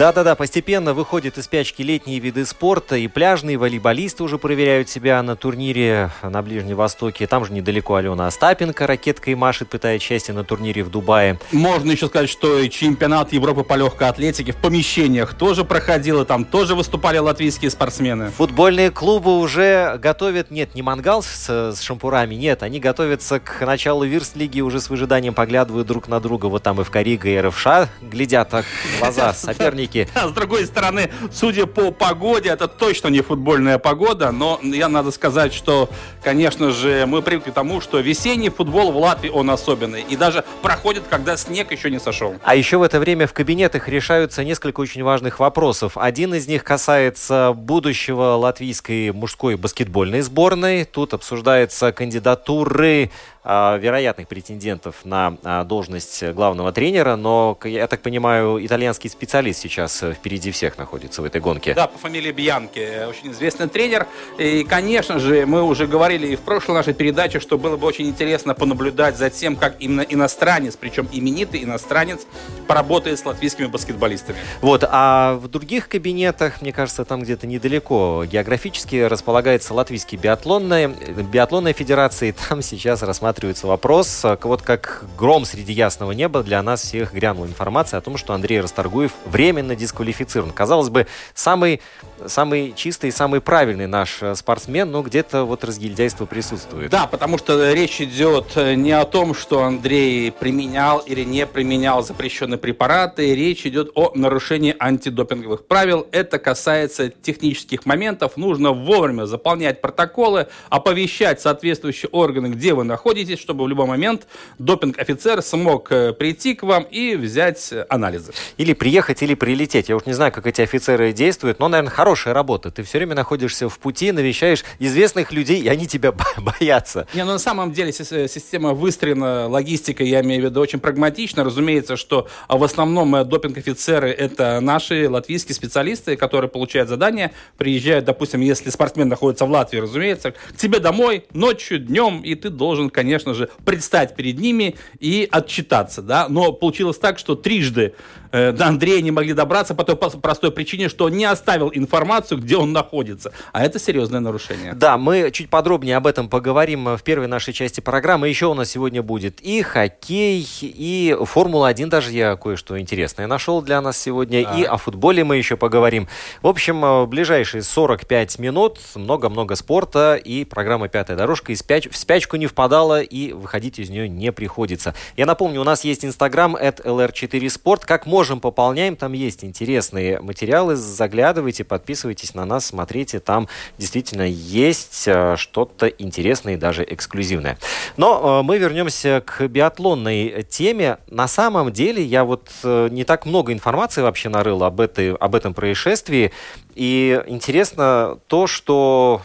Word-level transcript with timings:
Да-да-да, 0.00 0.34
постепенно 0.34 0.94
выходят 0.94 1.36
из 1.36 1.44
спячки 1.44 1.82
летние 1.82 2.20
виды 2.20 2.46
спорта, 2.46 2.96
и 2.96 3.06
пляжные 3.06 3.58
волейболисты 3.58 4.24
уже 4.24 4.38
проверяют 4.38 4.88
себя 4.88 5.22
на 5.22 5.36
турнире 5.36 6.10
на 6.22 6.40
Ближнем 6.40 6.76
Востоке. 6.76 7.26
Там 7.26 7.44
же 7.44 7.52
недалеко 7.52 7.96
Алена 7.96 8.26
Остапенко 8.26 8.86
ракеткой 8.86 9.34
машет, 9.34 9.68
пытает 9.68 10.00
счастье 10.00 10.32
на 10.32 10.42
турнире 10.42 10.84
в 10.84 10.90
Дубае. 10.90 11.38
Можно 11.52 11.90
еще 11.90 12.06
сказать, 12.06 12.30
что 12.30 12.58
и 12.60 12.70
чемпионат 12.70 13.34
Европы 13.34 13.62
по 13.62 13.74
легкой 13.74 14.08
атлетике 14.08 14.52
в 14.52 14.56
помещениях 14.56 15.34
тоже 15.34 15.66
проходил, 15.66 16.22
и 16.22 16.24
там 16.24 16.46
тоже 16.46 16.74
выступали 16.74 17.18
латвийские 17.18 17.70
спортсмены. 17.70 18.30
Футбольные 18.30 18.90
клубы 18.90 19.38
уже 19.38 19.98
готовят, 19.98 20.50
нет, 20.50 20.74
не 20.74 20.80
мангал 20.80 21.22
с, 21.22 21.74
с 21.74 21.82
шампурами, 21.82 22.36
нет, 22.36 22.62
они 22.62 22.80
готовятся 22.80 23.38
к 23.38 23.66
началу 23.66 24.04
Вирст-лиги, 24.06 24.62
уже 24.62 24.80
с 24.80 24.88
выжиданием 24.88 25.34
поглядывают 25.34 25.86
друг 25.86 26.08
на 26.08 26.20
друга. 26.20 26.46
Вот 26.46 26.62
там 26.62 26.80
и 26.80 26.84
в 26.84 26.90
Корига, 26.90 27.28
и 27.28 27.38
РФШ 27.38 27.66
глядят 28.00 28.48
так 28.48 28.64
в 28.64 29.00
глаза 29.00 29.34
соперники. 29.34 29.89
А 30.14 30.28
с 30.28 30.32
другой 30.32 30.66
стороны, 30.66 31.10
судя 31.32 31.66
по 31.66 31.90
погоде, 31.90 32.50
это 32.50 32.68
точно 32.68 33.08
не 33.08 33.20
футбольная 33.20 33.78
погода, 33.78 34.30
но 34.30 34.60
я 34.62 34.88
надо 34.88 35.10
сказать, 35.10 35.52
что, 35.52 35.88
конечно 36.22 36.70
же, 36.70 37.06
мы 37.06 37.22
привыкли 37.22 37.50
к 37.50 37.54
тому, 37.54 37.80
что 37.80 37.98
весенний 38.00 38.50
футбол 38.50 38.92
в 38.92 38.96
Латвии, 38.96 39.28
он 39.28 39.50
особенный. 39.50 40.02
И 40.08 40.16
даже 40.16 40.44
проходит, 40.62 41.04
когда 41.08 41.36
снег 41.36 41.72
еще 41.72 41.90
не 41.90 41.98
сошел. 41.98 42.34
А 42.44 42.54
еще 42.54 42.78
в 42.78 42.82
это 42.82 43.00
время 43.00 43.26
в 43.26 43.32
кабинетах 43.32 43.88
решаются 43.88 44.44
несколько 44.44 44.80
очень 44.80 45.02
важных 45.02 45.40
вопросов. 45.40 45.92
Один 45.96 46.34
из 46.34 46.46
них 46.46 46.64
касается 46.64 47.52
будущего 47.54 48.36
латвийской 48.36 49.12
мужской 49.12 49.56
баскетбольной 49.56 50.20
сборной. 50.20 50.84
Тут 50.84 51.14
обсуждаются 51.14 51.92
кандидатуры 51.92 53.10
вероятных 53.42 54.28
претендентов 54.28 54.96
на 55.04 55.38
а, 55.42 55.64
должность 55.64 56.22
главного 56.32 56.72
тренера, 56.72 57.16
но, 57.16 57.58
я 57.64 57.86
так 57.86 58.02
понимаю, 58.02 58.64
итальянский 58.64 59.08
специалист 59.08 59.60
сейчас 59.60 60.02
э, 60.02 60.12
впереди 60.12 60.50
всех 60.50 60.76
находится 60.76 61.22
в 61.22 61.24
этой 61.24 61.40
гонке. 61.40 61.72
Да, 61.72 61.86
по 61.86 61.98
фамилии 61.98 62.32
Бьянки, 62.32 63.06
очень 63.08 63.32
известный 63.32 63.66
тренер. 63.66 64.06
И, 64.38 64.62
конечно 64.64 65.18
же, 65.18 65.46
мы 65.46 65.62
уже 65.62 65.86
говорили 65.86 66.26
и 66.26 66.36
в 66.36 66.40
прошлой 66.40 66.74
нашей 66.74 66.92
передаче, 66.92 67.40
что 67.40 67.56
было 67.56 67.78
бы 67.78 67.86
очень 67.86 68.06
интересно 68.08 68.52
понаблюдать 68.52 69.16
за 69.16 69.30
тем, 69.30 69.56
как 69.56 69.76
именно 69.80 70.02
иностранец, 70.02 70.76
причем 70.76 71.08
именитый 71.10 71.64
иностранец, 71.64 72.26
поработает 72.66 73.18
с 73.18 73.24
латвийскими 73.24 73.66
баскетболистами. 73.66 74.38
Вот, 74.60 74.84
а 74.86 75.36
в 75.36 75.48
других 75.48 75.88
кабинетах, 75.88 76.60
мне 76.60 76.74
кажется, 76.74 77.06
там 77.06 77.22
где-то 77.22 77.46
недалеко 77.46 78.26
географически 78.30 78.96
располагается 78.96 79.72
Латвийский 79.72 80.18
биатлонная, 80.18 80.88
биатлонная 80.88 81.72
федерация, 81.72 82.28
и 82.28 82.32
там 82.48 82.60
сейчас 82.60 83.02
рассматривается 83.02 83.29
рассматривается 83.30 83.68
вопрос. 83.68 84.24
А, 84.24 84.36
вот 84.42 84.62
как 84.62 85.04
гром 85.16 85.44
среди 85.44 85.72
ясного 85.72 86.10
неба 86.10 86.42
для 86.42 86.60
нас 86.62 86.82
всех 86.82 87.14
грянула 87.14 87.46
информация 87.46 87.98
о 87.98 88.00
том, 88.00 88.16
что 88.16 88.32
Андрей 88.32 88.60
Расторгуев 88.60 89.12
временно 89.24 89.76
дисквалифицирован. 89.76 90.50
Казалось 90.50 90.88
бы, 90.88 91.06
самый, 91.32 91.80
самый 92.26 92.72
чистый, 92.74 93.12
самый 93.12 93.40
правильный 93.40 93.86
наш 93.86 94.20
э, 94.20 94.34
спортсмен, 94.34 94.90
но 94.90 95.02
где-то 95.02 95.44
вот 95.44 95.62
разгильдяйство 95.62 96.26
присутствует. 96.26 96.90
Да, 96.90 97.06
потому 97.06 97.38
что 97.38 97.72
речь 97.72 98.00
идет 98.00 98.56
э, 98.56 98.74
не 98.74 98.90
о 98.90 99.04
том, 99.04 99.32
что 99.32 99.62
Андрей 99.62 100.32
применял 100.32 100.98
или 100.98 101.22
не 101.22 101.46
применял 101.46 102.02
запрещенные 102.02 102.58
препараты, 102.58 103.32
речь 103.36 103.64
идет 103.64 103.92
о 103.94 104.10
нарушении 104.16 104.74
антидопинговых 104.76 105.66
правил. 105.66 106.08
Это 106.10 106.40
касается 106.40 107.10
технических 107.10 107.86
моментов. 107.86 108.36
Нужно 108.36 108.72
вовремя 108.72 109.26
заполнять 109.26 109.80
протоколы, 109.80 110.48
оповещать 110.68 111.40
соответствующие 111.40 112.08
органы, 112.10 112.48
где 112.48 112.74
вы 112.74 112.82
находитесь, 112.82 113.19
находитесь, 113.20 113.42
чтобы 113.42 113.64
в 113.64 113.68
любой 113.68 113.86
момент 113.86 114.26
допинг-офицер 114.58 115.42
смог 115.42 115.92
э, 115.92 116.12
прийти 116.12 116.54
к 116.54 116.62
вам 116.62 116.84
и 116.84 117.16
взять 117.16 117.72
анализы. 117.88 118.32
Или 118.56 118.72
приехать, 118.72 119.22
или 119.22 119.34
прилететь. 119.34 119.88
Я 119.88 119.96
уж 119.96 120.06
не 120.06 120.14
знаю, 120.14 120.32
как 120.32 120.46
эти 120.46 120.62
офицеры 120.62 121.12
действуют, 121.12 121.58
но, 121.58 121.68
наверное, 121.68 121.90
хорошая 121.90 122.34
работа. 122.34 122.70
Ты 122.70 122.82
все 122.82 122.98
время 122.98 123.14
находишься 123.14 123.68
в 123.68 123.78
пути, 123.78 124.12
навещаешь 124.12 124.64
известных 124.78 125.32
людей, 125.32 125.60
и 125.60 125.68
они 125.68 125.86
тебя 125.86 126.12
боятся. 126.38 127.06
Не, 127.14 127.24
ну 127.24 127.32
на 127.32 127.38
самом 127.38 127.72
деле 127.72 127.90
э, 127.90 128.28
система 128.28 128.72
выстроена, 128.72 129.48
логистика, 129.48 130.02
я 130.02 130.20
имею 130.20 130.42
в 130.42 130.44
виду, 130.46 130.60
очень 130.60 130.80
прагматично. 130.80 131.44
Разумеется, 131.44 131.96
что 131.96 132.26
а, 132.48 132.56
в 132.56 132.64
основном 132.64 133.14
э, 133.16 133.24
допинг-офицеры 133.24 134.10
это 134.10 134.60
наши 134.60 135.08
латвийские 135.08 135.54
специалисты, 135.54 136.16
которые 136.16 136.48
получают 136.48 136.88
задания, 136.88 137.32
приезжают, 137.58 138.06
допустим, 138.06 138.40
если 138.40 138.70
спортсмен 138.70 139.08
находится 139.08 139.44
в 139.44 139.50
Латвии, 139.50 139.78
разумеется, 139.78 140.30
к 140.30 140.56
тебе 140.56 140.78
домой 140.78 141.24
ночью, 141.32 141.78
днем, 141.78 142.22
и 142.22 142.34
ты 142.34 142.50
должен, 142.50 142.90
конечно, 142.90 143.09
конечно 143.10 143.34
же, 143.34 143.50
предстать 143.64 144.14
перед 144.14 144.38
ними 144.38 144.76
и 145.00 145.28
отчитаться, 145.30 146.00
да, 146.00 146.28
но 146.28 146.52
получилось 146.52 146.98
так, 146.98 147.18
что 147.18 147.34
трижды 147.34 147.94
э, 148.32 148.52
до 148.52 148.66
Андрея 148.66 149.00
не 149.02 149.10
могли 149.10 149.32
добраться 149.32 149.74
по 149.74 149.84
той 149.84 149.96
простой 149.96 150.50
причине, 150.50 150.88
что 150.88 151.06
он 151.06 151.12
не 151.12 151.24
оставил 151.24 151.70
информацию, 151.72 152.38
где 152.40 152.56
он 152.56 152.72
находится, 152.72 153.32
а 153.52 153.64
это 153.64 153.78
серьезное 153.78 154.20
нарушение. 154.20 154.74
Да, 154.74 154.98
мы 154.98 155.30
чуть 155.32 155.50
подробнее 155.50 155.96
об 155.96 156.06
этом 156.06 156.28
поговорим 156.28 156.96
в 156.96 157.02
первой 157.02 157.26
нашей 157.26 157.52
части 157.52 157.80
программы. 157.80 158.28
Еще 158.28 158.46
у 158.46 158.54
нас 158.54 158.70
сегодня 158.70 159.02
будет 159.02 159.40
и 159.40 159.62
хоккей, 159.62 160.46
и 160.62 161.16
Формула-1 161.20 161.86
даже 161.86 162.12
я 162.12 162.36
кое-что 162.36 162.78
интересное 162.78 163.26
нашел 163.26 163.62
для 163.62 163.80
нас 163.80 163.98
сегодня, 163.98 164.44
да. 164.44 164.56
и 164.56 164.62
о 164.64 164.76
футболе 164.76 165.24
мы 165.24 165.36
еще 165.36 165.56
поговорим. 165.56 166.08
В 166.42 166.46
общем, 166.46 166.80
в 166.80 167.06
ближайшие 167.06 167.62
45 167.62 168.38
минут 168.38 168.78
много-много 168.94 169.56
спорта, 169.56 170.14
и 170.14 170.44
программа 170.44 170.88
«Пятая 170.88 171.16
дорожка» 171.16 171.52
и 171.52 171.56
спяч... 171.56 171.88
в 171.88 171.96
спячку 171.96 172.36
не 172.36 172.46
впадала, 172.46 173.00
и 173.00 173.32
выходить 173.32 173.78
из 173.78 173.90
нее 173.90 174.08
не 174.08 174.32
приходится. 174.32 174.94
Я 175.16 175.26
напомню, 175.26 175.60
у 175.60 175.64
нас 175.64 175.84
есть 175.84 176.04
инстаграм 176.04 176.56
at 176.56 176.84
lr4sport. 176.84 177.82
Как 177.86 178.06
можем, 178.20 178.38
пополняем. 178.38 178.96
Там 178.96 179.14
есть 179.14 179.44
интересные 179.44 180.20
материалы. 180.20 180.76
Заглядывайте, 180.76 181.64
подписывайтесь 181.64 182.34
на 182.34 182.44
нас, 182.44 182.66
смотрите. 182.66 183.18
Там 183.18 183.48
действительно 183.78 184.28
есть 184.28 185.04
э, 185.06 185.36
что-то 185.38 185.86
интересное 185.86 186.52
и 186.52 186.56
даже 186.58 186.84
эксклюзивное. 186.86 187.56
Но 187.96 188.40
э, 188.40 188.42
мы 188.42 188.58
вернемся 188.58 189.22
к 189.24 189.48
биатлонной 189.48 190.42
теме. 190.50 190.98
На 191.06 191.28
самом 191.28 191.72
деле 191.72 192.02
я 192.02 192.24
вот 192.24 192.50
э, 192.62 192.88
не 192.90 193.04
так 193.04 193.24
много 193.24 193.54
информации 193.54 194.02
вообще 194.02 194.28
нарыл 194.28 194.64
об, 194.64 194.82
этой, 194.82 195.14
об 195.14 195.34
этом 195.34 195.54
происшествии. 195.54 196.30
И 196.74 197.22
интересно 197.26 198.18
то, 198.26 198.46
что 198.46 199.22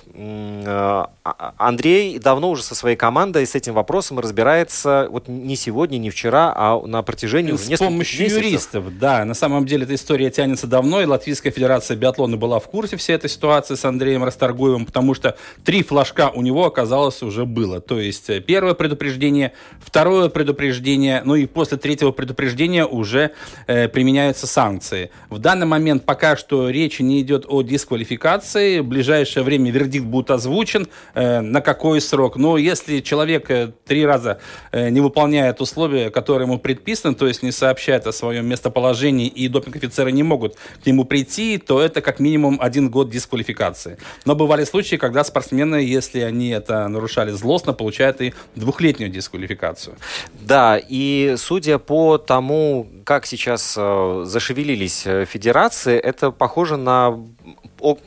Андрей 1.58 2.20
давно 2.20 2.52
уже 2.52 2.62
со 2.62 2.76
своей 2.76 2.96
командой 2.96 3.48
с 3.48 3.56
этим 3.56 3.74
вопросом 3.74 4.20
разбирается 4.20 5.08
вот 5.10 5.28
не 5.28 5.56
сегодня, 5.56 5.98
не 5.98 6.12
вчера, 6.12 6.54
а 6.56 6.80
на 6.86 7.02
протяжении 7.02 7.52
с 7.54 7.68
нескольких 7.68 7.80
помощью 7.80 8.22
месяцев. 8.22 8.44
юристов, 8.44 9.00
да. 9.00 9.26
На 9.26 9.34
самом 9.34 9.66
деле 9.66 9.86
эта 9.86 9.96
история 9.96 10.30
тянется 10.30 10.68
давно, 10.68 11.02
и 11.02 11.06
Латвийская 11.06 11.52
Федерация 11.52 11.98
биатлона 11.98 12.38
была 12.38 12.60
в 12.60 12.66
курсе 12.66 12.96
всей 12.98 13.16
этой 13.16 13.30
ситуации 13.30 13.74
с 13.74 13.84
Андреем 13.86 14.24
Расторгуевым, 14.24 14.86
потому 14.86 15.16
что 15.16 15.36
три 15.64 15.82
флажка 15.82 16.30
у 16.30 16.44
него 16.44 16.66
оказалось 16.66 17.24
уже 17.24 17.46
было. 17.46 17.82
То 17.82 18.00
есть 18.00 18.30
э, 18.30 18.40
первое 18.40 18.76
предупреждение, 18.76 19.54
второе 19.80 20.30
предупреждение, 20.30 21.24
ну 21.26 21.34
и 21.34 21.48
после 21.48 21.80
третьего 21.80 22.12
предупреждения 22.12 22.86
уже 22.86 23.32
э, 23.66 23.88
применяются 23.88 24.46
санкции. 24.46 25.10
В 25.32 25.40
данный 25.40 25.66
момент 25.66 26.06
пока 26.06 26.38
что 26.38 26.70
речи 26.70 27.02
не 27.02 27.22
идет 27.22 27.46
о 27.48 27.64
дисквалификации. 27.64 28.80
В 28.80 28.86
ближайшее 28.86 29.42
время 29.42 29.72
вердикт 29.72 30.06
будет 30.06 30.30
озвучен. 30.30 30.88
Э, 31.16 31.42
на 31.42 31.62
какой 31.62 32.02
срок. 32.02 32.38
Но 32.38 32.58
если 32.58 33.00
человек 33.00 33.50
э, 33.50 33.72
три 33.86 34.06
раза 34.06 34.40
э, 34.72 34.90
не 34.90 35.02
выполняет 35.02 35.62
условия, 35.62 36.10
которые 36.12 36.46
ему 36.46 36.60
предписаны, 36.60 37.16
то 37.16 37.28
есть 37.28 37.44
не 37.44 37.52
сообщает 37.52 38.06
о 38.08 38.12
своем 38.12 38.46
местоположении, 38.48 39.28
и 39.28 39.48
допинг-офицеры 39.48 40.12
не 40.12 40.24
могут 40.24 40.56
к 40.84 40.86
нему 40.86 41.06
прийти, 41.06 41.58
то 41.58 41.82
это 41.82 42.02
как 42.02 42.20
минимум 42.20 42.60
один 42.62 42.90
год 42.90 43.10
дисквалификации. 43.10 43.98
Но 44.26 44.36
бывали 44.36 44.64
случаи, 44.66 44.98
когда 44.98 45.24
спортсмены, 45.24 45.78
если 45.78 46.20
они 46.20 46.50
это 46.50 46.88
нарушали 46.88 47.32
злостно, 47.32 47.74
получают 47.74 48.22
и 48.22 48.34
двухлетнюю 48.56 49.10
дисквалификацию. 49.10 49.96
Да, 50.42 50.78
и 50.78 51.36
судя 51.38 51.80
по 51.80 52.18
тому, 52.18 52.88
как 53.04 53.26
сейчас 53.26 53.74
зашевелились 53.74 55.02
федерации, 55.28 55.98
это 55.98 56.32
похоже 56.32 56.78
на 56.78 57.18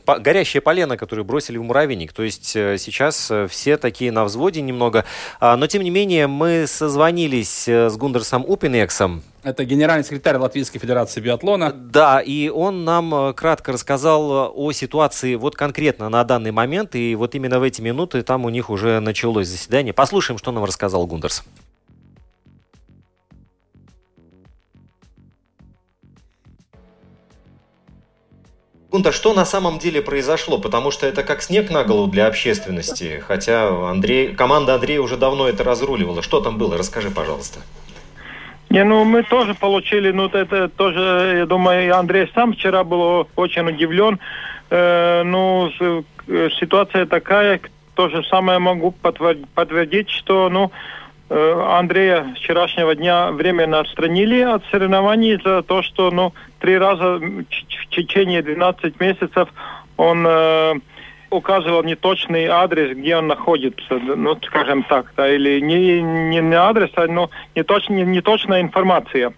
горящее 0.07 0.61
полено, 0.61 0.97
которое 0.97 1.23
бросили 1.23 1.59
в 1.59 1.63
муравейник. 1.63 2.13
То 2.13 2.23
есть 2.23 2.55
э, 2.57 2.79
сейчас 2.79 3.31
все 3.49 3.77
такие 3.77 4.13
на 4.13 4.25
взводе 4.25 4.61
немного. 4.61 5.05
А, 5.41 5.57
но, 5.57 5.67
тем 5.67 5.83
не 5.83 5.91
менее, 5.91 6.27
мы 6.27 6.67
созвонились 6.67 7.69
с 7.69 7.97
Гундерсом 7.97 8.45
Упинексом. 8.47 9.23
Это 9.43 9.65
генеральный 9.65 10.05
секретарь 10.05 10.37
Латвийской 10.37 10.79
Федерации 10.79 11.21
биатлона. 11.21 11.73
Да, 11.73 12.21
и 12.21 12.49
он 12.49 12.85
нам 12.85 13.33
кратко 13.35 13.73
рассказал 13.73 14.53
о 14.55 14.73
ситуации 14.73 15.37
вот 15.37 15.55
конкретно 15.55 16.09
на 16.09 16.25
данный 16.25 16.51
момент. 16.51 16.95
И 16.95 17.15
вот 17.15 17.35
именно 17.35 17.61
в 17.61 17.63
эти 17.63 17.81
минуты 17.81 18.23
там 18.23 18.45
у 18.45 18.49
них 18.49 18.69
уже 18.69 19.01
началось 19.01 19.49
заседание. 19.49 19.93
Послушаем, 19.95 20.39
что 20.39 20.53
нам 20.53 20.65
рассказал 20.65 21.07
Гундерс. 21.07 21.45
Гунта, 28.91 29.13
что 29.13 29.35
на 29.35 29.45
самом 29.45 29.79
деле 29.79 30.01
произошло? 30.01 30.59
Потому 30.59 30.91
что 30.91 31.07
это 31.07 31.23
как 31.23 31.43
снег 31.43 31.71
на 31.71 31.85
голову 31.85 32.11
для 32.11 32.27
общественности. 32.27 33.23
Хотя 33.27 33.69
Андрей, 33.91 34.35
команда 34.35 34.77
Андрея 34.77 35.03
уже 35.03 35.19
давно 35.19 35.47
это 35.47 35.63
разруливала. 35.63 36.23
Что 36.23 36.41
там 36.41 36.57
было? 36.57 36.79
Расскажи, 36.79 37.11
пожалуйста. 37.11 37.61
Не, 38.71 38.85
ну 38.85 39.05
мы 39.05 39.23
тоже 39.25 39.55
получили, 39.55 40.11
ну 40.11 40.27
это 40.29 40.69
тоже, 40.69 41.35
я 41.39 41.47
думаю, 41.47 41.97
Андрей 41.97 42.31
сам 42.35 42.53
вчера 42.53 42.83
был 42.85 43.29
очень 43.37 43.67
удивлен. 43.67 44.19
Э, 44.71 45.23
ну, 45.23 45.71
э, 45.81 46.51
ситуация 46.59 47.07
такая, 47.07 47.61
то 47.95 48.09
же 48.09 48.23
самое 48.25 48.59
могу 48.59 48.91
подтвердить, 48.93 50.11
что, 50.11 50.51
ну, 50.51 50.71
Андрея 51.31 52.35
вчерашнего 52.37 52.95
дня 52.95 53.31
временно 53.33 53.81
отстранили 53.81 54.41
от 54.41 54.65
соревнований 54.71 55.39
за 55.45 55.63
то, 55.63 55.83
что 55.83 56.11
ну, 56.11 56.33
три 56.59 56.79
раза 56.79 57.19
в 57.19 57.87
течение 57.91 58.43
12 58.43 58.99
месяцев 58.99 59.49
он 59.99 60.27
э, 60.27 60.75
указывал 61.31 61.83
неточный 61.83 62.47
адрес, 62.47 62.97
где 62.97 63.17
он 63.17 63.27
находится, 63.27 63.99
ну, 63.99 64.39
скажем 64.47 64.85
так, 64.85 65.13
да, 65.17 65.29
или 65.29 65.61
не, 65.61 66.01
не, 66.01 66.41
не 66.41 66.55
адрес, 66.55 66.91
а 66.95 67.07
ну, 67.07 67.31
неточ, 67.55 67.89
не, 67.89 68.03
неточная 68.03 68.63
информация. 68.63 69.33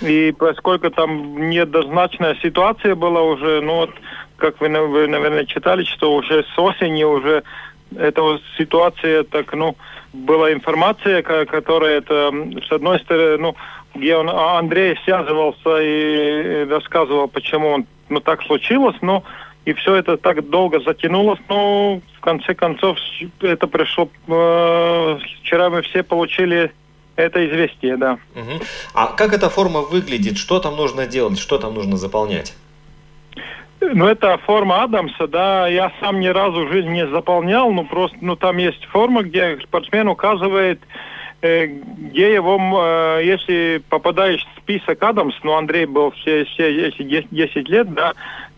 И 0.00 0.34
поскольку 0.36 0.90
там 0.90 1.48
неоднозначная 1.48 2.36
ситуация 2.42 2.96
была 2.96 3.22
уже, 3.22 3.60
ну 3.60 3.76
вот, 3.76 3.90
как 4.36 4.60
вы, 4.60 4.68
вы 4.68 5.06
наверное, 5.06 5.44
читали, 5.44 5.84
что 5.84 6.14
уже 6.14 6.44
с 6.54 6.58
осени 6.58 7.04
уже 7.04 7.44
эта 7.96 8.40
ситуация 8.56 9.24
так, 9.24 9.52
ну, 9.54 9.76
была 10.12 10.52
информация, 10.52 11.22
которая 11.22 11.98
это, 11.98 12.32
с 12.68 12.72
одной 12.72 13.00
стороны, 13.00 13.36
ну, 13.38 13.56
где 13.94 14.16
он, 14.16 14.28
а, 14.28 14.58
Андрей 14.58 14.96
связывался 15.04 15.78
и 15.80 16.64
рассказывал, 16.68 17.28
почему 17.28 17.68
он, 17.68 17.86
ну, 18.08 18.20
так 18.20 18.42
случилось, 18.42 18.96
но 19.00 19.24
и 19.64 19.72
все 19.74 19.96
это 19.96 20.16
так 20.16 20.48
долго 20.48 20.80
затянулось, 20.80 21.40
но 21.48 22.00
в 22.16 22.20
конце 22.20 22.54
концов 22.54 22.98
это 23.40 23.66
пришло, 23.66 24.08
э, 24.26 25.18
вчера 25.42 25.70
мы 25.70 25.82
все 25.82 26.02
получили 26.02 26.72
это 27.16 27.46
известие, 27.46 27.96
да. 27.96 28.18
Угу. 28.34 28.62
А 28.94 29.06
как 29.08 29.34
эта 29.34 29.50
форма 29.50 29.82
выглядит? 29.82 30.38
Что 30.38 30.58
там 30.58 30.76
нужно 30.76 31.06
делать? 31.06 31.38
Что 31.38 31.58
там 31.58 31.74
нужно 31.74 31.96
заполнять? 31.96 32.54
Ну, 33.80 34.06
это 34.06 34.36
форма 34.38 34.82
Адамса, 34.82 35.26
да, 35.26 35.66
я 35.66 35.90
сам 36.00 36.20
ни 36.20 36.28
разу 36.28 36.66
в 36.66 36.72
жизни 36.72 36.90
не 36.90 37.06
заполнял, 37.08 37.72
ну, 37.72 37.84
просто, 37.84 38.16
ну, 38.20 38.36
там 38.36 38.58
есть 38.58 38.84
форма, 38.86 39.22
где 39.22 39.58
спортсмен 39.62 40.08
указывает, 40.08 40.80
э, 41.40 41.66
где 41.66 42.34
его, 42.34 42.58
э, 42.58 43.22
если 43.24 43.82
попадаешь 43.88 44.46
в 44.54 44.60
список 44.60 45.02
Адамс, 45.02 45.34
ну, 45.42 45.54
Андрей 45.54 45.86
был 45.86 46.10
все, 46.10 46.44
все 46.44 46.88
эти 46.88 47.02
10 47.02 47.68
лет, 47.68 47.92
да, 47.94 48.12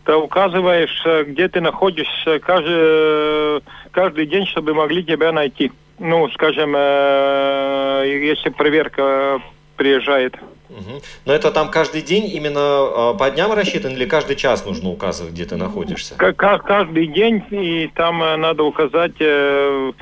то 0.04 0.19
указываешь, 0.19 1.02
э, 1.04 1.25
где 1.25 1.48
ты 1.48 1.60
находишься 1.60 2.40
каждый, 2.40 3.62
каждый 3.92 4.26
день, 4.26 4.46
чтобы 4.46 4.75
могли 4.75 5.04
тебя 5.04 5.30
найти. 5.30 5.70
Ну, 6.00 6.28
скажем, 6.30 6.75
э, 6.76 8.04
если 8.06 8.50
проверка 8.50 9.40
приезжает. 9.76 10.34
Угу. 10.72 11.02
Но 11.26 11.32
это 11.32 11.50
там 11.50 11.70
каждый 11.70 12.02
день 12.02 12.26
именно 12.26 13.14
э, 13.14 13.19
по 13.19 13.30
дням 13.30 13.52
рассчитан 13.52 13.92
или 13.92 14.06
каждый 14.06 14.36
час 14.36 14.64
нужно 14.64 14.90
указывать, 14.90 15.32
где 15.32 15.44
ты 15.44 15.56
находишься? 15.56 16.14
Как 16.16 16.36
каждый 16.36 17.06
день, 17.06 17.42
и 17.50 17.90
там 17.94 18.22
э, 18.22 18.36
надо 18.36 18.62
указать 18.62 19.16
э, 19.20 19.92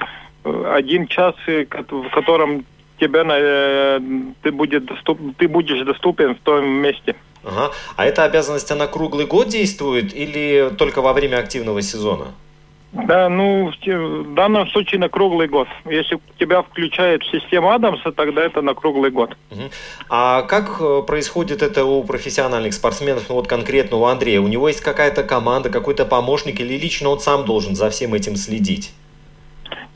один 0.44 1.06
час, 1.06 1.34
в 1.46 2.10
котором 2.10 2.64
тебя 3.00 3.24
э, 3.28 4.00
ты, 4.42 4.52
будет 4.52 4.84
доступ, 4.84 5.18
ты 5.38 5.48
будешь 5.48 5.84
доступен 5.84 6.34
в 6.36 6.40
том 6.40 6.66
месте. 6.66 7.16
Ага. 7.42 7.72
А 7.96 8.04
эта 8.04 8.24
обязанность, 8.24 8.70
она 8.70 8.86
круглый 8.86 9.26
год 9.26 9.48
действует 9.48 10.14
или 10.14 10.70
только 10.76 11.00
во 11.00 11.12
время 11.12 11.38
активного 11.38 11.82
сезона? 11.82 12.34
Да, 12.92 13.28
ну, 13.28 13.70
в 13.70 14.34
данном 14.34 14.66
случае 14.68 14.98
на 14.98 15.08
круглый 15.08 15.46
год. 15.46 15.68
Если 15.88 16.18
тебя 16.38 16.62
включают 16.62 17.22
в 17.22 17.30
систему 17.30 17.70
Адамса, 17.70 18.10
тогда 18.10 18.44
это 18.44 18.62
на 18.62 18.74
круглый 18.74 19.12
год. 19.12 19.36
А 20.08 20.42
как 20.42 20.80
э, 20.80 21.02
происходит 21.06 21.62
это 21.62 21.84
у 21.84 22.02
профессиональных 22.02 22.74
спортсменов, 22.74 23.28
ну 23.28 23.36
вот 23.36 23.46
конкретно 23.46 23.98
у 23.98 24.04
Андрея? 24.06 24.40
У 24.40 24.48
него 24.48 24.66
есть 24.66 24.80
какая-то 24.80 25.22
команда, 25.22 25.70
какой-то 25.70 26.04
помощник 26.04 26.60
или 26.60 26.76
лично 26.76 27.10
он 27.10 27.20
сам 27.20 27.44
должен 27.44 27.76
за 27.76 27.90
всем 27.90 28.12
этим 28.12 28.34
следить? 28.34 28.92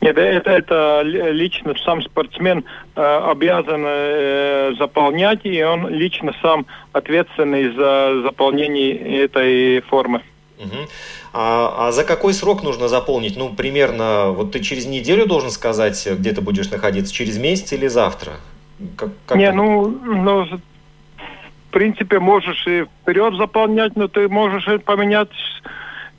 Нет, 0.01 0.19
это, 0.19 0.51
это 0.51 1.01
лично 1.03 1.75
сам 1.85 2.01
спортсмен 2.03 2.65
э, 2.95 3.01
обязан 3.03 3.85
э, 3.87 4.73
заполнять, 4.79 5.41
и 5.45 5.65
он 5.65 5.89
лично 5.89 6.33
сам 6.43 6.67
ответственный 6.93 7.71
за 7.75 8.23
заполнение 8.23 9.25
этой 9.25 9.81
формы. 9.81 10.23
Угу. 10.59 10.89
А, 11.33 11.89
а 11.89 11.93
за 11.93 12.05
какой 12.05 12.33
срок 12.33 12.63
нужно 12.63 12.89
заполнить? 12.89 13.37
Ну, 13.37 13.55
примерно, 13.55 14.31
вот 14.31 14.53
ты 14.53 14.61
через 14.61 14.87
неделю 14.87 15.27
должен 15.27 15.51
сказать, 15.51 16.07
где 16.11 16.33
ты 16.33 16.41
будешь 16.41 16.71
находиться, 16.71 17.13
через 17.13 17.39
месяц 17.39 17.73
или 17.73 17.89
завтра? 17.89 18.35
Как, 18.97 19.11
как 19.27 19.37
Не, 19.37 19.51
ну, 19.53 19.89
ну, 19.89 20.45
в 20.45 21.73
принципе, 21.73 22.21
можешь 22.21 22.67
и 22.67 22.85
вперед 22.85 23.35
заполнять, 23.35 23.97
но 23.97 24.09
ты 24.09 24.29
можешь 24.29 24.67
поменять 24.83 25.31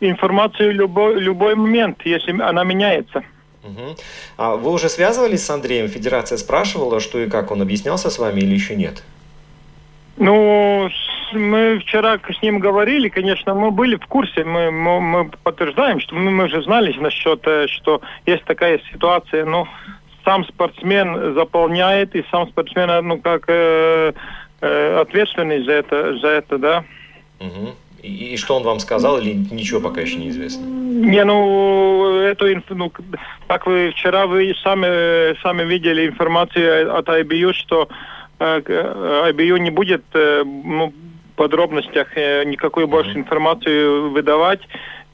информацию 0.02 0.74
любой, 0.74 1.20
любой 1.20 1.56
момент, 1.56 2.02
если 2.04 2.40
она 2.42 2.64
меняется. 2.64 3.24
Угу. 3.64 3.96
А 4.38 4.56
вы 4.56 4.72
уже 4.72 4.90
связывались 4.90 5.46
с 5.46 5.50
Андреем? 5.50 5.88
Федерация 5.88 6.38
спрашивала, 6.38 7.00
что 7.00 7.20
и 7.20 7.30
как 7.30 7.52
он 7.52 7.62
объяснялся 7.62 8.10
с 8.10 8.20
вами 8.20 8.42
или 8.42 8.54
еще 8.54 8.76
нет? 8.76 9.04
Ну, 10.18 10.90
мы 11.34 11.80
вчера 11.80 12.18
с 12.18 12.42
ним 12.42 12.60
говорили, 12.60 13.10
конечно, 13.10 13.54
мы 13.54 13.72
были 13.72 13.96
в 13.96 14.06
курсе, 14.08 14.46
мы, 14.46 14.72
мы, 14.72 15.02
мы 15.02 15.30
подтверждаем, 15.44 16.00
что 16.00 16.16
мы, 16.16 16.32
мы 16.32 16.48
же 16.48 16.64
знали 16.64 16.96
насчет, 16.98 17.46
э, 17.46 17.68
что 17.68 18.02
есть 18.26 18.46
такая 18.46 18.80
ситуация, 18.92 19.46
но 19.46 19.68
сам 20.26 20.44
спортсмен 20.46 21.36
заполняет, 21.36 22.16
и 22.16 22.26
сам 22.32 22.50
спортсмен, 22.50 22.90
э, 22.90 23.02
ну, 23.02 23.20
как 23.20 23.46
э, 23.48 24.14
э, 24.62 25.00
ответственный 25.02 25.64
за 25.64 25.72
это, 25.72 26.18
за 26.18 26.28
это, 26.28 26.58
да. 26.58 26.84
Угу. 27.40 27.76
И, 28.04 28.34
и 28.34 28.38
что 28.38 28.56
он 28.56 28.64
вам 28.64 28.80
сказал, 28.80 29.20
или 29.20 29.34
ничего 29.34 29.80
пока 29.82 30.02
еще 30.02 30.16
не 30.18 30.30
известно? 30.30 30.66
Не, 30.66 31.24
ну, 31.24 32.20
эту 32.20 32.48
ну, 32.70 32.92
как 33.48 33.68
вы 33.68 33.92
вчера 33.92 34.28
вы 34.28 34.54
сами, 34.64 35.40
сами 35.42 35.64
видели 35.64 36.08
информацию 36.08 36.96
от 36.96 37.08
IBU, 37.08 37.54
что 37.54 37.84
э, 37.84 37.94
IBU 38.40 39.60
не 39.60 39.72
будет 39.72 40.04
э, 40.14 40.44
ну, 40.46 40.94
подробностях 41.36 42.08
э, 42.16 42.44
никакой 42.46 42.86
больше 42.86 43.14
информации 43.14 44.10
выдавать. 44.10 44.62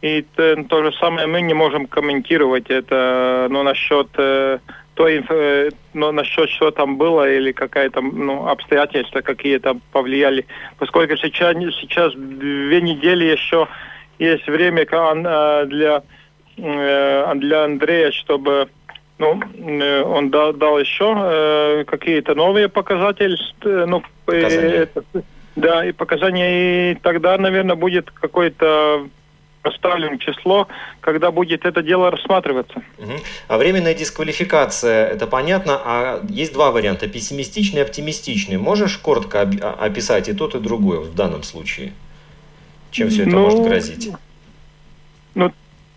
И 0.02 0.26
то, 0.36 0.64
то 0.64 0.84
же 0.84 0.92
самое 0.94 1.28
мы 1.28 1.42
не 1.42 1.54
можем 1.54 1.86
комментировать 1.86 2.70
это, 2.70 3.48
ну, 3.52 3.62
насчет 3.62 4.08
э, 4.18 4.58
той, 4.96 5.24
э, 5.30 5.70
ну, 5.94 6.12
насчет 6.12 6.50
что 6.50 6.72
там 6.72 6.98
было 6.98 7.32
или 7.32 7.52
какая-то, 7.52 8.02
ну, 8.02 8.48
обстоятельства 8.48 9.22
какие 9.22 9.60
то 9.60 9.78
повлияли. 9.92 10.46
Поскольку 10.80 11.18
сейчас, 11.18 11.56
сейчас 11.56 12.14
две 12.14 12.82
недели 12.82 13.26
еще 13.26 13.68
есть 14.18 14.48
время 14.48 14.88
э, 14.90 15.66
для, 15.68 16.02
для 16.58 17.64
Андрея, 17.64 18.12
чтобы 18.12 18.70
ну, 19.22 19.40
он 20.06 20.30
дал, 20.32 20.54
дал 20.54 20.80
еще 20.80 21.86
какие-то 21.88 22.36
новые 22.36 22.68
показатели, 22.68 23.38
ну, 23.64 24.04
показания. 24.26 24.88
Да, 25.56 25.86
и 25.86 25.92
показания, 25.92 26.92
и 26.92 26.96
тогда, 26.96 27.38
наверное, 27.38 27.76
будет 27.76 28.10
какой-то 28.10 29.08
оставлен 29.64 30.18
число, 30.18 30.68
когда 31.02 31.30
будет 31.30 31.66
это 31.66 31.84
дело 31.84 32.10
рассматриваться. 32.10 32.82
Угу. 32.98 33.12
А 33.48 33.58
временная 33.58 33.94
дисквалификация, 33.94 35.08
это 35.08 35.28
понятно, 35.28 35.80
а 35.84 36.22
есть 36.30 36.54
два 36.54 36.72
варианта, 36.72 37.08
пессимистичный 37.08 37.80
и 37.80 37.84
оптимистичный. 37.84 38.58
Можешь 38.58 38.98
коротко 38.98 39.42
описать 39.42 40.30
и 40.30 40.34
тот, 40.34 40.56
и 40.56 40.60
другой 40.60 41.00
в 41.00 41.14
данном 41.14 41.44
случае? 41.44 41.94
Чем 42.92 43.10
все 43.10 43.24
это 43.24 43.32
ну, 43.32 43.42
может 43.42 43.62
грозить? 43.62 44.10
Ну, 45.36 45.52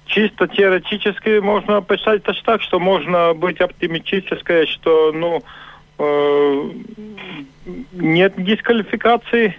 чисто 0.06 0.46
теоретически 0.48 1.38
можно 1.40 1.78
описать 1.78 2.22
это 2.22 2.34
так, 2.44 2.62
что 2.62 2.78
можно 2.78 3.34
быть 3.34 3.60
оптимистической, 3.60 4.66
что, 4.66 5.12
ну, 5.12 5.42
э, 5.98 6.70
нет 7.92 8.34
дисквалификации, 8.36 9.56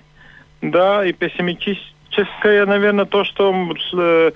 да, 0.62 1.06
и 1.06 1.14
пессимистическое, 1.14 2.66
наверное, 2.66 3.06
то, 3.06 3.24
что 3.24 3.54
э, 3.94 4.32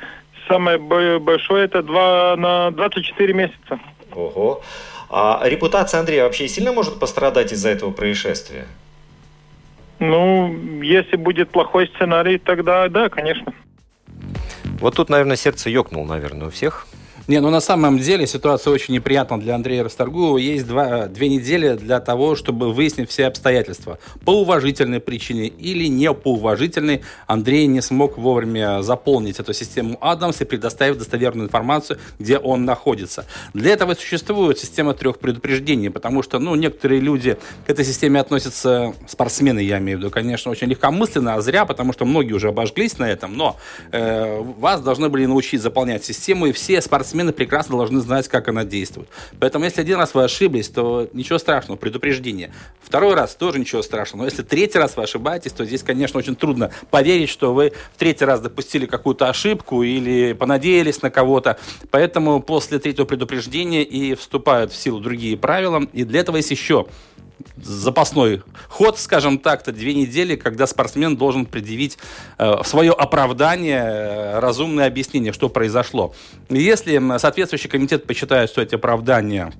самое 0.47 0.77
большое, 0.77 1.65
это 1.65 1.83
2 1.83 2.35
на 2.37 2.71
24 2.71 3.33
месяца. 3.33 3.79
Ого. 4.13 4.61
А 5.09 5.41
репутация 5.43 5.99
Андрея 5.99 6.23
вообще 6.23 6.47
сильно 6.47 6.71
может 6.71 6.99
пострадать 6.99 7.51
из-за 7.51 7.69
этого 7.69 7.91
происшествия? 7.91 8.65
Ну, 9.99 10.81
если 10.81 11.17
будет 11.17 11.49
плохой 11.49 11.87
сценарий, 11.95 12.37
тогда 12.37 12.87
да, 12.87 13.09
конечно. 13.09 13.53
Вот 14.79 14.95
тут, 14.95 15.09
наверное, 15.09 15.35
сердце 15.35 15.69
ёкнул, 15.69 16.05
наверное, 16.05 16.47
у 16.47 16.49
всех. 16.49 16.87
Не, 17.29 17.41
ну 17.41 17.51
на 17.51 17.59
самом 17.59 17.99
деле 17.99 18.25
ситуация 18.25 18.73
очень 18.73 18.95
неприятна 18.95 19.39
для 19.39 19.53
Андрея 19.53 19.83
Расторгуева. 19.83 20.39
Есть 20.39 20.65
два, 20.65 21.05
две 21.05 21.29
недели 21.29 21.75
для 21.75 21.99
того, 21.99 22.35
чтобы 22.35 22.73
выяснить 22.73 23.11
все 23.11 23.27
обстоятельства. 23.27 23.99
По 24.25 24.31
уважительной 24.31 24.99
причине 24.99 25.45
или 25.45 25.85
не 25.85 26.11
по 26.11 26.33
уважительной 26.33 27.03
Андрей 27.27 27.67
не 27.67 27.81
смог 27.81 28.17
вовремя 28.17 28.81
заполнить 28.81 29.39
эту 29.39 29.53
систему 29.53 29.99
Адамс 30.01 30.41
и 30.41 30.45
предоставить 30.45 30.97
достоверную 30.97 31.45
информацию, 31.45 31.99
где 32.17 32.39
он 32.39 32.65
находится. 32.65 33.27
Для 33.53 33.73
этого 33.73 33.93
существует 33.93 34.57
система 34.57 34.95
трех 34.95 35.19
предупреждений, 35.19 35.91
потому 35.91 36.23
что, 36.23 36.39
ну, 36.39 36.55
некоторые 36.55 36.99
люди 36.99 37.37
к 37.67 37.69
этой 37.69 37.85
системе 37.85 38.21
относятся, 38.21 38.95
спортсмены, 39.07 39.59
я 39.59 39.77
имею 39.77 39.99
в 39.99 40.01
виду, 40.01 40.09
конечно, 40.09 40.49
очень 40.49 40.65
легкомысленно, 40.65 41.35
а 41.35 41.41
зря, 41.41 41.65
потому 41.65 41.93
что 41.93 42.05
многие 42.05 42.33
уже 42.33 42.47
обожглись 42.47 42.97
на 42.97 43.07
этом, 43.07 43.37
но 43.37 43.55
э, 43.91 44.41
вас 44.57 44.81
должны 44.81 45.09
были 45.09 45.27
научить 45.27 45.61
заполнять 45.61 46.03
систему, 46.03 46.47
и 46.47 46.53
все 46.53 46.81
спортсмены 46.81 47.18
спортсмены 47.19 47.33
прекрасно 47.33 47.77
должны 47.77 47.99
знать, 47.99 48.27
как 48.27 48.47
она 48.47 48.63
действует. 48.63 49.09
Поэтому, 49.39 49.65
если 49.65 49.81
один 49.81 49.97
раз 49.97 50.13
вы 50.13 50.23
ошиблись, 50.23 50.69
то 50.69 51.09
ничего 51.13 51.37
страшного, 51.37 51.77
предупреждение. 51.77 52.51
Второй 52.81 53.13
раз 53.13 53.35
тоже 53.35 53.59
ничего 53.59 53.81
страшного. 53.81 54.23
Но 54.23 54.29
если 54.29 54.43
третий 54.43 54.77
раз 54.77 54.95
вы 54.95 55.03
ошибаетесь, 55.03 55.51
то 55.51 55.65
здесь, 55.65 55.83
конечно, 55.83 56.19
очень 56.19 56.35
трудно 56.35 56.71
поверить, 56.89 57.29
что 57.29 57.53
вы 57.53 57.73
в 57.95 57.97
третий 57.97 58.25
раз 58.25 58.39
допустили 58.41 58.85
какую-то 58.85 59.29
ошибку 59.29 59.83
или 59.83 60.33
понадеялись 60.33 61.01
на 61.01 61.09
кого-то. 61.09 61.57
Поэтому 61.91 62.41
после 62.41 62.79
третьего 62.79 63.05
предупреждения 63.05 63.83
и 63.83 64.15
вступают 64.15 64.71
в 64.71 64.75
силу 64.75 64.99
другие 64.99 65.35
правила. 65.35 65.81
И 65.93 66.03
для 66.05 66.21
этого 66.21 66.37
есть 66.37 66.51
еще 66.51 66.85
запасной 67.57 68.41
ход, 68.67 68.97
скажем 68.99 69.37
так-то, 69.37 69.71
две 69.71 69.93
недели, 69.93 70.35
когда 70.35 70.67
спортсмен 70.67 71.15
должен 71.15 71.45
предъявить 71.45 71.97
э, 72.37 72.63
свое 72.65 72.91
оправдание, 72.91 73.83
э, 73.83 74.39
разумное 74.39 74.87
объяснение, 74.87 75.33
что 75.33 75.49
произошло. 75.49 76.13
Если 76.49 77.01
соответствующий 77.17 77.69
комитет 77.69 78.05
посчитает, 78.05 78.49
что 78.49 78.61
эти 78.61 78.75
оправдания 78.75 79.53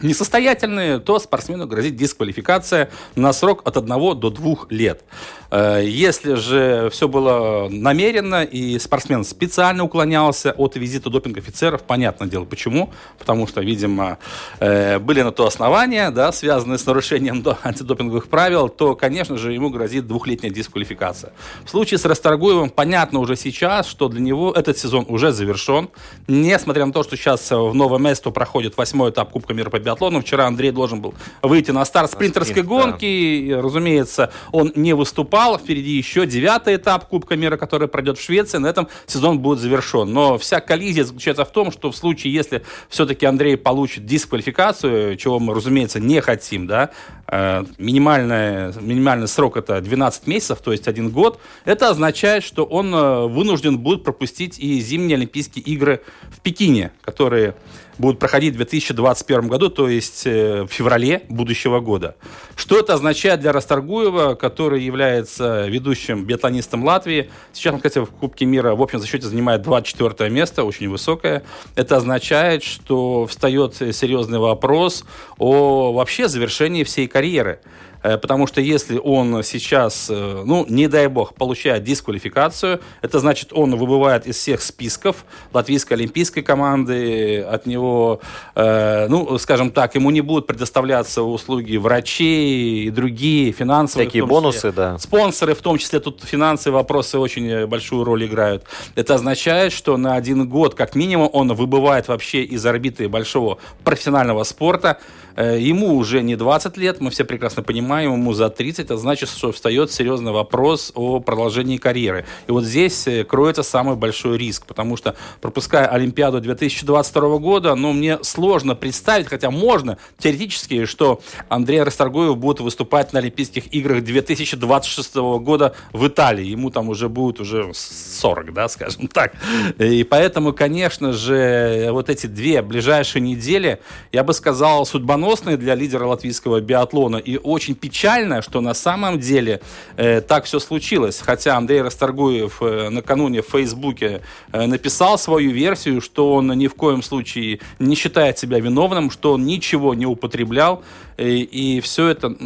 несостоятельные, 0.00 0.98
то 0.98 1.18
спортсмену 1.18 1.66
грозит 1.66 1.96
дисквалификация 1.96 2.90
на 3.14 3.32
срок 3.32 3.62
от 3.64 3.76
1 3.76 3.88
до 4.18 4.30
2 4.30 4.56
лет. 4.70 5.04
Э, 5.50 5.82
если 5.84 6.34
же 6.34 6.90
все 6.90 7.08
было 7.08 7.68
намеренно 7.70 8.44
и 8.44 8.78
спортсмен 8.78 9.24
специально 9.24 9.84
уклонялся 9.84 10.52
от 10.52 10.76
визита 10.76 11.10
допинг-офицеров, 11.10 11.82
понятное 11.82 12.28
дело 12.28 12.44
почему, 12.44 12.92
потому 13.18 13.46
что, 13.46 13.60
видимо, 13.60 14.18
э, 14.60 14.98
были 14.98 15.22
на 15.22 15.32
то 15.32 15.46
основания, 15.46 16.10
да, 16.10 16.32
связанные 16.32 16.78
с 16.78 16.86
нарушением 16.86 17.44
антидопинговых 17.62 18.28
правил, 18.28 18.68
то, 18.68 18.94
конечно 18.94 19.36
же, 19.36 19.52
ему 19.52 19.70
грозит 19.70 20.06
двухлетняя 20.06 20.52
дисквалификация. 20.52 21.32
В 21.64 21.70
случае 21.70 21.98
с 21.98 22.04
Расторгуевым 22.04 22.70
понятно 22.70 23.20
уже 23.20 23.36
сейчас, 23.36 23.86
что 23.86 24.08
для 24.08 24.20
него 24.20 24.52
этот 24.52 24.78
сезон 24.78 25.06
уже 25.08 25.32
завершен, 25.32 25.88
несмотря 26.28 26.86
на 26.86 26.92
то, 26.92 27.02
что 27.02 27.16
сейчас 27.16 27.50
в 27.50 27.72
Новом 27.74 28.06
Место 28.06 28.30
проходит 28.30 28.76
восьмой 28.76 29.10
этап 29.10 29.32
Кубка 29.32 29.52
мира 29.52 29.68
по 29.68 29.78
биатлону. 29.86 30.20
Вчера 30.20 30.46
Андрей 30.46 30.70
должен 30.70 31.00
был 31.00 31.14
выйти 31.42 31.70
на 31.70 31.84
старт 31.84 32.10
спринтерской 32.10 32.62
Спринт, 32.62 32.68
гонки. 32.68 33.48
Да. 33.50 33.62
Разумеется, 33.62 34.32
он 34.52 34.72
не 34.74 34.94
выступал. 34.94 35.58
Впереди 35.58 35.92
еще 35.92 36.26
девятый 36.26 36.76
этап 36.76 37.08
Кубка 37.08 37.36
мира, 37.36 37.56
который 37.56 37.88
пройдет 37.88 38.18
в 38.18 38.22
Швеции. 38.22 38.58
На 38.58 38.66
этом 38.66 38.88
сезон 39.06 39.38
будет 39.38 39.60
завершен. 39.60 40.12
Но 40.12 40.38
вся 40.38 40.60
коллизия 40.60 41.04
заключается 41.04 41.44
в 41.44 41.50
том, 41.50 41.70
что 41.70 41.90
в 41.90 41.96
случае, 41.96 42.32
если 42.32 42.62
все-таки 42.88 43.26
Андрей 43.26 43.56
получит 43.56 44.06
дисквалификацию, 44.06 45.16
чего 45.16 45.38
мы, 45.38 45.54
разумеется, 45.54 46.00
не 46.00 46.20
хотим, 46.20 46.66
да, 46.66 46.90
э, 47.28 47.64
минимальный, 47.78 48.72
минимальный 48.80 49.28
срок 49.28 49.56
это 49.56 49.80
12 49.80 50.26
месяцев, 50.26 50.58
то 50.60 50.72
есть 50.72 50.88
один 50.88 51.10
год, 51.10 51.38
это 51.64 51.90
означает, 51.90 52.44
что 52.44 52.64
он 52.64 52.94
э, 52.94 53.26
вынужден 53.26 53.78
будет 53.78 54.04
пропустить 54.04 54.58
и 54.58 54.80
зимние 54.80 55.16
Олимпийские 55.16 55.64
игры 55.64 56.02
в 56.30 56.40
Пекине, 56.40 56.92
которые 57.02 57.54
будут 57.98 58.18
проходить 58.18 58.54
в 58.54 58.56
2021 58.56 59.48
году, 59.48 59.68
то 59.68 59.88
есть 59.88 60.26
э, 60.26 60.62
в 60.62 60.68
феврале 60.68 61.22
будущего 61.28 61.80
года. 61.80 62.16
Что 62.54 62.78
это 62.78 62.94
означает 62.94 63.40
для 63.40 63.52
Расторгуева, 63.52 64.34
который 64.34 64.82
является 64.82 65.66
ведущим 65.66 66.24
биатлонистом 66.24 66.84
Латвии? 66.84 67.30
Сейчас 67.52 67.74
он, 67.74 67.80
кстати, 67.80 67.98
в 67.98 68.06
Кубке 68.06 68.44
мира 68.44 68.74
в 68.74 68.82
общем 68.82 68.98
зачете 68.98 69.26
занимает 69.26 69.62
24 69.62 70.30
место, 70.30 70.64
очень 70.64 70.88
высокое. 70.88 71.42
Это 71.74 71.96
означает, 71.96 72.62
что 72.62 73.26
встает 73.26 73.74
серьезный 73.74 74.38
вопрос 74.38 75.04
о 75.38 75.92
вообще 75.92 76.28
завершении 76.28 76.84
всей 76.84 77.06
карьеры. 77.06 77.60
Э, 78.06 78.18
потому 78.18 78.46
что 78.46 78.60
если 78.60 79.00
он 79.02 79.42
сейчас, 79.42 80.06
э, 80.10 80.42
ну, 80.46 80.64
не 80.68 80.86
дай 80.86 81.08
бог, 81.08 81.34
получает 81.34 81.82
дисквалификацию, 81.82 82.80
это 83.02 83.18
значит, 83.18 83.52
он 83.52 83.74
выбывает 83.74 84.26
из 84.26 84.36
всех 84.36 84.62
списков 84.62 85.24
латвийской 85.52 85.94
олимпийской 85.94 86.42
команды, 86.42 87.40
от 87.40 87.66
него, 87.66 88.20
э, 88.54 89.08
ну, 89.08 89.38
скажем 89.38 89.70
так, 89.70 89.96
ему 89.96 90.10
не 90.10 90.20
будут 90.20 90.46
предоставляться 90.46 91.22
услуги 91.22 91.76
врачей 91.76 92.84
и 92.86 92.90
другие 92.90 93.50
финансовые. 93.50 94.06
Такие 94.06 94.24
бонусы, 94.24 94.70
да. 94.70 94.98
Спонсоры, 94.98 95.54
в 95.54 95.60
том 95.60 95.78
числе 95.78 95.98
тут 95.98 96.22
финансовые 96.22 96.76
вопросы 96.76 97.18
очень 97.18 97.66
большую 97.66 98.04
роль 98.04 98.26
играют. 98.26 98.64
Это 98.94 99.14
означает, 99.14 99.72
что 99.72 99.96
на 99.96 100.14
один 100.14 100.48
год, 100.48 100.74
как 100.74 100.94
минимум, 100.94 101.28
он 101.32 101.52
выбывает 101.54 102.06
вообще 102.06 102.44
из 102.44 102.64
орбиты 102.64 103.08
большого 103.08 103.58
профессионального 103.82 104.44
спорта, 104.44 104.98
ему 105.42 105.96
уже 105.96 106.22
не 106.22 106.36
20 106.36 106.76
лет, 106.76 107.00
мы 107.00 107.10
все 107.10 107.24
прекрасно 107.24 107.62
понимаем, 107.62 108.12
ему 108.12 108.32
за 108.32 108.48
30, 108.48 108.86
это 108.86 108.96
значит, 108.96 109.28
что 109.28 109.52
встает 109.52 109.92
серьезный 109.92 110.32
вопрос 110.32 110.92
о 110.94 111.20
продолжении 111.20 111.76
карьеры. 111.76 112.24
И 112.46 112.52
вот 112.52 112.64
здесь 112.64 113.06
э, 113.06 113.24
кроется 113.24 113.62
самый 113.62 113.96
большой 113.96 114.38
риск, 114.38 114.64
потому 114.66 114.96
что 114.96 115.14
пропуская 115.40 115.86
Олимпиаду 115.86 116.40
2022 116.40 117.38
года, 117.38 117.74
ну, 117.74 117.92
мне 117.92 118.18
сложно 118.22 118.74
представить, 118.74 119.28
хотя 119.28 119.50
можно 119.50 119.98
теоретически, 120.18 120.86
что 120.86 121.20
Андрей 121.48 121.82
Расторгуев 121.82 122.38
будет 122.38 122.60
выступать 122.60 123.12
на 123.12 123.18
Олимпийских 123.18 123.72
играх 123.74 124.04
2026 124.04 125.16
года 125.16 125.74
в 125.92 126.06
Италии. 126.06 126.46
Ему 126.46 126.70
там 126.70 126.88
уже 126.88 127.08
будет 127.08 127.40
уже 127.40 127.70
40, 127.74 128.54
да, 128.54 128.68
скажем 128.68 129.08
так. 129.08 129.34
И 129.78 130.02
поэтому, 130.04 130.52
конечно 130.52 131.12
же, 131.12 131.88
вот 131.90 132.08
эти 132.08 132.26
две 132.26 132.62
ближайшие 132.62 133.20
недели, 133.20 133.80
я 134.12 134.24
бы 134.24 134.32
сказал, 134.32 134.86
судьбоносные 134.86 135.25
судьбоносной 135.26 135.56
для 135.56 135.74
лидера 135.74 136.06
латвийского 136.06 136.60
биатлона. 136.60 137.16
И 137.16 137.38
очень 137.42 137.74
печально, 137.74 138.42
что 138.42 138.60
на 138.60 138.74
самом 138.74 139.18
деле 139.18 139.60
э, 139.96 140.20
так 140.20 140.44
все 140.44 140.60
случилось. 140.60 141.20
Хотя 141.20 141.56
Андрей 141.56 141.82
Расторгуев 141.82 142.62
э, 142.62 142.90
накануне 142.90 143.42
в 143.42 143.46
Фейсбуке 143.46 144.20
э, 144.52 144.66
написал 144.66 145.18
свою 145.18 145.50
версию, 145.50 146.00
что 146.00 146.34
он 146.34 146.52
ни 146.52 146.68
в 146.68 146.74
коем 146.74 147.02
случае 147.02 147.58
не 147.78 147.96
считает 147.96 148.38
себя 148.38 148.60
виновным, 148.60 149.10
что 149.10 149.32
он 149.32 149.44
ничего 149.44 149.94
не 149.94 150.06
употреблял. 150.06 150.82
Э, 151.16 151.28
и 151.28 151.80
все 151.80 152.08
это, 152.08 152.36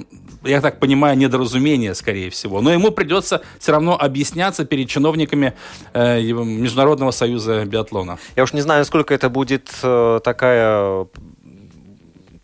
я 0.44 0.60
так 0.60 0.78
понимаю, 0.78 1.18
недоразумение, 1.18 1.94
скорее 1.94 2.30
всего. 2.30 2.60
Но 2.60 2.72
ему 2.72 2.90
придется 2.90 3.42
все 3.58 3.72
равно 3.72 3.96
объясняться 4.00 4.64
перед 4.64 4.88
чиновниками 4.88 5.52
э, 5.92 6.22
Международного 6.22 7.10
союза 7.10 7.64
биатлона. 7.64 8.18
Я 8.36 8.42
уж 8.42 8.52
не 8.52 8.62
знаю, 8.62 8.80
насколько 8.80 9.14
это 9.14 9.28
будет 9.28 9.68
э, 9.82 10.20
такая 10.24 11.06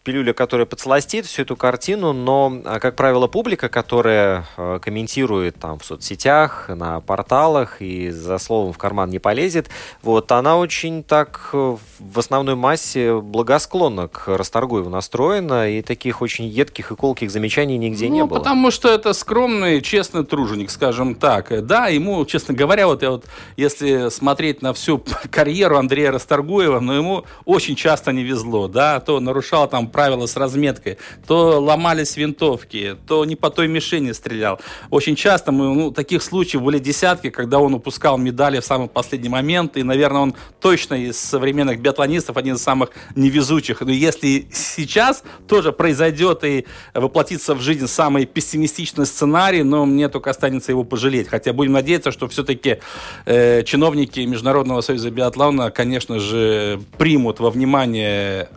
пилюля, 0.07 0.33
которая 0.33 0.67
подсластит 0.67 1.27
всю 1.27 1.43
эту 1.43 1.57
картину, 1.57 2.13
но, 2.13 2.63
а, 2.65 2.79
как 2.79 2.95
правило, 2.95 3.27
публика, 3.27 3.69
которая 3.69 4.47
э, 4.57 4.79
комментирует 4.81 5.57
там 5.57 5.81
в 5.81 5.85
соцсетях, 5.85 6.69
на 6.69 7.01
порталах 7.01 7.83
и 7.83 8.11
за 8.11 8.39
словом 8.39 8.73
в 8.73 8.79
карман 8.79 9.11
не 9.11 9.19
полезет, 9.19 9.69
вот, 10.03 10.31
она 10.31 10.59
очень 10.59 11.03
так 11.03 11.51
э, 11.53 11.77
в 11.99 12.19
основной 12.19 12.55
массе 12.55 13.21
благосклонно 13.21 14.07
к 14.07 14.29
Расторгуеву 14.29 14.89
настроена, 14.91 15.69
и 15.69 15.83
таких 15.83 16.23
очень 16.23 16.45
едких 16.45 16.93
и 16.93 16.95
колких 16.95 17.33
замечаний 17.33 17.77
нигде 17.77 18.07
ну, 18.07 18.15
не 18.15 18.25
было. 18.25 18.39
потому 18.39 18.71
что 18.71 18.89
это 18.89 19.13
скромный, 19.13 19.81
честный 19.81 20.25
труженик, 20.25 20.71
скажем 20.71 21.17
так. 21.17 21.67
Да, 21.67 21.89
ему, 21.89 22.25
честно 22.27 22.55
говоря, 22.55 22.87
вот, 22.87 23.03
я 23.03 23.11
вот 23.11 23.25
если 23.57 24.09
смотреть 24.11 24.63
на 24.63 24.73
всю 24.73 25.03
карьеру 25.33 25.79
Андрея 25.79 26.13
Расторгуева, 26.13 26.79
но 26.79 26.95
ему 26.95 27.25
очень 27.45 27.75
часто 27.75 28.13
не 28.13 28.23
везло, 28.23 28.69
да, 28.69 29.01
то 29.01 29.19
нарушал 29.19 29.69
там 29.69 29.89
правила 29.97 30.27
с 30.27 30.37
разметкой, 30.37 30.99
то 31.27 31.59
ломались 31.59 32.19
винтовки, 32.19 32.97
то 33.09 33.25
не 33.25 33.35
по 33.35 33.49
той 33.49 33.67
мишени 33.67 34.13
стрелял. 34.13 34.61
Очень 34.91 35.17
часто 35.17 35.53
мы, 35.53 35.75
ну, 35.75 35.91
таких 35.91 36.23
случаев 36.23 36.63
были 36.63 36.79
десятки, 36.79 37.31
когда 37.31 37.61
он 37.61 37.73
упускал 37.73 38.19
медали 38.19 38.61
в 38.61 38.65
самый 38.67 38.89
последний 38.89 39.31
момент, 39.31 39.79
и, 39.79 39.83
наверное, 39.83 40.21
он 40.21 40.35
точно 40.61 40.97
из 41.03 41.19
современных 41.19 41.81
биатлонистов 41.81 42.37
один 42.37 42.57
из 42.57 42.63
самых 42.63 42.91
невезучих. 43.15 43.81
Но 43.81 43.91
если 43.91 44.47
сейчас 44.53 45.25
тоже 45.49 45.73
произойдет 45.73 46.45
и 46.45 46.67
воплотится 46.93 47.55
в 47.55 47.63
жизнь 47.63 47.87
самый 47.87 48.27
пессимистичный 48.27 49.07
сценарий, 49.07 49.63
но 49.63 49.87
мне 49.87 50.11
только 50.11 50.29
останется 50.29 50.73
его 50.73 50.85
пожалеть. 50.85 51.29
Хотя 51.29 51.55
будем 51.55 51.73
надеяться, 51.73 52.13
что 52.13 52.29
все-таки 52.29 52.81
э, 53.25 53.63
чиновники 53.63 54.21
Международного 54.21 54.83
союза 54.83 55.11
биатлона, 55.11 55.71
конечно 55.71 56.19
же, 56.19 56.83
примут 56.99 57.41
во 57.41 57.49
внимание 57.49 58.51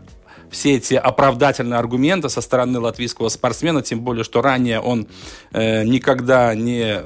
все 0.51 0.75
эти 0.75 0.96
оправдательные 0.96 1.79
аргументы 1.79 2.29
со 2.29 2.41
стороны 2.41 2.79
латвийского 2.79 3.29
спортсмена, 3.29 3.82
тем 3.82 4.01
более, 4.01 4.24
что 4.24 4.41
ранее 4.41 4.79
он 4.79 5.08
э, 5.51 5.84
никогда 5.84 6.53
не 6.56 7.03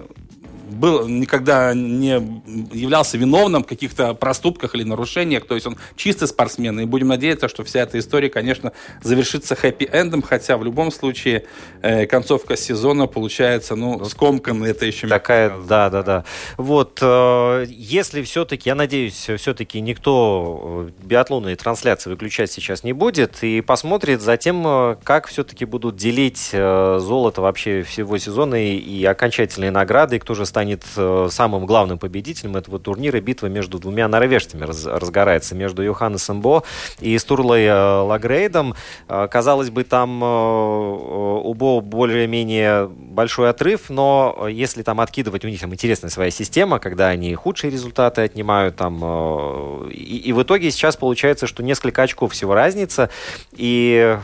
был, 0.70 1.08
никогда 1.08 1.74
не 1.74 2.41
являлся 2.74 3.17
виновным 3.17 3.63
в 3.63 3.67
каких-то 3.67 4.13
проступках 4.13 4.75
или 4.75 4.84
нарушениях. 4.84 5.46
То 5.46 5.55
есть 5.55 5.67
он 5.67 5.77
чистый 5.96 6.27
спортсмен. 6.27 6.79
И 6.79 6.86
будем 6.86 7.10
надеяться, 7.10 7.48
что 7.48 7.63
вся 7.63 7.82
эта 7.82 8.00
история, 8.00 8.29
конечно, 8.29 8.72
завершится 9.01 9.55
хэппи-эндом. 9.55 10.22
Хотя 10.22 10.58
в 10.58 10.63
любом 10.63 10.91
случае 10.91 11.46
э, 11.82 12.05
концовка 12.05 12.58
сезона 12.58 13.08
получается, 13.08 13.75
ну, 13.75 14.03
скомканная. 14.05 14.72
Это 14.72 14.86
еще 14.86 15.08
Такая, 15.08 15.53
да, 15.67 15.89
да, 15.89 16.03
да. 16.03 16.25
Вот, 16.58 17.00
э, 17.01 17.65
если 17.70 18.22
все-таки, 18.24 18.70
я 18.70 18.75
надеюсь, 18.75 19.29
все-таки 19.38 19.79
никто 19.82 20.88
э, 20.88 21.05
биатлонные 21.05 21.55
трансляции 21.55 22.10
выключать 22.10 22.51
сейчас 22.51 22.84
не 22.84 22.93
будет 22.93 23.43
и 23.43 23.62
посмотрит 23.62 24.22
за 24.22 24.38
тем, 24.38 24.63
э, 24.65 24.96
как 25.03 25.27
все-таки 25.27 25.65
будут 25.65 25.96
делить 25.96 26.50
э, 26.51 26.98
золото 27.00 27.41
вообще 27.41 27.84
всего 27.84 28.17
сезона 28.17 28.55
и, 28.55 28.75
и 28.77 29.05
окончательные 29.05 29.72
награды, 29.72 30.15
и 30.15 30.20
кто 30.20 30.34
же 30.34 30.46
станет 30.46 30.62
э, 30.72 31.27
самым 31.29 31.65
главным 31.65 31.98
победителем 31.98 32.55
этого 32.55 32.79
турнира. 32.79 33.20
Битва 33.20 33.48
между 33.48 33.79
двумя 33.79 34.08
норвежцами 34.08 34.63
раз, 34.63 34.86
разгорается, 34.86 35.55
между 35.55 35.82
Йоханнесом 35.82 36.41
Бо 36.41 36.63
и 37.00 37.17
Стурлой 37.17 37.65
э, 37.65 37.74
Лагрейдом. 37.74 38.75
Э, 39.08 39.27
казалось 39.29 39.70
бы, 39.70 39.84
там 39.84 40.22
у 40.24 41.53
Бо 41.53 41.82
более-менее 41.82 42.88
большой 42.88 43.50
отрыв, 43.50 43.89
но 43.89 44.48
если 44.50 44.84
там 44.84 45.00
откидывать, 45.00 45.46
у 45.46 45.48
них 45.48 45.60
там 45.60 45.74
интересная 45.74 46.10
своя 46.10 46.32
система, 46.32 46.79
когда 46.79 47.08
они 47.10 47.34
худшие 47.36 47.72
результаты 47.72 48.22
отнимают, 48.22 48.75
там, 48.75 49.89
и, 49.89 50.17
и 50.25 50.34
в 50.34 50.41
итоге 50.41 50.72
сейчас 50.72 50.96
получается, 50.96 51.48
что 51.48 51.63
несколько 51.63 52.03
очков 52.03 52.34
всего 52.34 52.53
разница, 52.53 53.10
и 53.51 54.17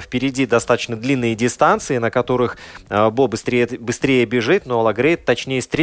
впереди 0.00 0.46
достаточно 0.46 0.96
длинные 0.96 1.34
дистанции, 1.34 1.98
на 1.98 2.10
которых 2.10 2.56
Бо 2.88 3.26
быстрее, 3.26 3.66
быстрее 3.78 4.24
бежит, 4.26 4.66
но 4.66 4.80
Лагрейд 4.82 5.24
точнее 5.24 5.62
стреляет. 5.62 5.73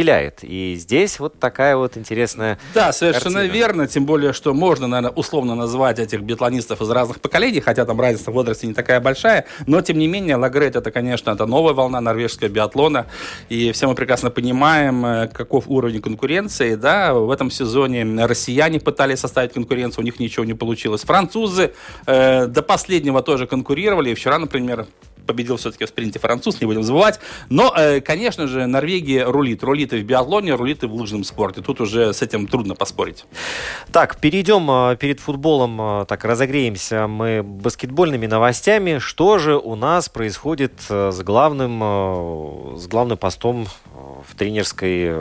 И 0.42 0.74
здесь 0.78 1.18
вот 1.20 1.38
такая 1.38 1.76
вот 1.76 1.96
интересная 1.96 2.58
Да, 2.74 2.92
совершенно 2.92 3.40
картина. 3.40 3.52
верно. 3.52 3.86
Тем 3.86 4.06
более, 4.06 4.32
что 4.32 4.54
можно, 4.54 4.86
наверное, 4.86 5.14
условно 5.14 5.54
назвать 5.54 5.98
этих 5.98 6.22
биатлонистов 6.22 6.80
из 6.80 6.90
разных 6.90 7.20
поколений, 7.20 7.60
хотя 7.60 7.84
там 7.84 8.00
разница 8.00 8.30
в 8.30 8.34
возрасте 8.34 8.66
не 8.66 8.74
такая 8.74 9.00
большая. 9.00 9.44
Но, 9.66 9.80
тем 9.82 9.98
не 9.98 10.08
менее, 10.08 10.36
Лагрейт 10.36 10.76
это, 10.76 10.90
конечно, 10.90 11.30
это 11.30 11.46
новая 11.46 11.74
волна 11.74 12.00
норвежского 12.00 12.48
биатлона. 12.48 13.06
И 13.48 13.72
все 13.72 13.86
мы 13.86 13.94
прекрасно 13.94 14.30
понимаем, 14.30 15.04
э, 15.04 15.28
каков 15.28 15.64
уровень 15.68 16.00
конкуренции. 16.00 16.74
Да, 16.74 17.14
в 17.14 17.30
этом 17.30 17.50
сезоне 17.50 18.04
россияне 18.24 18.80
пытались 18.80 19.20
составить 19.20 19.52
конкуренцию, 19.52 20.02
у 20.02 20.04
них 20.04 20.18
ничего 20.18 20.44
не 20.44 20.54
получилось. 20.54 21.02
Французы 21.02 21.72
э, 22.06 22.46
до 22.46 22.62
последнего 22.62 23.22
тоже 23.22 23.46
конкурировали. 23.46 24.10
И 24.10 24.14
вчера, 24.14 24.38
например, 24.38 24.86
победил 25.26 25.56
все-таки 25.56 25.84
в 25.84 25.88
спринте 25.88 26.18
француз, 26.18 26.60
не 26.60 26.66
будем 26.66 26.82
забывать. 26.82 27.20
Но, 27.48 27.72
э, 27.76 28.00
конечно 28.00 28.46
же, 28.46 28.66
Норвегия 28.66 29.24
рулит. 29.24 29.62
Рулит 29.62 29.92
и 29.92 29.98
в 29.98 30.04
биатлоне, 30.04 30.54
рулит 30.54 30.82
и 30.82 30.86
в 30.86 30.94
лыжном 30.94 31.24
спорте. 31.24 31.60
Тут 31.60 31.80
уже 31.80 32.12
с 32.12 32.22
этим 32.22 32.46
трудно 32.46 32.74
поспорить. 32.74 33.24
Так, 33.90 34.18
перейдем 34.18 34.70
э, 34.70 34.96
перед 34.96 35.20
футболом, 35.20 35.80
э, 35.80 36.04
так 36.06 36.24
разогреемся 36.24 37.06
мы 37.06 37.42
баскетбольными 37.42 38.26
новостями. 38.26 38.98
Что 38.98 39.38
же 39.38 39.56
у 39.56 39.74
нас 39.74 40.08
происходит 40.08 40.72
с 40.88 41.22
главным, 41.22 42.76
с 42.76 42.86
главным 42.86 43.18
постом 43.18 43.66
в 44.28 44.36
тренерской 44.36 45.14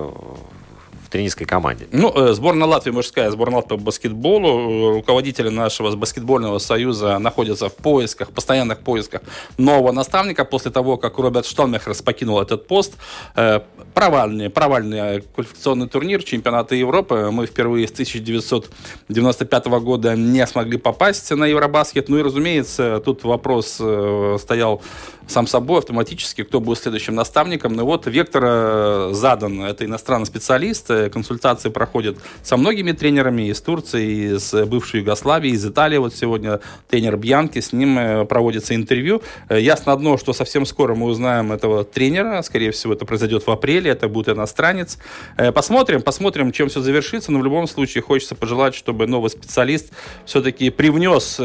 тренерской 1.11 1.45
команде? 1.45 1.87
Ну, 1.91 2.11
э, 2.15 2.33
сборная 2.33 2.67
Латвии, 2.67 2.91
мужская 2.91 3.29
сборная 3.29 3.57
Латвии 3.57 3.77
по 3.77 3.77
баскетболу. 3.77 4.93
Руководители 4.93 5.49
нашего 5.49 5.95
баскетбольного 5.95 6.57
союза 6.57 7.19
находятся 7.19 7.69
в 7.69 7.75
поисках, 7.75 8.31
постоянных 8.31 8.79
поисках 8.79 9.21
нового 9.57 9.91
наставника 9.91 10.45
после 10.45 10.71
того, 10.71 10.97
как 10.97 11.19
Роберт 11.19 11.45
Шталмехерс 11.45 12.01
покинул 12.01 12.41
этот 12.41 12.67
пост. 12.67 12.93
Э, 13.35 13.59
провальный, 13.93 14.49
провальный 14.49 15.21
квалификационный 15.21 15.87
турнир 15.87 16.23
чемпионата 16.23 16.75
Европы. 16.75 17.29
Мы 17.31 17.45
впервые 17.45 17.87
с 17.87 17.91
1995 17.91 19.65
года 19.79 20.15
не 20.15 20.47
смогли 20.47 20.77
попасть 20.77 21.29
на 21.31 21.45
Евробаскет. 21.45 22.09
Ну 22.09 22.17
и, 22.17 22.21
разумеется, 22.21 23.01
тут 23.03 23.23
вопрос 23.23 23.77
э, 23.79 24.37
стоял 24.39 24.81
сам 25.27 25.47
собой 25.47 25.79
автоматически, 25.79 26.43
кто 26.43 26.59
будет 26.59 26.79
следующим 26.79 27.15
наставником. 27.15 27.73
Ну 27.73 27.85
вот 27.85 28.07
вектор 28.07 29.13
задан. 29.13 29.61
Это 29.63 29.85
иностранный 29.85 30.25
специалист, 30.25 30.89
консультации 31.09 31.69
проходят 31.69 32.17
со 32.43 32.57
многими 32.57 32.91
тренерами 32.91 33.49
из 33.49 33.61
Турции, 33.61 34.35
из 34.35 34.53
бывшей 34.67 35.01
Югославии, 35.01 35.51
из 35.51 35.65
Италии. 35.65 35.97
Вот 35.97 36.15
сегодня 36.15 36.59
тренер 36.89 37.17
Бьянки, 37.17 37.59
с 37.59 37.73
ним 37.73 37.97
э, 37.97 38.25
проводится 38.25 38.75
интервью. 38.75 39.21
Э, 39.49 39.59
ясно 39.59 39.93
одно, 39.93 40.17
что 40.17 40.33
совсем 40.33 40.65
скоро 40.65 40.95
мы 40.95 41.07
узнаем 41.07 41.51
этого 41.51 41.83
тренера. 41.83 42.41
Скорее 42.41 42.71
всего, 42.71 42.93
это 42.93 43.05
произойдет 43.05 43.45
в 43.47 43.51
апреле. 43.51 43.91
Это 43.91 44.07
будет 44.07 44.29
иностранец. 44.29 44.97
Э, 45.37 45.51
посмотрим, 45.51 46.01
посмотрим, 46.01 46.51
чем 46.51 46.69
все 46.69 46.81
завершится. 46.81 47.31
Но 47.31 47.39
в 47.39 47.43
любом 47.43 47.67
случае 47.67 48.01
хочется 48.01 48.35
пожелать, 48.35 48.75
чтобы 48.75 49.07
новый 49.07 49.29
специалист 49.29 49.91
все-таки 50.25 50.69
привнес 50.69 51.39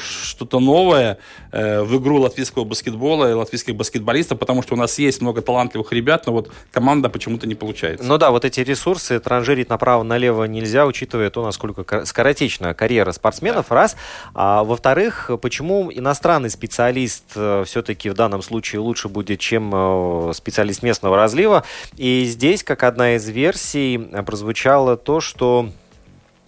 что-то 0.00 0.60
новое 0.60 1.18
в 1.52 1.98
игру 1.98 2.20
латвийского 2.20 2.64
баскетбола 2.64 3.30
и 3.30 3.34
латвийских 3.34 3.74
баскетболистов, 3.74 4.38
потому 4.38 4.62
что 4.62 4.74
у 4.74 4.76
нас 4.76 4.98
есть 4.98 5.20
много 5.20 5.42
талантливых 5.42 5.92
ребят, 5.92 6.26
но 6.26 6.32
вот 6.32 6.50
команда 6.72 7.08
почему-то 7.08 7.46
не 7.46 7.54
получается. 7.54 8.06
Ну 8.06 8.18
да, 8.18 8.30
вот 8.30 8.44
эти 8.44 8.60
ресурсы 8.60 8.79
транжирить 9.18 9.68
направо-налево 9.68 10.44
нельзя, 10.44 10.86
учитывая 10.86 11.30
то, 11.30 11.44
насколько 11.44 12.04
скоротечная 12.04 12.74
карьера 12.74 13.12
спортсменов, 13.12 13.66
да. 13.68 13.74
раз. 13.74 13.96
А 14.34 14.64
во-вторых, 14.64 15.30
почему 15.40 15.90
иностранный 15.92 16.50
специалист 16.50 17.24
э, 17.34 17.64
все-таки 17.66 18.10
в 18.10 18.14
данном 18.14 18.42
случае 18.42 18.80
лучше 18.80 19.08
будет, 19.08 19.40
чем 19.40 19.70
э, 19.74 20.32
специалист 20.34 20.82
местного 20.82 21.16
разлива. 21.16 21.64
И 21.96 22.24
здесь, 22.24 22.62
как 22.64 22.82
одна 22.82 23.16
из 23.16 23.28
версий, 23.28 23.98
прозвучало 24.24 24.96
то, 24.96 25.20
что 25.20 25.70
Э, 25.70 25.89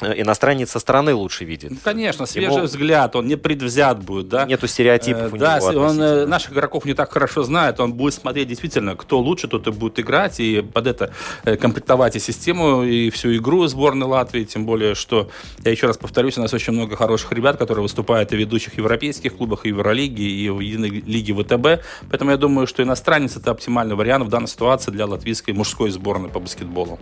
иностранец 0.04 0.70
со 0.70 0.78
стороны 0.78 1.14
лучше 1.14 1.44
видит. 1.44 1.70
Ну, 1.70 1.76
конечно, 1.82 2.26
свежий 2.26 2.54
Ему... 2.54 2.64
взгляд, 2.64 3.16
он 3.16 3.26
не 3.26 3.36
предвзят 3.36 4.02
будет, 4.02 4.28
да? 4.28 4.44
Нету 4.44 4.66
стереотипов 4.66 5.32
э, 5.32 5.36
у 5.36 5.38
да, 5.38 5.58
него 5.58 5.82
он 5.82 6.00
э, 6.00 6.26
наших 6.26 6.52
игроков 6.52 6.84
не 6.84 6.94
так 6.94 7.12
хорошо 7.12 7.42
знает, 7.42 7.80
он 7.80 7.92
будет 7.92 8.14
смотреть 8.14 8.48
действительно, 8.48 8.96
кто 8.96 9.18
лучше, 9.18 9.48
тот 9.48 9.66
и 9.66 9.70
будет 9.70 9.98
играть, 10.00 10.40
и 10.40 10.62
под 10.62 10.86
это 10.86 11.12
э, 11.44 11.56
комплектовать 11.56 12.16
и 12.16 12.18
систему, 12.18 12.82
и 12.82 13.10
всю 13.10 13.36
игру 13.36 13.66
сборной 13.66 14.06
Латвии, 14.06 14.44
тем 14.44 14.66
более, 14.66 14.94
что, 14.94 15.30
я 15.64 15.70
еще 15.70 15.86
раз 15.86 15.96
повторюсь, 15.96 16.38
у 16.38 16.40
нас 16.40 16.52
очень 16.52 16.72
много 16.72 16.96
хороших 16.96 17.32
ребят, 17.32 17.56
которые 17.56 17.82
выступают 17.82 18.32
и 18.32 18.36
в 18.36 18.38
ведущих 18.38 18.76
европейских 18.78 19.36
клубах, 19.36 19.64
и 19.64 19.72
в 19.72 19.76
Евролиге, 19.76 20.24
и 20.24 20.48
в 20.48 20.60
единой 20.60 20.90
лиге 20.90 21.34
ВТБ, 21.34 21.84
поэтому 22.10 22.30
я 22.30 22.36
думаю, 22.36 22.66
что 22.66 22.82
иностранец 22.82 23.36
это 23.36 23.50
оптимальный 23.50 23.94
вариант 23.94 24.24
в 24.26 24.28
данной 24.28 24.48
ситуации 24.48 24.90
для 24.90 25.06
латвийской 25.06 25.52
мужской 25.52 25.90
сборной 25.90 26.28
по 26.28 26.40
баскетболу. 26.40 26.98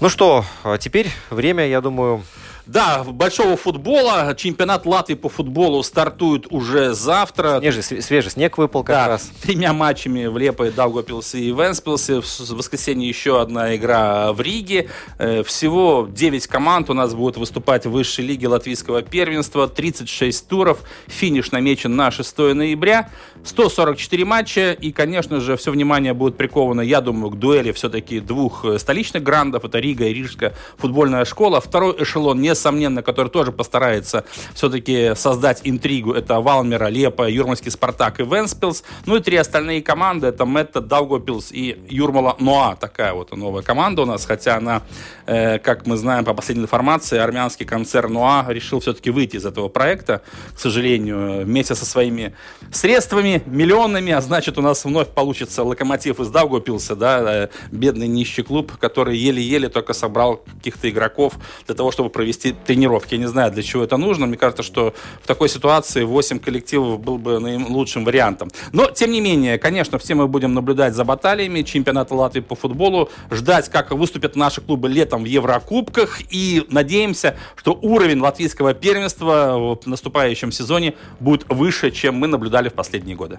Ну 0.00 0.08
что, 0.08 0.44
а 0.62 0.76
теперь 0.78 1.08
время, 1.30 1.66
я 1.66 1.80
думаю, 1.80 2.13
Boom. 2.14 2.24
Да, 2.66 3.04
большого 3.04 3.58
футбола. 3.58 4.34
Чемпионат 4.34 4.86
Латвии 4.86 5.14
по 5.14 5.28
футболу 5.28 5.82
стартует 5.82 6.46
уже 6.50 6.94
завтра. 6.94 7.58
Снежий, 7.60 7.82
свежий 7.82 8.30
снег 8.30 8.56
выпал 8.56 8.82
как 8.82 8.96
да, 8.96 9.08
раз. 9.08 9.30
Тремя 9.42 9.74
матчами 9.74 10.26
в 10.26 10.38
Лепе, 10.38 10.70
Даугапилсе 10.70 11.40
и 11.40 11.52
Венспилсе. 11.52 12.22
В 12.22 12.50
воскресенье 12.52 13.06
еще 13.06 13.42
одна 13.42 13.76
игра 13.76 14.32
в 14.32 14.40
Риге. 14.40 14.88
Э, 15.18 15.42
всего 15.42 16.08
9 16.10 16.46
команд 16.46 16.88
у 16.88 16.94
нас 16.94 17.14
будут 17.14 17.36
выступать 17.36 17.84
в 17.84 17.90
высшей 17.90 18.24
лиге 18.24 18.48
латвийского 18.48 19.02
первенства. 19.02 19.68
36 19.68 20.48
туров. 20.48 20.78
Финиш 21.06 21.52
намечен 21.52 21.94
на 21.94 22.10
6 22.10 22.38
ноября. 22.54 23.10
144 23.44 24.24
матча. 24.24 24.72
И, 24.72 24.90
конечно 24.90 25.40
же, 25.40 25.58
все 25.58 25.70
внимание 25.70 26.14
будет 26.14 26.38
приковано, 26.38 26.80
я 26.80 27.02
думаю, 27.02 27.30
к 27.30 27.38
дуэли 27.38 27.72
все-таки 27.72 28.20
двух 28.20 28.64
э, 28.64 28.78
столичных 28.78 29.22
грандов. 29.22 29.66
Это 29.66 29.78
Рига 29.80 30.06
и 30.06 30.14
Рижская 30.14 30.54
футбольная 30.78 31.26
школа. 31.26 31.60
Второй 31.60 32.02
эшелон, 32.02 32.40
несомненно, 32.54 33.02
который 33.02 33.28
тоже 33.28 33.52
постарается 33.52 34.24
все-таки 34.54 35.14
создать 35.16 35.60
интригу, 35.64 36.12
это 36.12 36.40
Валмера, 36.40 36.86
Лепа, 36.86 37.28
Юрмальский 37.28 37.70
Спартак 37.70 38.20
и 38.20 38.22
Венспилс. 38.22 38.84
Ну 39.06 39.16
и 39.16 39.20
три 39.20 39.36
остальные 39.36 39.82
команды, 39.82 40.28
это 40.28 40.44
Метта, 40.44 40.80
Даугопилс 40.80 41.50
и 41.52 41.76
Юрмала 41.88 42.36
Ноа. 42.38 42.76
Такая 42.76 43.12
вот 43.12 43.36
новая 43.36 43.62
команда 43.62 44.02
у 44.02 44.06
нас, 44.06 44.24
хотя 44.24 44.56
она, 44.56 44.82
э, 45.26 45.58
как 45.58 45.86
мы 45.86 45.96
знаем 45.96 46.24
по 46.24 46.32
последней 46.32 46.64
информации, 46.64 47.18
армянский 47.18 47.66
концерн 47.66 48.12
Ноа 48.12 48.46
решил 48.48 48.80
все-таки 48.80 49.10
выйти 49.10 49.36
из 49.36 49.44
этого 49.44 49.68
проекта, 49.68 50.22
к 50.54 50.60
сожалению, 50.60 51.44
вместе 51.44 51.74
со 51.74 51.84
своими 51.84 52.34
средствами, 52.72 53.42
миллионами, 53.46 54.12
а 54.12 54.20
значит 54.20 54.58
у 54.58 54.62
нас 54.62 54.84
вновь 54.84 55.08
получится 55.08 55.64
локомотив 55.64 56.20
из 56.20 56.28
Даугопилса, 56.28 56.94
да, 56.94 57.44
э, 57.44 57.48
бедный 57.72 58.06
нищий 58.06 58.42
клуб, 58.42 58.72
который 58.78 59.16
еле-еле 59.16 59.68
только 59.68 59.92
собрал 59.92 60.44
каких-то 60.58 60.88
игроков 60.88 61.34
для 61.66 61.74
того, 61.74 61.90
чтобы 61.90 62.10
провести 62.10 62.43
тренировки. 62.52 63.14
Я 63.14 63.20
не 63.20 63.26
знаю, 63.26 63.52
для 63.52 63.62
чего 63.62 63.84
это 63.84 63.96
нужно. 63.96 64.26
Мне 64.26 64.36
кажется, 64.36 64.62
что 64.62 64.94
в 65.22 65.26
такой 65.26 65.48
ситуации 65.48 66.04
8 66.04 66.38
коллективов 66.38 67.00
был 67.00 67.18
бы 67.18 67.38
наилучшим 67.38 68.04
вариантом. 68.04 68.50
Но, 68.72 68.86
тем 68.86 69.10
не 69.10 69.20
менее, 69.20 69.58
конечно, 69.58 69.98
все 69.98 70.14
мы 70.14 70.28
будем 70.28 70.54
наблюдать 70.54 70.94
за 70.94 71.04
баталиями 71.04 71.62
чемпионата 71.62 72.14
Латвии 72.14 72.40
по 72.40 72.54
футболу, 72.54 73.10
ждать, 73.30 73.68
как 73.68 73.90
выступят 73.92 74.36
наши 74.36 74.60
клубы 74.60 74.88
летом 74.88 75.22
в 75.22 75.26
Еврокубках 75.26 76.20
и 76.30 76.64
надеемся, 76.68 77.36
что 77.56 77.78
уровень 77.80 78.20
латвийского 78.20 78.74
первенства 78.74 79.76
в 79.80 79.86
наступающем 79.86 80.52
сезоне 80.52 80.94
будет 81.20 81.46
выше, 81.48 81.90
чем 81.90 82.16
мы 82.16 82.26
наблюдали 82.26 82.68
в 82.68 82.74
последние 82.74 83.16
годы. 83.16 83.38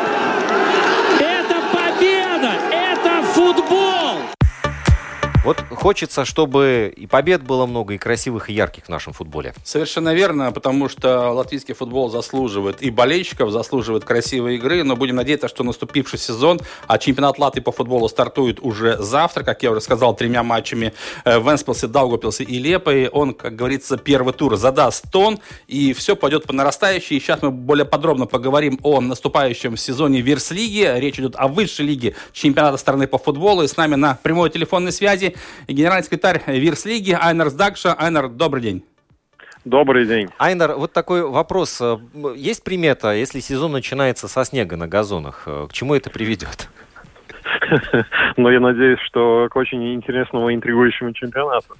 Вот 5.43 5.57
хочется, 5.71 6.23
чтобы 6.23 6.93
и 6.95 7.07
побед 7.07 7.41
было 7.41 7.65
много, 7.65 7.95
и 7.95 7.97
красивых, 7.97 8.51
и 8.51 8.53
ярких 8.53 8.85
в 8.85 8.89
нашем 8.89 9.11
футболе. 9.11 9.55
Совершенно 9.63 10.13
верно, 10.13 10.51
потому 10.51 10.87
что 10.87 11.31
латвийский 11.31 11.73
футбол 11.73 12.11
заслуживает 12.11 12.83
и 12.83 12.91
болельщиков, 12.91 13.49
заслуживает 13.49 14.03
красивой 14.03 14.57
игры, 14.57 14.83
но 14.83 14.95
будем 14.95 15.15
надеяться, 15.15 15.47
что 15.47 15.63
наступивший 15.63 16.19
сезон, 16.19 16.59
а 16.85 16.99
чемпионат 16.99 17.39
Латвии 17.39 17.61
по 17.61 17.71
футболу 17.71 18.07
стартует 18.07 18.59
уже 18.61 18.97
завтра, 18.99 19.43
как 19.43 19.63
я 19.63 19.71
уже 19.71 19.81
сказал, 19.81 20.15
тремя 20.15 20.43
матчами 20.43 20.93
э, 21.25 21.39
в 21.39 21.49
Венспилсе, 21.49 21.87
Даугапилсе 21.87 22.43
и 22.43 22.59
Лепой. 22.59 23.07
Он, 23.07 23.33
как 23.33 23.55
говорится, 23.55 23.97
первый 23.97 24.33
тур 24.33 24.57
задаст 24.57 25.05
тон, 25.11 25.39
и 25.67 25.93
все 25.93 26.15
пойдет 26.15 26.43
по 26.43 26.53
нарастающей. 26.53 27.17
И 27.17 27.19
сейчас 27.19 27.41
мы 27.41 27.49
более 27.49 27.85
подробно 27.85 28.27
поговорим 28.27 28.79
о 28.83 29.01
наступающем 29.01 29.75
сезоне 29.75 30.21
Вирс-лиги. 30.21 30.99
Речь 30.99 31.17
идет 31.17 31.35
о 31.35 31.47
высшей 31.47 31.87
лиге 31.87 32.15
чемпионата 32.31 32.77
страны 32.77 33.07
по 33.07 33.17
футболу. 33.17 33.63
И 33.63 33.67
с 33.67 33.75
нами 33.75 33.95
на 33.95 34.19
прямой 34.21 34.51
телефонной 34.51 34.91
связи 34.91 35.30
генеральный 35.67 36.03
секретарь 36.03 36.41
Вирс-лиги 36.47 37.17
Айнар 37.19 37.49
Сдакша. 37.49 37.93
Айнар, 37.93 38.29
добрый 38.29 38.61
день. 38.61 38.83
Добрый 39.63 40.05
день. 40.05 40.29
Айнар, 40.37 40.75
вот 40.75 40.91
такой 40.91 41.23
вопрос. 41.23 41.81
Есть 42.35 42.63
примета, 42.63 43.13
если 43.13 43.39
сезон 43.39 43.73
начинается 43.73 44.27
со 44.27 44.43
снега 44.43 44.75
на 44.75 44.87
газонах, 44.87 45.43
к 45.45 45.69
чему 45.71 45.93
это 45.93 46.09
приведет? 46.09 46.69
Но 48.37 48.51
я 48.51 48.59
надеюсь, 48.59 48.99
что 49.01 49.47
к 49.49 49.55
очень 49.55 49.93
интересному 49.93 50.49
и 50.49 50.55
интригующему 50.55 51.13
чемпионату. 51.13 51.75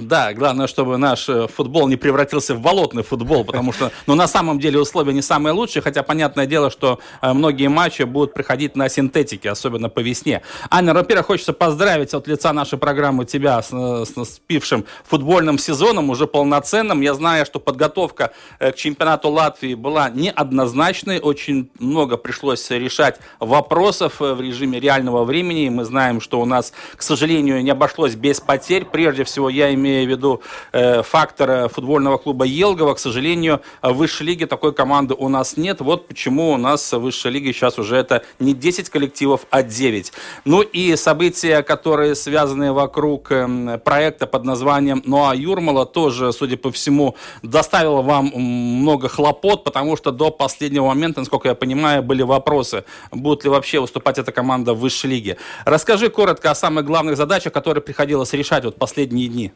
Да, 0.00 0.32
главное, 0.32 0.66
чтобы 0.66 0.96
наш 0.96 1.28
э, 1.28 1.46
футбол 1.46 1.88
не 1.88 1.96
превратился 1.96 2.54
в 2.54 2.60
болотный 2.60 3.02
футбол, 3.02 3.44
потому 3.44 3.72
что, 3.72 3.92
ну, 4.06 4.14
на 4.14 4.26
самом 4.26 4.58
деле 4.58 4.80
условия 4.80 5.12
не 5.12 5.20
самые 5.20 5.52
лучшие, 5.52 5.82
хотя 5.82 6.02
понятное 6.02 6.46
дело, 6.46 6.70
что 6.70 7.00
э, 7.20 7.32
многие 7.34 7.68
матчи 7.68 8.02
будут 8.04 8.32
приходить 8.32 8.76
на 8.76 8.88
синтетике, 8.88 9.50
особенно 9.50 9.90
по 9.90 10.00
весне. 10.00 10.40
Аня, 10.70 10.94
во-первых, 10.94 11.26
хочется 11.26 11.52
поздравить 11.52 12.14
от 12.14 12.26
лица 12.26 12.54
нашей 12.54 12.78
программы 12.78 13.26
тебя 13.26 13.60
с, 13.60 13.68
э, 13.72 14.04
с 14.06 14.16
наступившим 14.16 14.86
футбольным 15.04 15.58
сезоном, 15.58 16.08
уже 16.08 16.26
полноценным. 16.26 17.02
Я 17.02 17.12
знаю, 17.12 17.44
что 17.44 17.60
подготовка 17.60 18.32
к 18.58 18.72
чемпионату 18.76 19.28
Латвии 19.28 19.74
была 19.74 20.08
неоднозначной, 20.08 21.20
очень 21.20 21.68
много 21.78 22.16
пришлось 22.16 22.70
решать 22.70 23.20
вопросов 23.38 24.20
в 24.20 24.40
режиме 24.40 24.80
реального 24.80 25.24
времени. 25.24 25.68
Мы 25.68 25.84
знаем, 25.84 26.22
что 26.22 26.40
у 26.40 26.46
нас, 26.46 26.72
к 26.96 27.02
сожалению, 27.02 27.62
не 27.62 27.70
обошлось 27.70 28.14
без 28.14 28.40
потерь. 28.40 28.86
Прежде 28.86 29.24
всего, 29.24 29.50
я 29.50 29.73
имею 29.74 30.06
в 30.06 30.10
виду 30.10 30.42
э, 30.72 31.02
фактор 31.02 31.68
футбольного 31.68 32.18
клуба 32.18 32.44
Елгова. 32.44 32.94
К 32.94 32.98
сожалению, 32.98 33.60
в 33.82 33.92
высшей 33.92 34.26
лиге 34.26 34.46
такой 34.46 34.72
команды 34.72 35.14
у 35.14 35.28
нас 35.28 35.56
нет. 35.56 35.80
Вот 35.80 36.08
почему 36.08 36.52
у 36.52 36.56
нас 36.56 36.92
в 36.92 36.98
высшей 36.98 37.30
лиге 37.30 37.52
сейчас 37.52 37.78
уже 37.78 37.96
это 37.96 38.22
не 38.38 38.54
10 38.54 38.88
коллективов, 38.90 39.46
а 39.50 39.62
9. 39.62 40.12
Ну 40.44 40.62
и 40.62 40.96
события, 40.96 41.62
которые 41.62 42.14
связаны 42.14 42.72
вокруг 42.72 43.30
э, 43.30 43.78
проекта 43.84 44.26
под 44.26 44.44
названием 44.44 45.02
«Ноа 45.04 45.34
Юрмала» 45.34 45.86
тоже, 45.86 46.32
судя 46.32 46.56
по 46.56 46.70
всему, 46.70 47.16
доставило 47.42 48.02
вам 48.02 48.32
много 48.34 49.08
хлопот, 49.08 49.64
потому 49.64 49.96
что 49.96 50.10
до 50.10 50.30
последнего 50.30 50.86
момента, 50.86 51.20
насколько 51.20 51.48
я 51.48 51.54
понимаю, 51.54 52.02
были 52.02 52.22
вопросы, 52.22 52.84
будет 53.10 53.44
ли 53.44 53.50
вообще 53.50 53.80
выступать 53.80 54.18
эта 54.18 54.32
команда 54.32 54.74
в 54.74 54.80
высшей 54.80 55.10
лиге. 55.10 55.36
Расскажи 55.64 56.08
коротко 56.08 56.50
о 56.50 56.54
самых 56.54 56.84
главных 56.84 57.16
задачах, 57.16 57.52
которые 57.52 57.82
приходилось 57.82 58.32
решать 58.32 58.64
вот 58.64 58.76
последние 58.76 59.28
дни. 59.28 59.52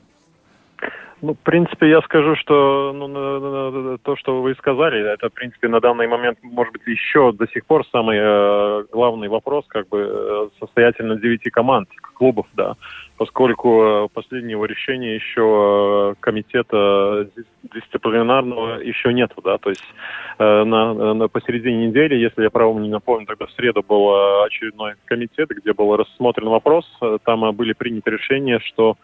Ну, 1.21 1.35
в 1.35 1.39
принципе, 1.39 1.89
я 1.89 2.01
скажу, 2.03 2.37
что 2.37 2.93
ну, 2.95 3.99
то, 3.99 4.17
что 4.17 4.41
вы 4.41 4.55
сказали, 4.55 5.13
это, 5.13 5.29
в 5.29 5.33
принципе, 5.33 5.67
на 5.67 5.81
данный 5.81 6.07
момент, 6.07 6.39
может 6.43 6.73
быть, 6.73 6.87
еще 6.87 7.33
до 7.33 7.49
сих 7.49 7.67
пор 7.67 7.85
самый 7.91 8.19
э, 8.21 8.85
главный 8.93 9.29
вопрос, 9.29 9.65
как 9.67 9.89
бы, 9.89 9.99
э, 10.09 10.49
состоятельно 10.61 11.17
девяти 11.17 11.51
команд, 11.51 11.89
клубов, 12.15 12.47
да, 12.55 12.77
поскольку 13.17 13.83
э, 13.83 14.09
последнего 14.15 14.65
решения 14.65 15.17
еще 15.17 16.13
э, 16.13 16.15
комитета 16.21 17.29
дисциплинарного 17.75 18.81
еще 18.81 19.13
нет, 19.13 19.33
да, 19.43 19.59
то 19.59 19.71
есть 19.71 19.85
э, 20.39 20.65
на, 20.65 21.15
на 21.15 21.29
посередине 21.29 21.89
недели, 21.89 22.15
если 22.15 22.45
я 22.45 22.51
правильно 22.51 22.81
не 22.81 22.91
напомню, 22.91 23.27
тогда 23.27 23.47
в 23.47 23.53
среду 23.53 23.83
был 23.87 24.45
очередной 24.45 24.95
комитет, 25.05 25.49
где 25.49 25.73
был 25.73 25.97
рассмотрен 25.97 26.49
вопрос, 26.49 26.87
там 27.25 27.53
были 27.57 27.73
приняты 27.73 28.11
решения, 28.11 28.61
что 28.61 28.97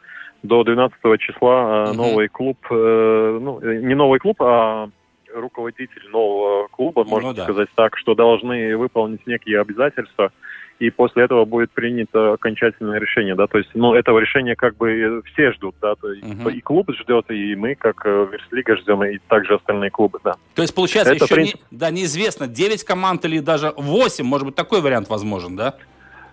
до 0.45 0.63
12 0.63 0.97
числа 1.19 1.85
угу. 1.89 1.95
новый 1.97 2.29
клуб, 2.29 2.59
э, 2.71 3.39
ну, 3.41 3.61
не 3.61 3.95
новый 3.95 4.21
клуб, 4.21 4.41
а 4.43 4.89
руководитель 5.35 6.09
нового 6.13 6.69
клуба, 6.69 7.03
ну 7.05 7.11
можно 7.11 7.35
да. 7.35 7.43
сказать 7.43 7.69
так, 7.75 7.97
что 7.97 8.15
должны 8.15 8.77
выполнить 8.77 9.27
некие 9.27 9.61
обязательства, 9.61 10.31
и 10.79 10.91
после 10.91 11.25
этого 11.25 11.45
будет 11.45 11.71
принято 11.71 12.35
окончательное 12.35 12.99
решение, 12.99 13.35
да, 13.35 13.47
то 13.47 13.59
есть, 13.59 13.71
ну, 13.75 13.95
этого 13.95 14.19
решения 14.19 14.55
как 14.55 14.77
бы 14.77 15.23
все 15.33 15.53
ждут, 15.53 15.77
да, 15.81 15.95
то 15.95 16.13
есть 16.13 16.25
угу. 16.25 16.51
и 16.51 16.61
клуб 16.61 16.91
ждет, 16.93 17.31
и 17.31 17.57
мы, 17.57 17.75
как 17.75 18.05
э, 18.05 18.27
Верслига, 18.31 18.77
ждем, 18.77 19.03
и 19.05 19.19
также 19.29 19.55
остальные 19.55 19.91
клубы, 19.91 20.21
да. 20.23 20.35
То 20.55 20.63
есть, 20.63 20.75
получается, 20.75 21.15
Это 21.15 21.25
еще 21.25 21.35
принцип... 21.35 21.61
не, 21.71 21.79
да, 21.79 21.91
неизвестно, 21.91 22.47
9 22.49 22.85
команд 22.85 23.25
или 23.25 23.39
даже 23.39 23.73
8, 23.77 24.25
может 24.25 24.47
быть, 24.47 24.55
такой 24.55 24.83
вариант 24.83 25.09
возможен, 25.09 25.57
да? 25.57 25.75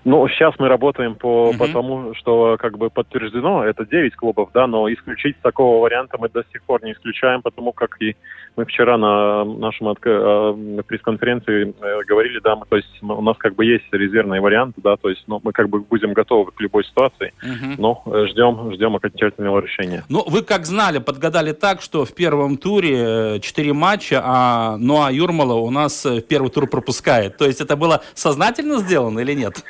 Ну, 0.03 0.27
сейчас 0.29 0.55
мы 0.57 0.67
работаем 0.67 1.15
по, 1.15 1.49
угу. 1.49 1.57
по 1.57 1.67
тому, 1.67 2.13
что 2.15 2.57
как 2.59 2.77
бы 2.77 2.89
подтверждено, 2.89 3.63
это 3.63 3.85
9 3.85 4.15
клубов, 4.15 4.49
да, 4.53 4.65
но 4.65 4.91
исключить 4.91 5.37
такого 5.41 5.81
варианта 5.81 6.17
мы 6.19 6.29
до 6.29 6.43
сих 6.51 6.63
пор 6.63 6.83
не 6.83 6.93
исключаем, 6.93 7.41
потому 7.41 7.71
как 7.71 8.01
и 8.01 8.15
мы 8.55 8.65
вчера 8.65 8.97
на 8.97 9.45
нашем 9.45 9.87
отк... 9.87 10.05
Э, 10.05 10.81
пресс-конференции 10.87 11.73
э, 11.79 11.99
говорили, 12.07 12.39
да, 12.39 12.55
мы, 12.55 12.65
то 12.67 12.77
есть 12.77 13.01
у 13.01 13.21
нас 13.21 13.37
как 13.37 13.55
бы 13.55 13.65
есть 13.65 13.85
резервный 13.91 14.39
вариант, 14.39 14.75
да, 14.77 14.97
то 14.97 15.09
есть 15.09 15.23
ну, 15.27 15.39
мы 15.43 15.53
как 15.53 15.69
бы 15.69 15.79
будем 15.79 16.13
готовы 16.13 16.51
к 16.51 16.59
любой 16.59 16.83
ситуации, 16.83 17.33
угу. 17.41 17.75
но 17.77 18.03
ждем, 18.27 18.73
ждем 18.73 18.95
окончательного 18.95 19.59
решения. 19.59 20.03
Ну, 20.09 20.23
вы 20.27 20.41
как 20.41 20.65
знали, 20.65 20.99
подгадали 20.99 21.53
так, 21.53 21.81
что 21.81 22.05
в 22.05 22.13
первом 22.13 22.57
туре 22.57 23.39
4 23.39 23.73
матча, 23.73 24.21
а, 24.23 24.77
ну 24.77 25.03
а 25.03 25.11
Юрмала 25.11 25.53
у 25.53 25.69
нас 25.69 26.05
первый 26.27 26.49
тур 26.49 26.67
пропускает. 26.67 27.37
То 27.37 27.45
есть 27.45 27.61
это 27.61 27.75
было 27.75 28.01
сознательно 28.13 28.79
сделано 28.79 29.19
или 29.19 29.33
нет? 29.33 29.63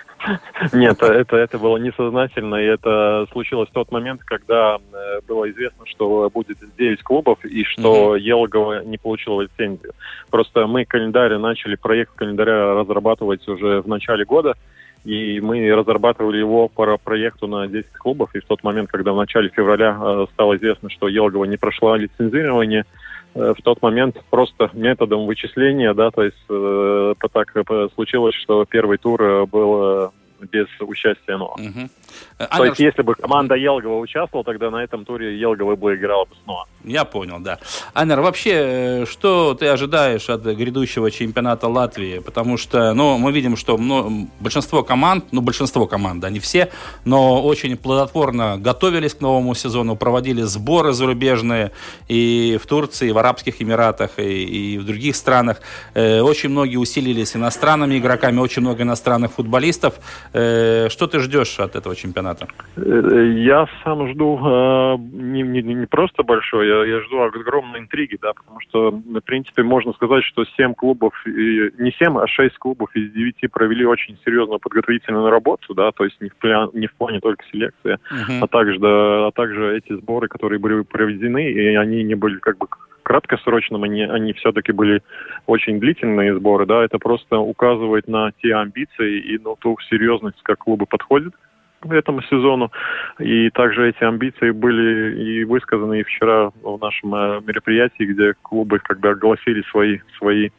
Нет, 0.73 1.01
это, 1.01 1.37
это 1.37 1.57
было 1.57 1.77
несознательно, 1.77 2.55
и 2.55 2.65
это 2.65 3.25
случилось 3.31 3.69
в 3.69 3.73
тот 3.73 3.91
момент, 3.91 4.21
когда 4.23 4.77
э, 4.77 5.21
было 5.27 5.49
известно, 5.49 5.85
что 5.85 6.29
будет 6.33 6.57
9 6.77 7.03
клубов, 7.03 7.43
и 7.43 7.63
что 7.63 8.15
mm-hmm. 8.15 8.19
Елгова 8.19 8.83
не 8.83 8.97
получила 8.97 9.41
лицензию. 9.41 9.93
Просто 10.29 10.67
мы 10.67 10.85
календарь 10.85 11.37
начали, 11.37 11.75
проект 11.75 12.13
календаря 12.15 12.73
разрабатывать 12.73 13.47
уже 13.47 13.81
в 13.81 13.87
начале 13.87 14.25
года, 14.25 14.55
и 15.03 15.39
мы 15.41 15.73
разрабатывали 15.73 16.37
его 16.37 16.67
по 16.67 16.97
проекту 16.97 17.47
на 17.47 17.67
10 17.67 17.91
клубов, 17.93 18.29
и 18.35 18.39
в 18.39 18.45
тот 18.45 18.63
момент, 18.63 18.91
когда 18.91 19.13
в 19.13 19.17
начале 19.17 19.49
февраля 19.49 19.97
э, 19.99 20.25
стало 20.33 20.57
известно, 20.57 20.89
что 20.89 21.07
Елгова 21.07 21.45
не 21.45 21.57
прошла 21.57 21.97
лицензирование, 21.97 22.85
в 23.33 23.61
тот 23.63 23.81
момент 23.81 24.21
просто 24.29 24.69
методом 24.73 25.25
вычисления, 25.25 25.93
да, 25.93 26.11
то 26.11 26.23
есть 26.23 26.37
э, 26.49 27.13
так 27.31 27.55
случилось, 27.95 28.35
что 28.35 28.65
первый 28.65 28.97
тур 28.97 29.47
был 29.47 30.11
без 30.51 30.67
участия 30.79 31.37
Ноа. 31.37 31.55
Угу. 31.55 31.89
То 32.57 32.65
есть, 32.65 32.79
если 32.79 33.01
бы 33.01 33.15
команда 33.15 33.55
Елгова 33.55 33.99
участвовала, 33.99 34.43
тогда 34.43 34.69
на 34.69 34.83
этом 34.83 35.05
туре 35.05 35.39
Елгова 35.39 35.75
бы 35.75 35.95
играла 35.95 36.25
бы 36.25 36.35
снова. 36.43 36.67
Я 36.83 37.05
понял, 37.05 37.39
да. 37.39 37.59
Анер, 37.93 38.21
вообще, 38.21 39.05
что 39.07 39.53
ты 39.53 39.67
ожидаешь 39.67 40.29
от 40.29 40.43
грядущего 40.43 41.11
чемпионата 41.11 41.67
Латвии? 41.67 42.19
Потому 42.19 42.57
что, 42.57 42.93
ну, 42.93 43.17
мы 43.17 43.31
видим, 43.31 43.55
что 43.55 43.77
ну, 43.77 44.29
большинство 44.39 44.83
команд, 44.83 45.25
ну, 45.31 45.41
большинство 45.41 45.85
команд, 45.85 46.21
да, 46.21 46.29
не 46.29 46.39
все, 46.39 46.71
но 47.05 47.43
очень 47.43 47.77
плодотворно 47.77 48.57
готовились 48.57 49.13
к 49.13 49.21
новому 49.21 49.53
сезону, 49.53 49.95
проводили 49.95 50.41
сборы 50.41 50.93
зарубежные 50.93 51.71
и 52.07 52.59
в 52.61 52.65
Турции, 52.65 53.09
и 53.09 53.11
в 53.11 53.17
Арабских 53.17 53.61
Эмиратах, 53.61 54.17
и, 54.17 54.73
и 54.73 54.77
в 54.77 54.85
других 54.85 55.15
странах. 55.15 55.61
Э, 55.93 56.21
очень 56.21 56.49
многие 56.49 56.77
усилились 56.77 57.35
иностранными 57.35 57.99
игроками, 57.99 58.39
очень 58.39 58.61
много 58.61 58.83
иностранных 58.83 59.33
футболистов. 59.33 59.95
Э, 60.33 60.87
что 60.89 61.07
ты 61.07 61.19
ждешь 61.19 61.59
от 61.59 61.75
этого 61.75 61.95
чемпионата? 61.95 62.47
Э, 62.77 63.33
я 63.35 63.67
сам 63.83 64.07
жду 64.09 64.37
э, 64.37 64.97
не, 65.11 65.41
не, 65.41 65.61
не 65.61 65.85
просто 65.85 66.23
большой, 66.23 66.67
я, 66.67 66.85
я 66.85 67.01
жду 67.01 67.21
огромной 67.21 67.79
интриги, 67.79 68.17
да, 68.21 68.33
потому 68.33 68.59
что, 68.61 68.91
в 68.91 69.21
принципе, 69.21 69.63
можно 69.63 69.91
сказать, 69.93 70.23
что 70.23 70.45
7 70.45 70.73
клубов, 70.73 71.13
не 71.25 71.91
7, 71.91 72.17
а 72.17 72.27
6 72.27 72.57
клубов 72.57 72.95
из 72.95 73.11
9 73.11 73.51
провели 73.51 73.85
очень 73.85 74.17
серьезную 74.23 74.59
подготовительную 74.59 75.29
работу, 75.29 75.73
да, 75.73 75.91
то 75.91 76.05
есть 76.05 76.19
не 76.21 76.29
в, 76.29 76.35
пля, 76.35 76.67
не 76.73 76.87
в 76.87 76.93
плане 76.93 77.19
только 77.19 77.43
селекции, 77.51 77.99
uh-huh. 78.11 78.39
а, 78.41 78.47
также, 78.47 78.79
да, 78.79 79.27
а 79.27 79.31
также 79.31 79.77
эти 79.77 79.93
сборы, 79.93 80.29
которые 80.29 80.59
были 80.59 80.81
проведены, 80.83 81.51
и 81.51 81.75
они 81.75 82.03
не 82.03 82.15
были 82.15 82.37
как 82.37 82.57
бы 82.57 82.67
краткосрочным, 83.03 83.83
они, 83.83 84.03
они 84.03 84.33
все-таки 84.33 84.71
были 84.71 85.01
очень 85.47 85.79
длительные 85.79 86.35
сборы, 86.35 86.65
да, 86.65 86.83
это 86.83 86.99
просто 86.99 87.39
указывает 87.39 88.07
на 88.07 88.31
те 88.41 88.55
амбиции 88.55 89.19
и 89.19 89.37
на 89.37 89.55
ту 89.55 89.77
серьезность, 89.89 90.41
как 90.43 90.59
клубы 90.59 90.85
подходят 90.85 91.33
к 91.81 91.91
этому 91.91 92.21
сезону. 92.23 92.71
И 93.19 93.49
также 93.49 93.89
эти 93.89 94.03
амбиции 94.03 94.51
были 94.51 95.23
и 95.23 95.43
высказаны 95.43 95.99
и 95.99 96.03
вчера 96.03 96.51
в 96.61 96.77
нашем 96.79 97.15
э, 97.15 97.41
мероприятии, 97.45 98.03
где 98.03 98.33
клубы 98.41 98.79
когда 98.79 99.09
огласили 99.09 99.63
свои, 99.71 99.99
свои 100.17 100.49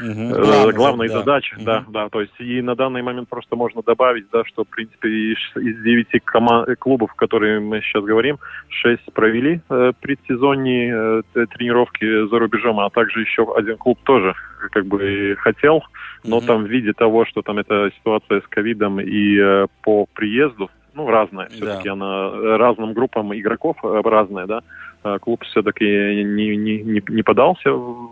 Угу. 0.00 0.72
Главные 0.72 1.08
да. 1.08 1.18
задачи, 1.18 1.54
угу. 1.54 1.64
да, 1.64 1.84
да. 1.88 2.08
То 2.08 2.20
есть 2.20 2.34
и 2.38 2.60
на 2.62 2.74
данный 2.74 3.02
момент 3.02 3.28
просто 3.28 3.56
можно 3.56 3.82
добавить, 3.82 4.26
да, 4.30 4.44
что 4.44 4.64
в 4.64 4.68
принципе 4.68 5.08
из, 5.08 5.38
из 5.56 5.82
9 5.82 6.24
команд, 6.24 6.68
клубов, 6.78 7.14
которые 7.14 7.60
мы 7.60 7.80
сейчас 7.80 8.04
говорим, 8.04 8.38
шесть 8.68 9.12
провели 9.12 9.60
э, 9.68 9.92
предсезонные 10.00 11.22
э, 11.34 11.46
тренировки 11.46 12.28
за 12.28 12.38
рубежом, 12.38 12.80
а 12.80 12.90
также 12.90 13.20
еще 13.20 13.46
один 13.56 13.76
клуб 13.76 13.98
тоже 14.04 14.34
как 14.70 14.86
бы 14.86 15.36
хотел, 15.38 15.82
но 16.24 16.38
угу. 16.38 16.46
там 16.46 16.64
в 16.64 16.68
виде 16.68 16.92
того, 16.92 17.24
что 17.24 17.42
там 17.42 17.58
эта 17.58 17.90
ситуация 17.98 18.40
с 18.40 18.46
ковидом 18.48 19.00
и 19.00 19.38
э, 19.38 19.66
по 19.82 20.06
приезду, 20.14 20.70
ну, 20.96 21.10
разная. 21.10 21.48
Все-таки 21.50 21.88
да. 21.88 21.92
она 21.92 22.30
э, 22.32 22.56
разным 22.56 22.94
группам 22.94 23.34
игроков 23.34 23.76
э, 23.84 24.00
разная, 24.02 24.46
да. 24.46 24.62
А 25.08 25.20
клуб 25.20 25.44
все-таки 25.44 25.84
не, 25.84 26.56
не, 26.56 26.82
не, 26.82 27.02
не 27.06 27.22
подался 27.22 27.70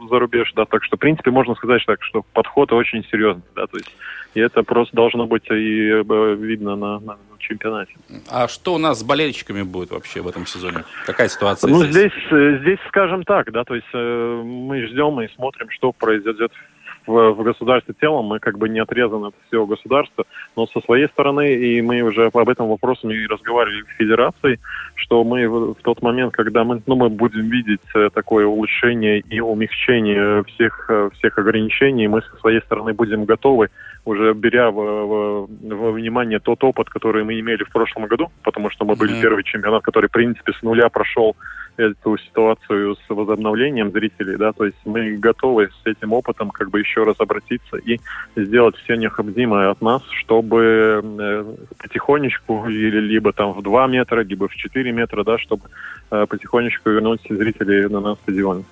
за 0.08 0.18
рубеж, 0.20 0.52
да, 0.54 0.64
так 0.64 0.84
что, 0.84 0.96
в 0.96 1.00
принципе, 1.00 1.32
можно 1.32 1.56
сказать 1.56 1.82
так, 1.84 2.00
что 2.04 2.24
подход 2.32 2.72
очень 2.72 3.04
серьезный, 3.10 3.42
да, 3.56 3.66
то 3.66 3.76
есть 3.78 3.90
и 4.34 4.40
это 4.40 4.62
просто 4.62 4.94
должно 4.94 5.26
быть 5.26 5.44
и 5.50 5.90
э, 5.90 6.34
видно 6.38 6.76
на, 6.76 7.00
на 7.00 7.18
чемпионате. 7.38 7.92
А 8.30 8.46
что 8.46 8.74
у 8.74 8.78
нас 8.78 9.00
с 9.00 9.02
болельщиками 9.02 9.62
будет 9.62 9.90
вообще 9.90 10.20
в 10.20 10.28
этом 10.28 10.46
сезоне? 10.46 10.84
Какая 11.04 11.28
ситуация 11.28 11.68
ну, 11.68 11.84
здесь? 11.84 12.12
здесь, 12.12 12.60
здесь 12.60 12.78
скажем 12.88 13.24
так, 13.24 13.50
да, 13.50 13.64
то 13.64 13.74
есть 13.74 13.92
мы 13.92 14.86
ждем 14.86 15.20
и 15.20 15.28
смотрим, 15.34 15.70
что 15.70 15.92
произойдет 15.92 16.52
в, 16.52 16.73
в 17.06 17.42
государстве 17.42 17.94
целом, 18.00 18.26
мы 18.26 18.38
как 18.38 18.58
бы 18.58 18.68
не 18.68 18.80
отрезаны 18.80 19.26
от 19.26 19.34
всего 19.48 19.66
государства, 19.66 20.24
но 20.56 20.66
со 20.66 20.80
своей 20.80 21.08
стороны, 21.08 21.54
и 21.54 21.82
мы 21.82 22.02
уже 22.02 22.26
об 22.26 22.48
этом 22.48 22.68
вопросе 22.68 23.08
и 23.08 23.26
разговаривали 23.26 23.82
в 23.82 23.98
Федерации, 23.98 24.58
что 24.94 25.24
мы 25.24 25.48
в, 25.48 25.74
в 25.74 25.82
тот 25.82 26.02
момент, 26.02 26.32
когда 26.32 26.64
мы, 26.64 26.82
ну, 26.86 26.96
мы 26.96 27.08
будем 27.08 27.48
видеть 27.48 27.80
э, 27.94 28.08
такое 28.12 28.46
улучшение 28.46 29.20
и 29.20 29.40
умягчение 29.40 30.44
всех, 30.44 30.86
э, 30.88 31.10
всех 31.14 31.38
ограничений, 31.38 32.08
мы 32.08 32.22
со 32.22 32.36
своей 32.38 32.60
стороны 32.60 32.92
будем 32.94 33.24
готовы 33.24 33.68
уже 34.04 34.34
беря 34.34 34.70
в, 34.70 34.74
в, 34.74 35.48
во 35.60 35.92
внимание 35.92 36.38
тот 36.38 36.62
опыт, 36.64 36.88
который 36.90 37.24
мы 37.24 37.40
имели 37.40 37.64
в 37.64 37.72
прошлом 37.72 38.06
году, 38.06 38.30
потому 38.42 38.70
что 38.70 38.84
мы 38.84 38.96
были 38.96 39.14
mm-hmm. 39.14 39.22
первый 39.22 39.44
чемпионат, 39.44 39.82
который, 39.82 40.08
в 40.08 40.12
принципе, 40.12 40.52
с 40.52 40.62
нуля 40.62 40.88
прошел 40.88 41.36
эту 41.76 42.16
ситуацию 42.18 42.96
с 42.96 43.00
возобновлением 43.08 43.90
зрителей, 43.90 44.36
да, 44.36 44.52
то 44.52 44.64
есть 44.64 44.76
мы 44.84 45.16
готовы 45.16 45.70
с 45.82 45.86
этим 45.86 46.12
опытом 46.12 46.50
как 46.50 46.70
бы 46.70 46.78
еще 46.78 47.04
раз 47.04 47.16
обратиться 47.18 47.76
и 47.76 47.98
сделать 48.36 48.76
все 48.76 48.94
необходимое 48.94 49.70
от 49.70 49.80
нас, 49.82 50.02
чтобы 50.20 51.02
э, 51.02 51.54
потихонечку, 51.78 52.66
или 52.68 53.00
либо 53.00 53.32
там 53.32 53.52
в 53.52 53.62
2 53.62 53.86
метра, 53.88 54.20
либо 54.20 54.48
в 54.48 54.54
4 54.54 54.92
метра, 54.92 55.24
да, 55.24 55.38
чтобы 55.38 55.64
э, 56.10 56.26
потихонечку 56.28 56.90
вернуть 56.90 57.22
зрителей 57.28 57.88
на 57.88 58.00
нас 58.00 58.18
стадион. 58.22 58.64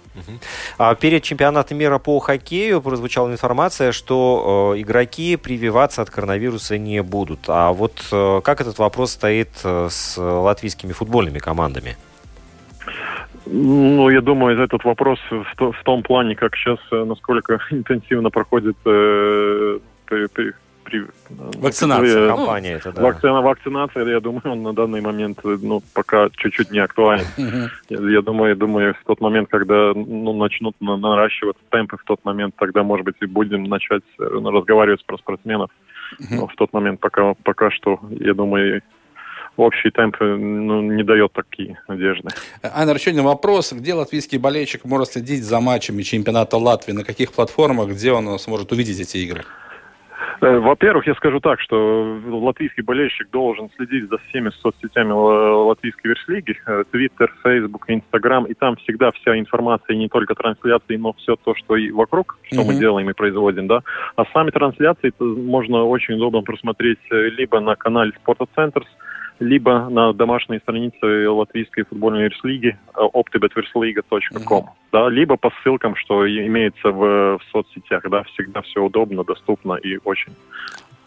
А 0.79 0.95
перед 0.95 1.23
чемпионатом 1.23 1.79
мира 1.79 1.99
по 1.99 2.18
хоккею 2.21 2.81
прозвучала 2.83 3.33
информация, 3.33 3.92
что 3.92 4.75
э, 4.77 4.81
игроки 5.23 5.37
прививаться 5.37 6.03
от 6.03 6.11
коронавируса 6.11 6.79
не 6.79 7.03
будут. 7.03 7.41
А 7.49 7.73
вот 7.73 7.93
э, 8.13 8.41
как 8.43 8.61
этот 8.61 8.79
вопрос 8.79 9.13
стоит 9.13 9.51
э, 9.65 9.89
с 9.91 10.19
латвийскими 10.19 10.93
футбольными 10.93 11.39
командами? 11.39 11.97
Ну, 13.47 14.11
я 14.11 14.21
думаю, 14.21 14.63
этот 14.63 14.85
вопрос 14.85 15.19
в, 15.31 15.85
том 15.85 16.03
плане, 16.03 16.35
как 16.35 16.57
сейчас, 16.57 16.79
э, 16.93 17.05
насколько 17.05 17.59
интенсивно 17.71 18.31
проходит 18.31 18.77
при, 20.92 21.07
вакцинация. 21.59 22.28
Ну, 22.28 22.37
компания 22.37 22.72
это, 22.74 22.92
да. 22.92 23.02
Вакцина, 23.02 23.40
вакцинация, 23.40 24.07
я 24.07 24.20
думаю, 24.20 24.52
он 24.52 24.62
на 24.62 24.72
данный 24.72 25.00
момент 25.00 25.38
э, 25.44 25.59
ну, 25.62 25.83
пока 25.94 26.28
чуть-чуть 26.37 26.70
не 26.70 26.78
актуален. 26.78 27.24
я, 27.88 28.22
думаю, 28.22 28.50
я 28.50 28.57
думаю, 28.57 28.94
в 28.94 29.05
тот 29.07 29.20
момент, 29.20 29.48
когда 29.50 29.92
ну, 29.94 30.33
начнут 30.35 30.76
наращивать 30.81 31.57
темпы, 31.70 31.96
в 31.96 32.05
тот 32.05 32.24
момент 32.24 32.55
тогда, 32.59 32.83
может 32.83 33.07
быть, 33.07 33.16
и 33.20 33.26
будем 33.26 33.64
начать 33.64 34.02
э, 34.18 34.24
разговаривать 34.24 35.05
про 35.07 35.16
спортсменов. 35.18 35.70
Но 36.31 36.46
в 36.46 36.55
тот 36.57 36.72
момент 36.74 37.00
пока, 37.00 37.35
пока 37.42 37.70
что, 37.70 37.98
я 38.11 38.35
думаю, 38.35 38.83
общий 39.57 39.90
темп 39.90 40.16
э, 40.20 40.24
ну, 40.24 40.83
не 40.83 41.02
дает 41.02 41.33
такие 41.33 41.78
надежды. 41.88 42.28
Айнер, 42.62 42.96
еще 42.96 43.11
один 43.11 43.24
вопрос. 43.24 43.72
Где 43.72 43.94
латвийский 43.94 44.38
болельщик 44.38 44.85
может 44.85 45.12
следить 45.12 45.42
за 45.42 45.61
матчами 45.61 46.02
чемпионата 46.02 46.59
Латвии? 46.59 46.92
На 46.92 47.05
каких 47.05 47.33
платформах? 47.33 47.88
Где 47.88 48.12
он 48.12 48.38
сможет 48.38 48.72
увидеть 48.72 49.00
эти 49.00 49.16
игры? 49.18 49.44
Э, 50.41 50.59
во-первых, 50.59 51.07
я 51.07 51.15
скажу 51.15 51.41
так, 51.41 51.61
что 51.61 52.19
латвийский 52.27 52.83
болельщик 52.83 53.31
должен 53.31 53.71
следить 53.77 54.09
за 54.09 54.19
всеми 54.19 54.51
соцсетями 54.51 55.13
латвийской 55.13 56.09
верслиги, 56.09 56.57
Твиттер, 56.91 57.33
Фейсбук, 57.43 57.85
Инстаграм, 57.89 58.45
и 58.45 58.55
там 58.55 58.77
всегда 58.77 59.11
вся 59.13 59.39
информация, 59.39 59.97
не 59.97 60.09
только 60.09 60.35
трансляции, 60.35 60.97
но 60.97 61.13
все 61.15 61.37
то, 61.37 61.55
что 61.55 61.77
и 61.77 61.91
вокруг, 61.91 62.39
что 62.43 62.63
mm-hmm. 62.63 62.65
мы 62.67 62.75
делаем 62.75 63.11
и 63.11 63.15
производим, 63.15 63.67
да. 63.67 63.83
А 64.17 64.25
сами 64.33 64.51
трансляции 64.51 65.13
можно 65.21 65.85
очень 65.85 66.15
удобно 66.15 66.43
просмотреть 66.43 67.01
э, 67.11 67.29
либо 67.31 67.61
на 67.61 67.77
канале 67.77 68.13
Спорта 68.21 68.47
Центрс, 68.55 68.87
либо 69.38 69.88
на 69.88 70.12
домашней 70.12 70.59
странице 70.59 71.29
латвийской 71.29 71.85
футбольной 71.85 72.25
верслиги 72.25 72.79
optibetversliga.com, 72.95 74.64
mm-hmm. 74.64 74.66
да, 74.92 75.09
либо 75.09 75.37
по 75.37 75.51
ссылкам, 75.62 75.97
что 75.97 76.27
имеется 76.27 76.90
в, 76.90 77.38
в 77.38 77.42
соцсетях, 77.51 78.09
да, 78.09 78.23
всегда 78.25 78.62
все 78.62 78.83
удобно, 78.83 79.25
доступно 79.25 79.75
и 79.75 79.99
очень 80.05 80.33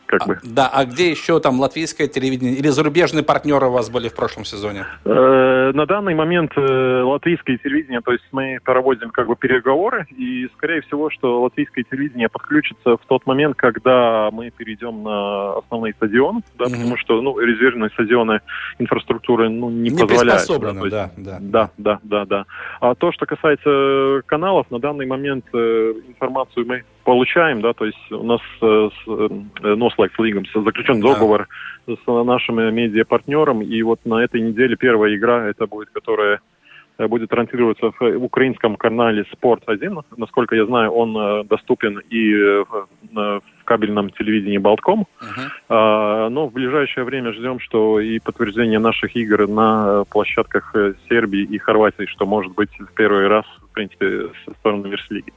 как 0.06 0.22
а, 0.24 0.26
бы. 0.26 0.40
Да, 0.44 0.70
а 0.72 0.86
где 0.86 1.10
еще 1.10 1.40
там 1.40 1.60
латвийское 1.60 2.08
телевидение 2.08 2.56
или 2.56 2.68
зарубежные 2.70 3.24
партнеры 3.24 3.68
у 3.68 3.72
вас 3.72 3.90
были 3.90 4.10
в 4.10 4.16
прошлом 4.16 4.46
сезоне? 4.46 4.86
Э, 5.06 5.72
на 5.74 5.86
данный 5.86 6.16
момент 6.16 6.52
э, 6.56 7.02
латвийское 7.02 7.58
телевидение, 7.58 8.02
то 8.02 8.12
есть 8.12 8.26
мы 8.32 8.60
проводим 8.64 9.10
как 9.12 9.28
бы 9.28 9.36
переговоры, 9.36 10.06
и 10.10 10.48
скорее 10.56 10.82
всего, 10.82 11.10
что 11.10 11.42
латвийское 11.42 11.84
телевидение 11.90 12.30
подключится 12.30 12.98
в 12.98 13.06
тот 13.08 13.26
момент, 13.26 13.56
когда 13.56 14.30
мы 14.32 14.52
перейдем 14.52 15.04
на 15.04 15.58
основные 15.58 15.94
стадионы, 15.94 16.42
да, 16.58 16.66
mm-hmm. 16.66 16.72
потому 16.72 16.98
что 16.98 17.22
ну, 17.22 17.40
резервные 17.40 17.90
стадионы 17.92 18.42
инфраструктуры 18.80 19.50
ну, 19.50 19.70
не, 19.70 19.90
не 19.90 19.98
позволяют. 19.98 20.48
Да, 20.48 20.70
есть, 20.70 20.90
да, 20.90 21.12
да. 21.18 21.38
Да, 21.40 21.70
да, 21.78 22.00
да, 22.04 22.26
да. 22.26 22.46
А 22.80 22.96
то, 22.96 23.12
что 23.12 23.26
касается 23.26 24.22
каналов, 24.26 24.70
на 24.72 24.80
данный 24.80 25.06
момент 25.06 25.46
э, 25.54 25.94
информацию 26.08 26.66
мы 26.66 26.84
получаем, 27.06 27.62
да, 27.62 27.74
то 27.74 27.86
есть 27.86 28.12
у 28.12 28.24
нас 28.24 28.42
э, 28.62 28.90
с, 28.92 29.08
э, 29.08 29.74
Noslēgts 29.76 30.18
līgums, 30.20 30.48
заключен 30.54 31.00
договор 31.00 31.48
да. 31.88 31.94
с 31.96 32.26
нашим 32.26 32.56
медиапартнером, 32.76 33.62
и 33.62 33.82
вот 33.84 34.00
на 34.06 34.24
этой 34.24 34.42
неделе 34.42 34.76
первая 34.76 35.16
игра, 35.16 35.48
это 35.48 35.68
будет, 35.68 35.90
которая 35.92 36.42
э, 36.98 37.08
будет 37.08 37.30
транслироваться 37.30 37.92
в 38.00 38.24
украинском 38.24 38.76
канале 38.76 39.24
«Спорт-1». 39.32 40.04
Насколько 40.18 40.56
я 40.56 40.66
знаю, 40.66 40.92
он 40.92 41.48
доступен 41.48 42.00
и 42.10 42.34
в, 42.34 43.42
кабельном 43.66 44.10
телевидении 44.10 44.58
«Болтком». 44.58 45.08
Uh-huh. 45.22 46.30
Но 46.30 46.48
в 46.48 46.54
ближайшее 46.54 47.04
время 47.04 47.34
ждем, 47.34 47.60
что 47.60 48.00
и 48.00 48.20
подтверждение 48.20 48.80
наших 48.80 49.16
игр 49.16 49.48
на 49.48 50.04
площадках 50.06 50.76
Сербии 51.10 51.44
и 51.44 51.58
Хорватии, 51.58 52.06
что 52.06 52.26
может 52.26 52.54
быть 52.54 52.70
в 52.80 52.94
первый 52.94 53.28
раз, 53.28 53.46
в 53.70 53.74
принципе, 53.74 54.30
со 54.46 54.54
стороны 54.54 54.88
Верслиги. 54.88 55.34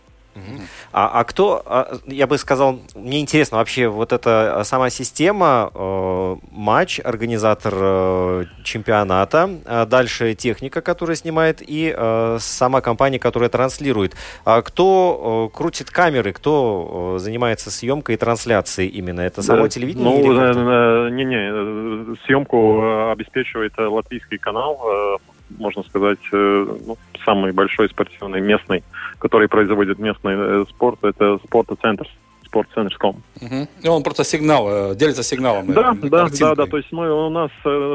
А, 0.92 1.20
а 1.20 1.24
кто, 1.24 1.62
а, 1.66 1.98
я 2.06 2.26
бы 2.26 2.38
сказал, 2.38 2.80
мне 2.94 3.20
интересно 3.20 3.58
вообще 3.58 3.88
вот 3.88 4.12
эта 4.12 4.62
сама 4.64 4.90
система, 4.90 5.70
э, 5.74 6.36
матч, 6.50 7.00
организатор 7.02 7.74
э, 7.76 8.44
чемпионата, 8.64 9.50
а 9.66 9.86
дальше 9.86 10.34
техника, 10.34 10.80
которая 10.80 11.16
снимает, 11.16 11.62
и 11.62 11.94
э, 11.96 12.36
сама 12.40 12.80
компания, 12.80 13.18
которая 13.18 13.50
транслирует. 13.50 14.16
А 14.44 14.62
кто 14.62 15.48
э, 15.52 15.56
крутит 15.56 15.90
камеры, 15.90 16.32
кто 16.32 17.16
э, 17.16 17.18
занимается 17.18 17.70
съемкой 17.70 18.14
и 18.14 18.18
трансляцией 18.18 18.88
именно? 18.88 19.20
Это 19.20 19.42
само 19.42 19.62
да, 19.62 19.68
телевидение? 19.68 20.54
Ну, 20.54 21.08
не-не, 21.08 22.16
съемку 22.26 23.10
обеспечивает 23.10 23.72
латвийский 23.76 24.38
канал, 24.38 25.20
можно 25.58 25.82
сказать, 25.82 26.18
ну, 26.32 26.96
самый 27.24 27.52
большой 27.52 27.88
спортивный 27.88 28.40
местный, 28.40 28.82
который 29.18 29.48
производит 29.48 29.98
местный 29.98 30.34
э, 30.36 30.64
спорт, 30.68 31.02
это 31.02 31.38
спортцентр 31.44 32.08
спортцентр.ком. 32.44 33.22
Угу. 33.42 33.68
И 33.82 33.88
он 33.88 34.02
просто 34.02 34.24
сигнал, 34.24 34.92
э, 34.92 34.94
делится 34.94 35.22
сигналом. 35.22 35.70
Да, 35.72 35.94
э, 36.02 36.08
да, 36.08 36.28
да, 36.28 36.54
да. 36.54 36.66
То 36.66 36.78
есть 36.78 36.90
мы, 36.92 37.26
у 37.26 37.28
нас 37.28 37.50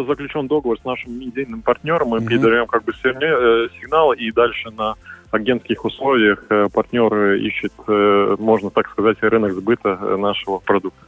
заключен 0.07 0.47
договор 0.47 0.79
с 0.79 0.86
нашим 0.86 1.19
медийным 1.19 1.63
партнером, 1.63 2.09
мы 2.09 2.17
угу. 2.19 2.27
передаем 2.27 2.67
как 2.67 2.83
бы 2.83 2.93
сигнал, 2.93 4.13
и 4.13 4.31
дальше 4.31 4.69
на 4.69 4.95
агентских 5.31 5.83
условиях 5.83 6.45
партнер 6.71 7.33
ищет, 7.33 7.73
можно 7.88 8.69
так 8.69 8.88
сказать, 8.91 9.17
рынок 9.21 9.53
сбыта 9.53 9.95
нашего 10.17 10.59
продукта. 10.59 11.03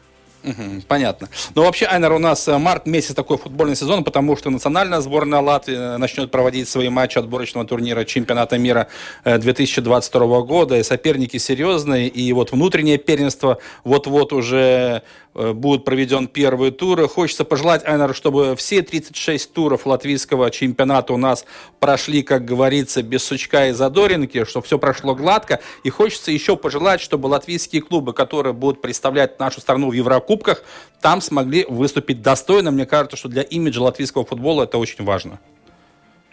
Понятно. 0.87 1.29
Но 1.53 1.61
ну, 1.61 1.67
вообще, 1.67 1.85
Айнер, 1.85 2.13
у 2.13 2.19
нас 2.19 2.47
э, 2.47 2.57
март 2.57 2.85
месяц 2.85 3.13
такой 3.13 3.37
футбольный 3.37 3.75
сезон, 3.75 4.03
потому 4.03 4.35
что 4.35 4.49
национальная 4.49 5.01
сборная 5.01 5.41
Латвии 5.41 5.75
э, 5.75 5.97
начнет 5.97 6.31
проводить 6.31 6.69
свои 6.69 6.89
матчи 6.89 7.17
отборочного 7.17 7.65
турнира 7.67 8.03
чемпионата 8.05 8.57
мира 8.57 8.87
2022 9.23 10.25
э, 10.37 10.41
года. 10.43 10.77
И 10.77 10.83
соперники 10.83 11.37
серьезные, 11.37 12.07
и 12.07 12.31
вот 12.33 12.51
внутреннее 12.51 12.97
первенство 12.97 13.59
вот-вот 13.83 14.33
уже 14.33 15.03
будет 15.33 15.83
проведен 15.83 16.27
первый 16.27 16.71
тур. 16.71 17.09
Хочется 17.09 17.43
пожелать, 17.43 17.83
Айнер, 17.85 18.15
чтобы 18.15 18.55
все 18.55 18.81
36 18.81 19.51
туров 19.51 19.85
латвийского 19.85 20.49
чемпионата 20.49 21.11
у 21.11 21.17
нас 21.17 21.43
прошли, 21.81 22.23
как 22.23 22.45
говорится, 22.45 23.03
без 23.03 23.25
сучка 23.25 23.67
и 23.67 23.73
задоринки, 23.73 24.45
чтобы 24.45 24.65
все 24.65 24.79
прошло 24.79 25.13
гладко. 25.13 25.59
И 25.83 25.89
хочется 25.89 26.31
еще 26.31 26.55
пожелать, 26.55 27.01
чтобы 27.01 27.27
латвийские 27.27 27.81
клубы, 27.81 28.13
которые 28.13 28.53
будут 28.53 28.81
представлять 28.81 29.37
нашу 29.37 29.59
страну 29.59 29.89
в 29.89 29.93
Еврокубках, 30.35 30.63
там 31.01 31.21
смогли 31.21 31.65
выступить 31.67 32.21
достойно. 32.21 32.71
Мне 32.71 32.85
кажется, 32.85 33.17
что 33.17 33.29
для 33.29 33.41
имиджа 33.41 33.81
латвийского 33.81 34.25
футбола 34.25 34.63
это 34.63 34.77
очень 34.77 35.03
важно. 35.03 35.39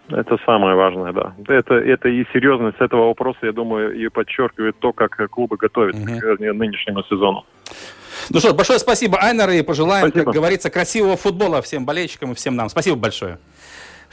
Это 0.09 0.37
самое 0.45 0.75
важное, 0.75 1.13
да. 1.13 1.35
Это, 1.49 1.75
это 1.75 2.09
и 2.09 2.25
серьезность 2.33 2.81
этого 2.81 3.07
вопроса, 3.07 3.39
я 3.43 3.53
думаю, 3.53 3.95
и 3.95 4.09
подчеркивает 4.09 4.79
то, 4.79 4.93
как 4.93 5.17
клубы 5.31 5.57
готовятся 5.57 6.03
угу. 6.03 6.37
к 6.37 6.39
нынешнему 6.41 7.03
сезону. 7.05 7.45
Ну 8.29 8.41
что, 8.41 8.53
большое 8.53 8.79
спасибо, 8.79 9.19
Айнер, 9.19 9.51
и 9.51 9.63
пожелаем, 9.63 10.09
спасибо. 10.09 10.25
как 10.25 10.35
говорится, 10.35 10.71
красивого 10.71 11.17
футбола 11.17 11.63
всем 11.63 11.87
болельщикам 11.87 12.33
и 12.33 12.35
всем 12.35 12.57
нам. 12.57 12.69
Спасибо 12.69 12.97
большое. 12.97 13.39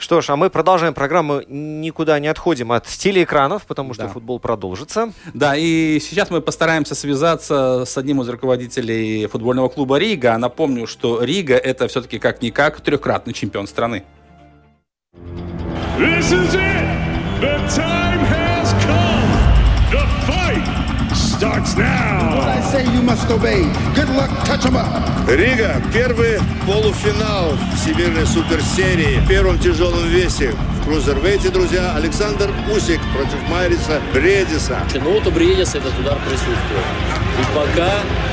Что 0.00 0.22
ж, 0.22 0.30
а 0.30 0.36
мы 0.36 0.48
продолжаем 0.48 0.94
программу, 0.94 1.42
никуда 1.46 2.18
не 2.18 2.28
отходим 2.28 2.72
от 2.72 2.86
телеэкранов, 2.86 3.66
потому 3.66 3.92
что 3.92 4.04
да. 4.04 4.08
футбол 4.08 4.40
продолжится. 4.40 5.12
Да, 5.34 5.54
и 5.54 6.00
сейчас 6.00 6.30
мы 6.30 6.40
постараемся 6.40 6.94
связаться 6.94 7.84
с 7.84 7.98
одним 7.98 8.22
из 8.22 8.28
руководителей 8.30 9.26
футбольного 9.26 9.68
клуба 9.68 9.98
Рига. 9.98 10.38
Напомню, 10.38 10.86
что 10.86 11.22
Рига 11.22 11.54
это 11.54 11.86
все-таки 11.86 12.18
как-никак 12.18 12.80
трехкратный 12.80 13.34
чемпион 13.34 13.66
страны. 13.66 14.04
This 15.98 16.32
is 16.32 16.54
it. 16.54 17.00
The 17.42 17.58
time 17.68 18.20
has 18.24 18.39
starts 21.40 21.74
now. 21.74 22.36
What 22.36 22.48
I 22.48 22.60
say 22.60 22.84
you 22.84 23.00
must 23.00 23.30
obey. 23.30 23.62
Good 23.94 24.10
luck, 24.10 24.30
touch 24.44 24.66
em 24.66 24.76
up. 24.76 24.90
Рига, 25.26 25.80
первый 25.90 26.38
полуфинал 26.66 27.56
Всемирной 27.76 28.26
суперсерии 28.26 29.20
в 29.20 29.28
первом 29.28 29.58
тяжелом 29.58 30.06
весе. 30.08 30.52
В 30.80 30.84
крузервейте, 30.84 31.48
друзья, 31.48 31.94
Александр 31.96 32.50
Усик 32.70 33.00
против 33.14 33.40
Майриса 33.48 34.02
Бредиса. 34.12 34.80
Ну 34.94 35.12
вот 35.12 35.26
у 35.26 35.30
Бредиса 35.30 35.78
этот 35.78 35.98
удар 35.98 36.18
присутствует. 36.28 36.84
И 37.40 37.44
пока... 37.54 37.90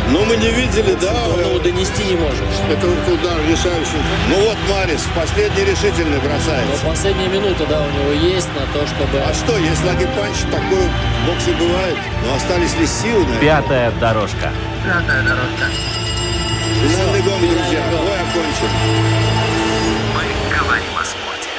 Но 0.10 0.24
мы 0.24 0.38
не 0.38 0.50
видели, 0.52 0.96
да? 1.02 1.12
Он 1.34 1.39
его 1.39 1.60
донести 1.60 2.04
не 2.06 2.15
может. 2.15 2.43
Это 2.72 2.88
удар 3.12 3.38
решающий. 3.50 4.00
Ну 4.30 4.39
вот 4.39 4.58
Марис, 4.70 5.04
последний 5.13 5.65
решительный 5.65 6.20
бросает. 6.20 6.63
Но 6.72 6.89
последняя 6.89 7.28
минута, 7.28 7.65
да, 7.67 7.82
у 7.82 7.91
него 7.91 8.12
есть 8.26 8.48
на 8.56 8.65
то, 8.72 8.88
чтобы... 8.88 9.20
А 9.20 9.34
что, 9.34 9.58
если 9.58 9.86
lucky 9.86 10.08
punch, 10.15 10.38
такой 10.50 10.88
в 10.88 11.28
боксе 11.28 11.52
бывает. 11.60 11.98
Но 12.26 12.36
остались 12.36 12.74
ли 12.80 12.88
силы? 13.02 13.24
Наверное? 13.26 13.42
Пятая 13.42 13.92
дорожка. 14.00 14.52
Пятая 14.84 15.24
дорожка. 15.24 15.66
Финальный 16.82 17.22
гонг, 17.22 17.42
друзья. 17.42 17.84
Бой 17.92 18.16
окончен. 18.16 18.72
Мы 20.16 20.24
говорим 20.58 20.98
о 21.00 21.06
спорте. 21.06 21.50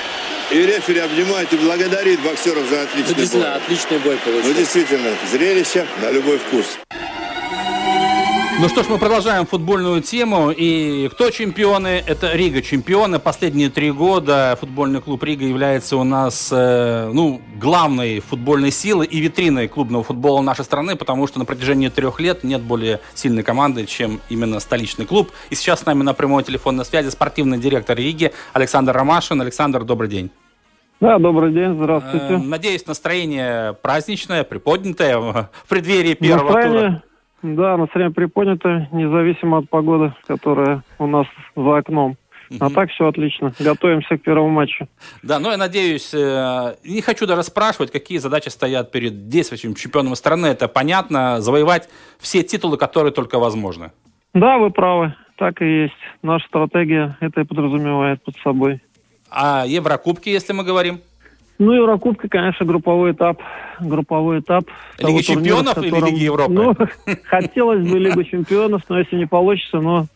И 0.50 0.66
рефери 0.66 1.00
обнимает 1.00 1.52
и 1.52 1.56
благодарит 1.56 2.20
боксеров 2.20 2.68
за 2.68 2.82
отличный 2.82 3.28
ну, 3.32 3.40
бой. 3.40 3.54
отличный 3.54 3.98
бой 3.98 4.16
получился. 4.16 4.48
Ну, 4.48 4.54
действительно, 4.54 5.10
зрелище 5.30 5.86
на 6.02 6.10
любой 6.10 6.38
вкус. 6.38 6.78
Ну 8.60 8.68
что 8.68 8.82
ж, 8.82 8.88
мы 8.88 8.98
продолжаем 8.98 9.46
футбольную 9.46 10.02
тему. 10.02 10.50
И 10.50 11.08
кто 11.12 11.30
чемпионы? 11.30 12.02
Это 12.04 12.32
Рига 12.34 12.60
чемпионы. 12.60 13.20
Последние 13.20 13.70
три 13.70 13.92
года 13.92 14.58
футбольный 14.60 15.00
клуб 15.00 15.22
Рига 15.22 15.44
является 15.44 15.96
у 15.96 16.02
нас 16.02 16.50
э, 16.50 17.08
ну, 17.14 17.40
главной 17.54 18.18
футбольной 18.18 18.72
силой 18.72 19.06
и 19.06 19.20
витриной 19.20 19.68
клубного 19.68 20.02
футбола 20.02 20.42
нашей 20.42 20.64
страны, 20.64 20.96
потому 20.96 21.28
что 21.28 21.38
на 21.38 21.44
протяжении 21.44 21.88
трех 21.88 22.18
лет 22.18 22.42
нет 22.42 22.60
более 22.60 22.98
сильной 23.14 23.44
команды, 23.44 23.86
чем 23.86 24.20
именно 24.28 24.58
столичный 24.58 25.06
клуб. 25.06 25.30
И 25.50 25.54
сейчас 25.54 25.82
с 25.82 25.86
нами 25.86 26.02
на 26.02 26.12
прямой 26.12 26.42
телефонной 26.42 26.84
связи 26.84 27.10
спортивный 27.10 27.58
директор 27.58 27.96
Риги 27.96 28.32
Александр 28.54 28.92
Ромашин. 28.92 29.40
Александр, 29.40 29.84
добрый 29.84 30.10
день. 30.10 30.30
Да, 31.00 31.20
добрый 31.20 31.52
день, 31.52 31.76
здравствуйте. 31.76 32.26
Э, 32.34 32.38
надеюсь, 32.38 32.84
настроение 32.88 33.74
праздничное, 33.74 34.42
приподнятое 34.42 35.16
в 35.16 35.48
преддверии 35.68 36.14
первого 36.14 36.54
настроение... 36.54 36.86
тура. 36.88 37.02
Да, 37.42 37.76
настроение 37.76 38.14
приподнято, 38.14 38.88
независимо 38.92 39.58
от 39.58 39.68
погоды, 39.68 40.12
которая 40.26 40.82
у 40.98 41.06
нас 41.06 41.26
за 41.54 41.76
окном. 41.76 42.16
А 42.60 42.70
так 42.70 42.90
все 42.90 43.06
отлично. 43.06 43.52
Готовимся 43.58 44.16
к 44.16 44.22
первому 44.22 44.48
матчу. 44.48 44.88
Да, 45.22 45.38
ну 45.38 45.50
я 45.50 45.56
надеюсь, 45.56 46.14
э, 46.14 46.76
не 46.84 47.02
хочу 47.02 47.26
даже 47.26 47.42
спрашивать, 47.42 47.90
какие 47.90 48.18
задачи 48.18 48.48
стоят 48.48 48.90
перед 48.90 49.28
действующим 49.28 49.74
чемпионом 49.74 50.14
страны. 50.14 50.46
Это 50.46 50.66
понятно, 50.66 51.40
завоевать 51.40 51.88
все 52.18 52.42
титулы, 52.42 52.78
которые 52.78 53.12
только 53.12 53.38
возможны. 53.38 53.92
Да, 54.32 54.58
вы 54.58 54.70
правы. 54.70 55.14
Так 55.36 55.60
и 55.62 55.82
есть. 55.82 55.94
Наша 56.22 56.46
стратегия 56.48 57.16
это 57.20 57.42
и 57.42 57.44
подразумевает 57.44 58.22
под 58.24 58.36
собой. 58.38 58.80
А 59.30 59.64
Еврокубки, 59.66 60.30
если 60.30 60.52
мы 60.52 60.64
говорим? 60.64 61.00
Ну, 61.58 61.72
Еврокубка, 61.72 62.28
конечно, 62.28 62.64
групповой 62.64 63.12
этап. 63.12 63.40
Групповой 63.80 64.40
этап. 64.40 64.64
Лиги 64.98 65.22
чемпионов 65.22 65.74
турнира, 65.74 65.98
или 65.98 66.06
Лиги 66.06 66.24
Европы? 66.24 66.52
Ну, 66.52 66.76
хотелось 67.24 67.88
бы 67.88 67.98
Лигу 67.98 68.22
чемпионов, 68.22 68.82
но 68.88 68.98
если 68.98 69.16
не 69.16 69.26
получится, 69.26 69.80
но 69.80 70.06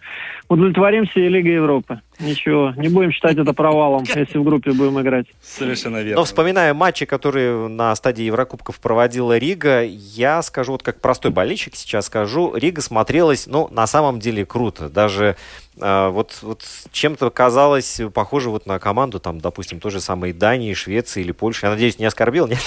удовлетворимся 0.48 1.18
и 1.18 1.28
Лигой 1.28 1.54
Европы. 1.54 2.00
Ничего. 2.22 2.72
Не 2.76 2.88
будем 2.88 3.12
считать 3.12 3.36
это 3.36 3.52
провалом, 3.52 4.04
если 4.14 4.38
в 4.38 4.44
группе 4.44 4.72
будем 4.72 5.00
играть. 5.00 5.26
Совершенно 5.42 5.98
верно. 5.98 6.20
Но 6.20 6.24
вспоминая 6.24 6.74
матчи, 6.74 7.06
которые 7.06 7.68
на 7.68 7.94
стадии 7.94 8.24
Еврокубков 8.24 8.80
проводила 8.80 9.36
Рига, 9.36 9.82
я 9.82 10.42
скажу, 10.42 10.72
вот 10.72 10.82
как 10.82 11.00
простой 11.00 11.30
болельщик 11.30 11.74
сейчас 11.74 12.06
скажу, 12.06 12.54
Рига 12.54 12.80
смотрелась, 12.80 13.46
ну, 13.46 13.68
на 13.70 13.86
самом 13.86 14.20
деле 14.20 14.46
круто. 14.46 14.88
Даже 14.88 15.36
э, 15.80 16.08
вот, 16.08 16.38
вот 16.42 16.62
чем-то 16.92 17.30
казалось 17.30 18.00
похоже 18.14 18.50
вот 18.50 18.66
на 18.66 18.78
команду, 18.78 19.18
там, 19.18 19.40
допустим, 19.40 19.80
той 19.80 19.90
же 19.90 20.00
самой 20.00 20.32
Дании, 20.32 20.74
Швеции 20.74 21.20
или 21.22 21.32
Польши. 21.32 21.66
Я 21.66 21.72
надеюсь, 21.72 21.98
не 21.98 22.06
оскорбил, 22.06 22.46
нет? 22.46 22.60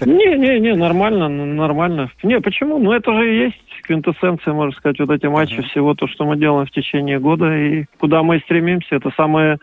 Не-не-не, 0.00 0.74
нормально, 0.74 1.28
нормально. 1.28 2.10
Не, 2.22 2.40
почему? 2.40 2.78
Ну, 2.78 2.92
это 2.92 3.12
же 3.12 3.32
и 3.32 3.44
есть 3.44 3.69
квинтэссенция, 3.90 4.52
можно 4.52 4.72
сказать, 4.76 5.00
вот 5.00 5.10
эти 5.10 5.26
матчи, 5.26 5.54
uh-huh. 5.54 5.68
всего 5.70 5.94
то, 5.94 6.06
что 6.06 6.24
мы 6.24 6.36
делаем 6.36 6.64
в 6.64 6.70
течение 6.70 7.18
года 7.18 7.52
и 7.52 7.86
куда 7.98 8.22
мы 8.22 8.38
стремимся. 8.38 8.94
Это 8.94 9.10
самое 9.16 9.58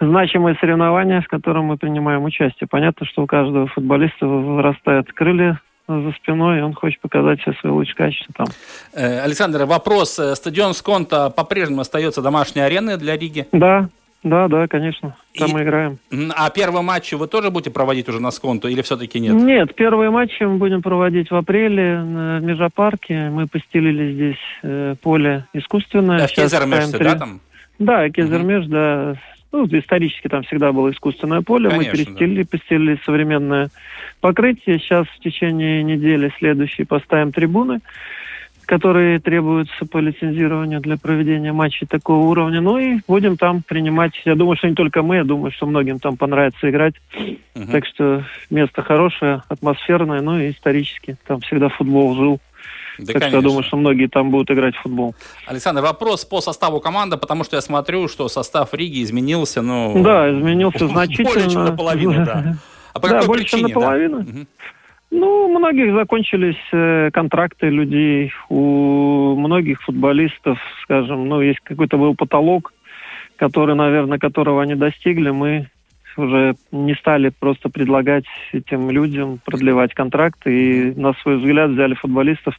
значимое 0.00 0.56
соревнование, 0.60 1.20
в 1.20 1.28
котором 1.28 1.66
мы 1.66 1.76
принимаем 1.76 2.24
участие. 2.24 2.66
Понятно, 2.68 3.06
что 3.06 3.22
у 3.22 3.26
каждого 3.26 3.68
футболиста 3.68 4.26
вырастают 4.26 5.12
крылья 5.12 5.60
за 5.86 6.12
спиной, 6.12 6.58
и 6.58 6.62
он 6.62 6.74
хочет 6.74 7.00
показать 7.00 7.40
все 7.40 7.52
свои 7.54 7.70
лучшие 7.70 7.94
качества 7.94 8.34
там. 8.36 8.46
Э, 8.94 9.20
Александр, 9.20 9.64
вопрос. 9.64 10.18
Стадион 10.34 10.74
Сконта 10.74 11.30
по-прежнему 11.30 11.82
остается 11.82 12.20
домашней 12.20 12.62
ареной 12.62 12.96
для 12.96 13.16
Риги? 13.16 13.46
Да, 13.52 13.88
да, 14.22 14.46
да, 14.46 14.68
конечно. 14.68 15.16
Там 15.36 15.50
и... 15.50 15.52
мы 15.54 15.62
играем. 15.62 15.98
А 16.36 16.48
первые 16.50 16.82
матчи 16.82 17.14
вы 17.14 17.26
тоже 17.26 17.50
будете 17.50 17.70
проводить 17.70 18.08
уже 18.08 18.20
на 18.20 18.30
Сконту 18.30 18.68
или 18.68 18.82
все-таки 18.82 19.18
нет? 19.18 19.34
Нет, 19.34 19.74
первые 19.74 20.10
матчи 20.10 20.42
мы 20.44 20.58
будем 20.58 20.80
проводить 20.80 21.30
в 21.30 21.34
апреле 21.34 21.98
в 21.98 22.40
Межапарке. 22.40 23.30
Мы 23.30 23.48
постелили 23.48 24.12
здесь 24.12 24.60
э, 24.62 24.94
поле 25.02 25.46
искусственное. 25.52 26.18
Да, 26.18 26.26
в 26.28 26.32
Кезермеш, 26.32 26.88
да, 26.90 27.14
там? 27.16 27.40
Да, 27.78 28.10
Кезермеш, 28.10 28.64
угу. 28.64 28.72
да. 28.72 29.16
Ну, 29.50 29.66
исторически 29.66 30.28
там 30.28 30.44
всегда 30.44 30.72
было 30.72 30.90
искусственное 30.90 31.42
поле. 31.42 31.68
Конечно, 31.68 31.90
мы 31.90 31.96
перестелили, 31.96 32.42
да. 32.44 32.48
постелили 32.50 33.00
современное 33.04 33.68
покрытие. 34.20 34.78
Сейчас 34.78 35.06
в 35.08 35.18
течение 35.18 35.82
недели 35.82 36.32
следующей 36.38 36.84
поставим 36.84 37.32
трибуны 37.32 37.80
которые 38.66 39.20
требуются 39.20 39.84
по 39.86 39.98
лицензированию 39.98 40.80
для 40.80 40.96
проведения 40.96 41.52
матчей 41.52 41.86
такого 41.86 42.26
уровня. 42.26 42.60
Ну 42.60 42.78
и 42.78 43.00
будем 43.06 43.36
там 43.36 43.62
принимать. 43.62 44.12
Я 44.24 44.34
думаю, 44.34 44.56
что 44.56 44.68
не 44.68 44.74
только 44.74 45.02
мы, 45.02 45.16
я 45.16 45.24
думаю, 45.24 45.52
что 45.52 45.66
многим 45.66 45.98
там 45.98 46.16
понравится 46.16 46.70
играть. 46.70 46.94
Угу. 47.54 47.72
Так 47.72 47.86
что 47.86 48.24
место 48.50 48.82
хорошее, 48.82 49.42
атмосферное, 49.48 50.20
ну 50.20 50.38
и 50.38 50.50
исторически. 50.50 51.16
Там 51.26 51.40
всегда 51.40 51.68
футбол 51.68 52.14
жил. 52.14 52.40
Да, 52.98 53.06
так 53.06 53.14
конечно. 53.14 53.28
что 53.28 53.36
я 53.36 53.42
думаю, 53.42 53.62
что 53.64 53.76
многие 53.76 54.06
там 54.06 54.30
будут 54.30 54.50
играть 54.50 54.76
в 54.76 54.82
футбол. 54.82 55.14
Александр, 55.46 55.80
вопрос 55.82 56.24
по 56.24 56.40
составу 56.40 56.80
команды, 56.80 57.16
потому 57.16 57.42
что 57.44 57.56
я 57.56 57.62
смотрю, 57.62 58.06
что 58.08 58.28
состав 58.28 58.74
Риги 58.74 59.02
изменился, 59.02 59.62
ну... 59.62 60.02
Да, 60.02 60.30
изменился 60.30 60.86
значительно. 60.88 61.30
Более 61.30 61.50
чем 61.50 61.64
наполовину, 61.64 62.24
да. 62.24 62.56
А 62.94 63.00
по 63.00 63.08
да, 63.08 63.22
больше 63.22 63.44
причине, 63.44 63.68
наполовину. 63.68 64.22
Да? 64.22 64.40
Ну, 65.14 65.44
у 65.44 65.48
многих 65.48 65.92
закончились 65.92 66.56
э, 66.72 67.10
контракты 67.12 67.68
людей, 67.68 68.32
у 68.48 69.36
многих 69.36 69.82
футболистов, 69.82 70.58
скажем, 70.84 71.28
ну, 71.28 71.42
есть 71.42 71.60
какой-то 71.60 71.98
был 71.98 72.14
потолок, 72.14 72.72
который, 73.36 73.74
наверное, 73.74 74.18
которого 74.18 74.62
они 74.62 74.74
достигли, 74.74 75.28
мы 75.28 75.66
уже 76.16 76.54
не 76.70 76.94
стали 76.94 77.28
просто 77.28 77.68
предлагать 77.68 78.24
этим 78.52 78.90
людям 78.90 79.38
продлевать 79.44 79.92
контракты 79.92 80.50
и, 80.50 80.94
на 80.98 81.12
свой 81.12 81.36
взгляд, 81.36 81.72
взяли 81.72 81.92
футболистов 81.92 82.56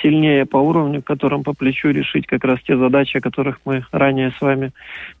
сильнее 0.00 0.46
по 0.46 0.56
уровню, 0.56 1.02
которым 1.02 1.44
по 1.44 1.52
плечу 1.52 1.90
решить 1.90 2.26
как 2.26 2.44
раз 2.44 2.60
те 2.66 2.76
задачи, 2.76 3.18
о 3.18 3.20
которых 3.20 3.60
мы 3.64 3.84
ранее 3.92 4.32
с 4.38 4.40
вами 4.40 4.72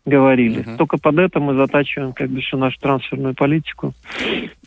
говорили. 0.06 0.60
Угу. 0.60 0.76
Только 0.78 0.98
под 0.98 1.18
это 1.18 1.40
мы 1.40 1.54
затачиваем 1.54 2.12
как 2.12 2.30
бы 2.30 2.40
всю 2.40 2.56
нашу 2.56 2.78
трансферную 2.80 3.34
политику 3.34 3.94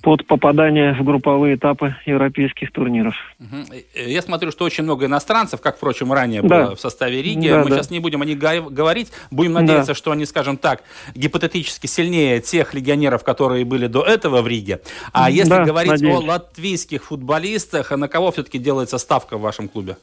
под 0.02 0.26
попадание 0.28 0.94
в 0.94 1.04
групповые 1.04 1.56
этапы 1.56 1.96
европейских 2.06 2.72
турниров. 2.72 3.16
Угу. 3.40 3.76
Я 4.08 4.22
смотрю, 4.22 4.52
что 4.52 4.66
очень 4.66 4.84
много 4.84 5.08
иностранцев, 5.08 5.62
как, 5.62 5.78
впрочем, 5.78 6.14
ранее 6.14 6.42
да. 6.42 6.66
было 6.66 6.76
в 6.76 6.80
составе 6.80 7.22
Риги. 7.22 7.50
Да, 7.50 7.64
мы 7.64 7.70
да. 7.70 7.78
сейчас 7.78 7.90
не 7.90 8.00
будем 8.00 8.22
о 8.22 8.26
них 8.26 8.38
говорить. 8.38 9.12
Будем 9.32 9.54
надеяться, 9.54 9.92
да. 9.92 9.96
что 9.96 10.12
они, 10.12 10.26
скажем 10.26 10.58
так, 10.58 10.84
гипотетически 11.16 11.88
сильнее 11.88 12.40
тех 12.40 12.74
легионеров, 12.74 13.24
которые 13.24 13.66
были 13.66 13.88
до 13.88 14.04
этого 14.04 14.42
в 14.42 14.48
Риге. 14.48 14.82
А 15.12 15.30
если 15.30 15.50
да, 15.50 15.66
говорить 15.66 15.92
надеюсь. 15.92 16.16
о 16.16 16.20
латвийских 16.20 17.06
футболистах, 17.06 17.92
на 17.92 18.08
кого 18.08 18.32
все-таки 18.32 18.60
делается 18.60 18.98
ставка 18.98 19.38
в 19.38 19.42
вашем 19.42 19.68
клубе? 19.68 19.95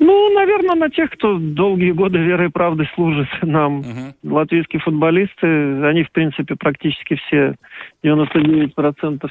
Ну, 0.00 0.32
наверное, 0.32 0.76
на 0.76 0.88
тех, 0.88 1.10
кто 1.10 1.38
долгие 1.38 1.92
годы 1.92 2.18
верой 2.18 2.48
и 2.48 2.50
правдой 2.50 2.90
служит 2.94 3.28
нам. 3.42 3.80
Угу. 3.80 4.32
Латвийские 4.34 4.80
футболисты, 4.80 5.46
они, 5.84 6.04
в 6.04 6.10
принципе, 6.10 6.56
практически 6.56 7.16
все 7.26 7.54
99% 8.02 9.30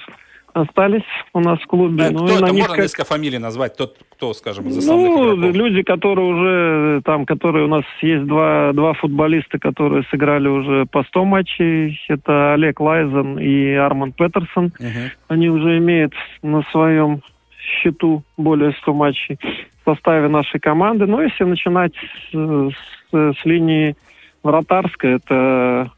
остались 0.53 1.03
у 1.33 1.39
нас 1.39 1.59
в 1.59 1.65
клубе. 1.65 2.05
А 2.05 2.11
ну, 2.11 2.25
кто 2.25 2.35
это? 2.35 2.53
Можно 2.53 2.67
как... 2.67 2.77
несколько 2.77 3.05
фамилий 3.05 3.39
назвать? 3.39 3.77
Тот, 3.77 3.97
кто, 4.11 4.33
скажем, 4.33 4.67
из 4.67 4.77
основных 4.77 5.07
Ну, 5.07 5.35
игроков? 5.35 5.55
люди, 5.55 5.81
которые 5.81 6.27
уже 6.27 7.01
там, 7.03 7.25
которые 7.25 7.65
у 7.65 7.67
нас 7.67 7.83
есть 8.01 8.25
два, 8.25 8.71
два 8.73 8.93
футболиста, 8.93 9.57
которые 9.57 10.03
сыграли 10.11 10.47
уже 10.47 10.85
по 10.85 11.03
100 11.03 11.25
матчей. 11.25 11.99
Это 12.07 12.53
Олег 12.53 12.79
Лайзен 12.79 13.39
и 13.39 13.73
Арман 13.73 14.13
Петерсон. 14.13 14.65
Угу. 14.79 14.87
Они 15.29 15.49
уже 15.49 15.77
имеют 15.79 16.13
на 16.43 16.61
своем 16.71 17.21
счету 17.69 18.23
более 18.37 18.73
100 18.81 18.93
матчей 18.93 19.39
в 19.81 19.93
составе 19.93 20.27
нашей 20.27 20.59
команды. 20.59 21.05
Но 21.05 21.21
если 21.21 21.43
начинать 21.43 21.93
с, 22.31 22.35
с, 22.35 23.33
с 23.41 23.45
линии 23.45 23.95
вратарской, 24.43 25.15
это 25.15 25.91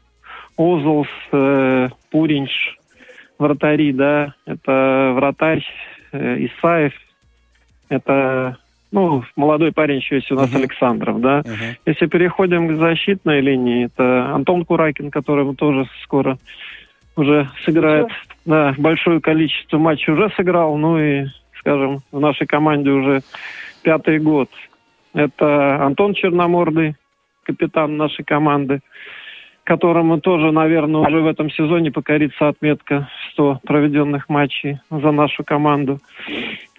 Озлс, 0.56 1.08
э, 1.32 1.88
Пуринч, 2.10 2.50
вратари, 3.38 3.92
да, 3.92 4.34
это 4.46 5.12
вратарь 5.14 5.64
э, 6.12 6.46
Исаев, 6.46 6.92
это 7.88 8.56
ну, 8.92 9.24
молодой 9.36 9.72
парень 9.72 9.96
еще 9.96 10.16
есть 10.16 10.30
у 10.30 10.34
нас 10.34 10.52
uh-huh. 10.52 10.58
Александров, 10.58 11.20
да. 11.20 11.40
Uh-huh. 11.40 11.76
Если 11.86 12.06
переходим 12.06 12.68
к 12.68 12.78
защитной 12.78 13.40
линии, 13.40 13.86
это 13.86 14.34
Антон 14.34 14.66
Куракин, 14.66 15.10
который 15.10 15.54
тоже 15.56 15.86
скоро 16.02 16.38
уже 17.16 17.48
сыграет, 17.64 18.08
uh-huh. 18.08 18.10
да, 18.44 18.74
большое 18.76 19.20
количество 19.20 19.78
матчей 19.78 20.12
уже 20.12 20.30
сыграл, 20.36 20.76
ну 20.76 20.98
и 20.98 21.24
скажем, 21.62 22.02
в 22.10 22.20
нашей 22.20 22.46
команде 22.46 22.90
уже 22.90 23.22
пятый 23.82 24.18
год. 24.18 24.50
Это 25.14 25.84
Антон 25.84 26.14
Черномордый, 26.14 26.96
капитан 27.44 27.96
нашей 27.96 28.24
команды, 28.24 28.80
которому 29.64 30.20
тоже, 30.20 30.50
наверное, 30.50 31.02
уже 31.02 31.20
в 31.20 31.26
этом 31.26 31.50
сезоне 31.50 31.92
покорится 31.92 32.48
отметка 32.48 33.08
100 33.32 33.60
проведенных 33.64 34.28
матчей 34.28 34.78
за 34.90 35.12
нашу 35.12 35.44
команду. 35.44 36.00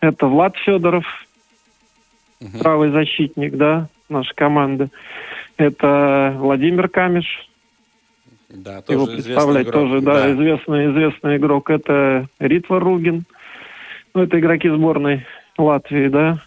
Это 0.02 0.28
Влад 0.28 0.58
Федоров, 0.58 1.06
угу. 2.42 2.58
правый 2.60 2.90
защитник, 2.90 3.56
да, 3.56 3.88
нашей 4.10 4.36
команды. 4.36 4.90
Это 5.58 6.36
Владимир 6.38 6.90
Камеш. 6.90 7.48
Да, 8.50 8.82
тоже 8.82 9.00
Его 9.00 9.08
представлять 9.08 9.68
игрок, 9.68 9.74
тоже, 9.74 10.02
да, 10.02 10.14
да, 10.14 10.32
известный, 10.34 10.92
известный 10.92 11.38
игрок. 11.38 11.70
Это 11.70 12.28
Ритва 12.40 12.80
Ругин. 12.80 13.26
Это 14.14 14.40
игроки 14.40 14.70
сборной 14.70 15.26
Латвии, 15.58 16.08
да. 16.08 16.38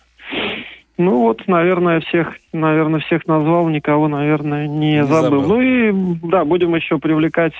Ну 0.98 1.20
вот, 1.20 1.46
наверное, 1.46 2.00
всех, 2.00 2.34
наверное, 2.52 3.00
всех 3.00 3.26
назвал, 3.26 3.68
никого, 3.68 4.08
наверное, 4.08 4.66
не, 4.66 4.92
не 4.92 5.04
забыл. 5.04 5.42
забыл. 5.42 5.48
Ну 5.48 5.60
и 5.60 6.18
да, 6.22 6.44
будем 6.44 6.74
еще 6.74 6.98
привлекать 6.98 7.52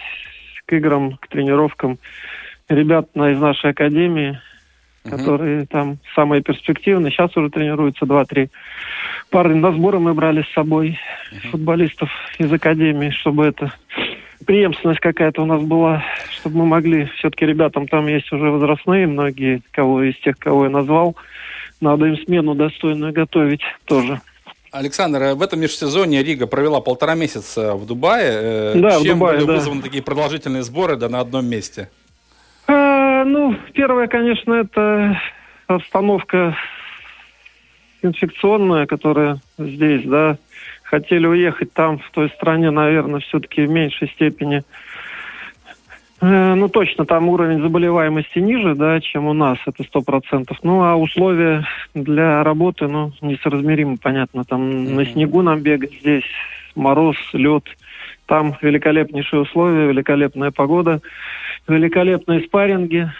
к 0.65 0.73
играм, 0.73 1.17
к 1.19 1.29
тренировкам 1.29 1.99
ребят 2.69 3.09
из 3.15 3.39
нашей 3.39 3.71
академии, 3.71 4.39
угу. 5.05 5.17
которые 5.17 5.67
там 5.67 5.99
самые 6.15 6.43
перспективные. 6.43 7.11
Сейчас 7.11 7.37
уже 7.37 7.51
тренируются 7.51 8.07
два-три 8.07 8.51
пары. 9.31 9.55
На 9.55 9.73
сборы 9.73 9.99
мы 9.99 10.15
брали 10.15 10.43
с 10.43 10.55
собой 10.55 10.99
угу. 11.31 11.51
футболистов 11.51 12.11
из 12.39 12.51
академии, 12.51 13.11
чтобы 13.11 13.47
это 13.47 13.73
преемственность 14.47 15.01
какая-то 15.01 15.43
у 15.43 15.47
нас 15.47 15.63
была, 15.63 16.03
чтобы 16.31 16.59
мы 16.59 16.67
могли, 16.67 17.07
все-таки 17.19 17.45
ребятам 17.45 17.87
там 17.89 18.07
есть 18.07 18.33
уже 18.33 18.51
возрастные, 18.51 19.07
многие, 19.07 19.61
кого 19.73 20.03
из 20.03 20.17
тех, 20.19 20.39
кого 20.39 20.65
я 20.65 20.71
назвал, 20.71 21.17
надо 21.81 22.07
им 22.07 22.17
смену 22.25 22.55
достойную 22.55 23.13
готовить 23.13 23.63
тоже. 23.85 24.21
Александр, 24.73 25.23
э, 25.23 25.35
в 25.35 25.43
этом 25.43 25.61
межсезонье 25.61 26.23
Рига 26.23 26.47
провела 26.47 26.81
полтора 26.81 27.15
месяца 27.15 27.75
в 27.75 27.87
Дубае. 27.87 28.31
Э, 28.33 28.73
да, 28.77 28.91
Чем 28.93 29.01
в 29.01 29.05
Дубае, 29.19 29.39
были 29.39 29.47
да. 29.47 29.53
вызваны 29.55 29.83
такие 29.83 30.03
продолжительные 30.03 30.63
сборы 30.63 30.97
да 30.97 31.09
на 31.09 31.21
одном 31.21 31.47
месте? 31.47 31.89
А, 32.67 33.25
ну, 33.25 33.57
первое, 33.73 34.07
конечно, 34.07 34.55
это 34.55 35.21
обстановка 35.67 36.57
инфекционная, 38.03 38.87
которая 38.87 39.41
здесь, 39.59 40.05
да, 40.05 40.37
хотели 40.87 41.27
уехать 41.27 41.73
там, 41.73 41.99
в 41.99 42.11
той 42.11 42.31
стране, 42.31 42.71
наверное, 42.71 43.21
все-таки 43.21 43.63
в 43.63 43.71
меньшей 43.71 44.09
степени. 44.09 44.63
Э, 46.21 46.55
ну, 46.55 46.69
точно, 46.69 47.05
там 47.05 47.29
уровень 47.29 47.61
заболеваемости 47.61 48.39
ниже, 48.39 48.75
да, 48.75 49.01
чем 49.01 49.27
у 49.27 49.33
нас, 49.33 49.59
это 49.67 49.83
сто 49.83 50.01
процентов. 50.01 50.59
Ну, 50.63 50.83
а 50.83 50.97
условия 50.97 51.67
для 51.95 52.43
работы, 52.43 52.87
ну, 52.87 53.13
несоразмеримо, 53.21 53.97
понятно. 54.01 54.45
Там 54.45 54.63
mm-hmm. 54.63 54.95
на 54.95 55.05
снегу 55.07 55.43
нам 55.43 55.61
бегать, 55.61 55.93
здесь 56.01 56.25
мороз, 56.75 57.17
лед, 57.33 57.65
там 58.27 58.57
великолепнейшие 58.63 59.43
условия, 59.43 59.89
великолепная 59.89 60.53
погода, 60.53 61.01
великолепные 61.69 62.41
спарринги 62.41 63.11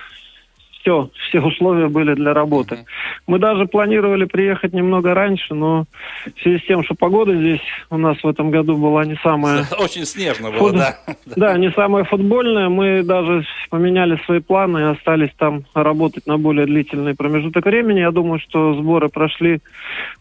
все, 0.87 1.11
все 1.29 1.41
условия 1.41 1.89
были 1.89 2.15
для 2.15 2.33
работы. 2.33 2.85
Мы 3.27 3.41
даже 3.41 3.67
планировали 3.67 4.25
приехать 4.25 4.73
немного 4.73 5.15
раньше, 5.15 5.53
но 5.53 5.87
в 6.25 6.43
связи 6.43 6.61
с 6.61 6.67
тем, 6.67 6.85
что 6.85 6.95
погода 6.95 7.35
здесь 7.35 7.61
у 7.91 7.99
нас 7.99 8.17
в 8.23 8.29
этом 8.29 8.53
году 8.53 8.77
была 8.77 9.05
не 9.05 9.17
самая... 9.17 9.65
Очень 9.81 10.05
снежно 10.05 10.53
было, 10.53 10.59
Фут... 10.59 10.77
да. 10.77 10.97
Да, 11.37 11.59
не 11.59 11.73
самая 11.73 12.05
футбольная. 12.05 12.69
Мы 12.69 13.03
даже 13.03 13.45
поменяли 13.69 14.17
свои 14.27 14.39
планы 14.39 14.79
и 14.79 14.83
остались 14.83 15.33
там 15.37 15.65
работать 15.75 16.27
на 16.27 16.39
более 16.39 16.67
длительный 16.67 17.17
промежуток 17.17 17.65
времени. 17.67 17.99
Я 17.99 18.13
думаю, 18.13 18.39
что 18.39 18.75
сборы 18.75 19.09
прошли 19.09 19.59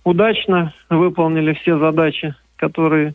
удачно, 0.04 0.74
выполнили 0.90 1.54
все 1.54 1.78
задачи, 1.78 2.34
которые 2.56 3.14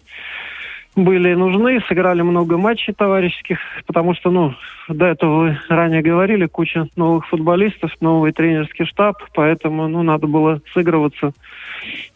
были 0.97 1.35
нужны, 1.35 1.81
сыграли 1.89 2.23
много 2.23 2.57
матчей 2.57 2.93
товарищеских, 2.93 3.59
потому 3.87 4.15
что, 4.15 4.31
ну, 4.31 4.55
до 4.89 5.07
этого 5.07 5.41
вы 5.41 5.59
ранее 5.69 6.03
говорили, 6.03 6.47
куча 6.47 6.89
новых 6.97 7.27
футболистов, 7.29 7.93
новый 8.01 8.33
тренерский 8.33 8.87
штаб, 8.87 9.17
поэтому, 9.35 9.89
ну, 9.89 10.03
надо 10.03 10.27
было 10.27 10.61
сыгрываться, 10.75 11.33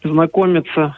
знакомиться, 0.03 0.97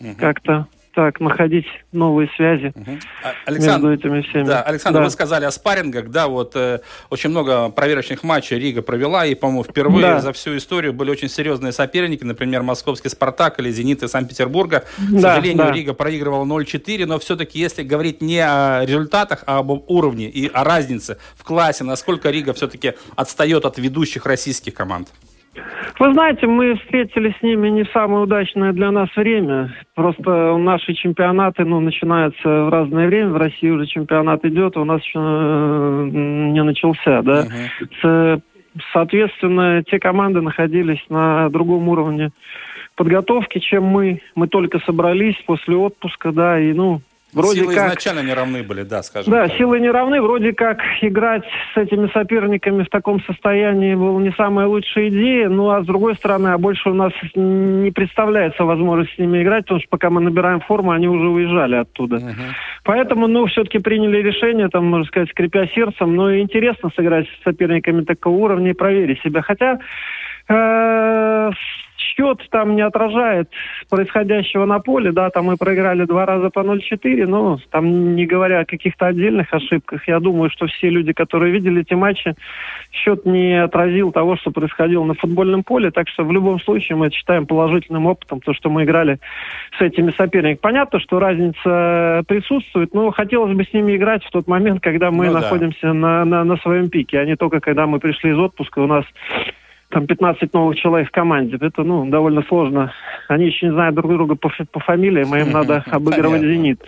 угу. 0.00 0.14
как-то 0.18 0.66
так, 0.94 1.20
находить 1.20 1.66
новые 1.92 2.28
связи 2.36 2.72
угу. 2.74 2.98
Александр, 3.46 3.88
между 3.88 4.08
этими 4.08 4.22
всеми. 4.22 4.44
Да, 4.44 4.62
Александр, 4.62 5.00
да. 5.00 5.04
вы 5.04 5.10
сказали 5.10 5.44
о 5.44 5.50
спаррингах, 5.50 6.10
да, 6.10 6.28
вот 6.28 6.52
э, 6.54 6.80
очень 7.10 7.30
много 7.30 7.68
проверочных 7.70 8.22
матчей 8.22 8.58
Рига 8.58 8.82
провела, 8.82 9.26
и, 9.26 9.34
по-моему, 9.34 9.64
впервые 9.64 10.02
да. 10.02 10.20
за 10.20 10.32
всю 10.32 10.56
историю 10.56 10.92
были 10.92 11.10
очень 11.10 11.28
серьезные 11.28 11.72
соперники, 11.72 12.24
например, 12.24 12.62
московский 12.62 13.08
«Спартак» 13.08 13.58
или 13.58 13.70
«Зенит» 13.70 14.02
из 14.02 14.10
Санкт-Петербурга. 14.10 14.80
К 14.80 15.12
да, 15.12 15.34
сожалению, 15.34 15.66
да. 15.66 15.72
Рига 15.72 15.94
проигрывала 15.94 16.44
0-4, 16.44 17.06
но 17.06 17.18
все-таки, 17.18 17.58
если 17.58 17.82
говорить 17.82 18.20
не 18.20 18.40
о 18.40 18.84
результатах, 18.84 19.44
а 19.46 19.58
об 19.58 19.70
уровне 19.90 20.28
и 20.28 20.48
о 20.48 20.64
разнице 20.64 21.18
в 21.36 21.44
классе, 21.44 21.84
насколько 21.84 22.30
Рига 22.30 22.52
все-таки 22.52 22.94
отстает 23.16 23.64
от 23.64 23.78
ведущих 23.78 24.26
российских 24.26 24.74
команд? 24.74 25.08
Вы 25.98 26.12
знаете, 26.14 26.46
мы 26.46 26.76
встретились 26.76 27.34
с 27.38 27.42
ними 27.42 27.68
не 27.68 27.84
в 27.84 27.90
самое 27.90 28.22
удачное 28.22 28.72
для 28.72 28.90
нас 28.90 29.08
время. 29.14 29.74
Просто 29.94 30.56
наши 30.56 30.94
чемпионаты 30.94 31.64
ну, 31.64 31.80
начинаются 31.80 32.48
в 32.64 32.70
разное 32.70 33.06
время. 33.06 33.30
В 33.30 33.36
России 33.36 33.68
уже 33.68 33.86
чемпионат 33.86 34.44
идет, 34.44 34.76
а 34.76 34.80
у 34.80 34.84
нас 34.84 35.02
еще 35.02 35.18
э, 35.18 36.08
не 36.12 36.62
начался. 36.62 37.22
Да? 37.22 37.44
Uh-huh. 38.02 38.40
Соответственно, 38.92 39.82
те 39.84 39.98
команды 39.98 40.40
находились 40.40 41.04
на 41.10 41.50
другом 41.50 41.88
уровне 41.88 42.30
подготовки, 42.96 43.58
чем 43.58 43.84
мы. 43.84 44.22
Мы 44.34 44.48
только 44.48 44.78
собрались 44.80 45.36
после 45.46 45.76
отпуска, 45.76 46.32
да, 46.32 46.58
и 46.58 46.72
ну, 46.72 47.02
Вроде 47.32 47.60
силы 47.60 47.74
как, 47.74 47.86
изначально 47.86 48.20
не 48.20 48.34
равны 48.34 48.62
были, 48.62 48.82
да, 48.82 49.02
скажем 49.02 49.32
Да, 49.32 49.48
так. 49.48 49.56
силы 49.56 49.80
не 49.80 49.90
равны. 49.90 50.20
Вроде 50.20 50.52
как 50.52 50.78
играть 51.00 51.44
с 51.74 51.78
этими 51.78 52.08
соперниками 52.12 52.82
в 52.82 52.90
таком 52.90 53.22
состоянии 53.24 53.94
была 53.94 54.20
не 54.20 54.32
самая 54.32 54.66
лучшая 54.66 55.08
идея. 55.08 55.48
Ну, 55.48 55.70
а 55.70 55.82
с 55.82 55.86
другой 55.86 56.14
стороны, 56.16 56.48
а 56.48 56.58
больше 56.58 56.90
у 56.90 56.94
нас 56.94 57.12
не 57.34 57.90
представляется 57.90 58.64
возможность 58.64 59.14
с 59.14 59.18
ними 59.18 59.42
играть, 59.42 59.64
потому 59.64 59.80
что 59.80 59.88
пока 59.88 60.10
мы 60.10 60.20
набираем 60.20 60.60
форму, 60.60 60.90
они 60.90 61.08
уже 61.08 61.28
уезжали 61.28 61.76
оттуда. 61.76 62.16
Угу. 62.16 62.32
Поэтому, 62.84 63.26
ну, 63.28 63.46
все-таки 63.46 63.78
приняли 63.78 64.18
решение, 64.18 64.68
там, 64.68 64.86
можно 64.86 65.06
сказать, 65.06 65.30
скрипя 65.30 65.66
сердцем. 65.68 66.14
Но 66.14 66.36
интересно 66.36 66.90
сыграть 66.94 67.26
с 67.28 67.44
соперниками 67.44 68.04
такого 68.04 68.34
уровня 68.34 68.70
и 68.70 68.74
проверить 68.74 69.22
себя. 69.22 69.40
Хотя 69.40 69.78
э, 70.48 71.50
счет 72.02 72.38
там 72.50 72.76
не 72.76 72.82
отражает 72.82 73.48
происходящего 73.88 74.64
на 74.64 74.78
поле, 74.80 75.12
да, 75.12 75.30
там 75.30 75.46
мы 75.46 75.56
проиграли 75.56 76.04
два 76.04 76.26
раза 76.26 76.50
по 76.50 76.60
0-4, 76.60 77.26
но 77.26 77.58
там 77.70 78.14
не 78.14 78.26
говоря 78.26 78.60
о 78.60 78.64
каких-то 78.64 79.06
отдельных 79.06 79.52
ошибках, 79.52 80.06
я 80.08 80.20
думаю, 80.20 80.50
что 80.50 80.66
все 80.66 80.90
люди, 80.90 81.12
которые 81.12 81.52
видели 81.52 81.82
эти 81.82 81.94
матчи, 81.94 82.34
счет 82.90 83.24
не 83.24 83.62
отразил 83.62 84.12
того, 84.12 84.36
что 84.36 84.50
происходило 84.50 85.04
на 85.04 85.14
футбольном 85.14 85.62
поле, 85.62 85.90
так 85.90 86.08
что 86.08 86.24
в 86.24 86.32
любом 86.32 86.60
случае 86.60 86.96
мы 86.96 87.06
это 87.06 87.16
считаем 87.16 87.46
положительным 87.46 88.06
опытом, 88.06 88.40
то, 88.40 88.52
что 88.52 88.70
мы 88.70 88.84
играли 88.84 89.18
с 89.78 89.80
этими 89.80 90.10
соперниками. 90.10 90.60
Понятно, 90.60 91.00
что 91.00 91.18
разница 91.18 92.22
присутствует, 92.26 92.94
но 92.94 93.10
хотелось 93.10 93.54
бы 93.56 93.64
с 93.64 93.72
ними 93.72 93.96
играть 93.96 94.24
в 94.24 94.30
тот 94.30 94.46
момент, 94.46 94.82
когда 94.82 95.10
мы 95.10 95.26
ну, 95.26 95.34
находимся 95.34 95.88
да. 95.88 95.94
на, 95.94 96.24
на, 96.24 96.44
на 96.44 96.56
своем 96.58 96.88
пике, 96.88 97.18
а 97.18 97.24
не 97.24 97.36
только 97.36 97.60
когда 97.60 97.86
мы 97.86 97.98
пришли 98.00 98.30
из 98.30 98.38
отпуска, 98.38 98.80
у 98.80 98.86
нас 98.86 99.04
там 99.92 100.06
15 100.06 100.52
новых 100.54 100.76
человек 100.78 101.08
в 101.08 101.12
команде. 101.12 101.58
Это, 101.60 101.84
ну, 101.84 102.08
довольно 102.08 102.42
сложно. 102.48 102.92
Они 103.28 103.46
еще 103.46 103.66
не 103.66 103.72
знают 103.72 103.94
друг 103.94 104.10
друга 104.10 104.34
по, 104.36 104.50
по 104.70 104.80
фамилиям, 104.80 105.32
а 105.32 105.38
им 105.38 105.50
надо 105.52 105.84
обыгрывать 105.90 106.40
«Зенит» 106.40 106.80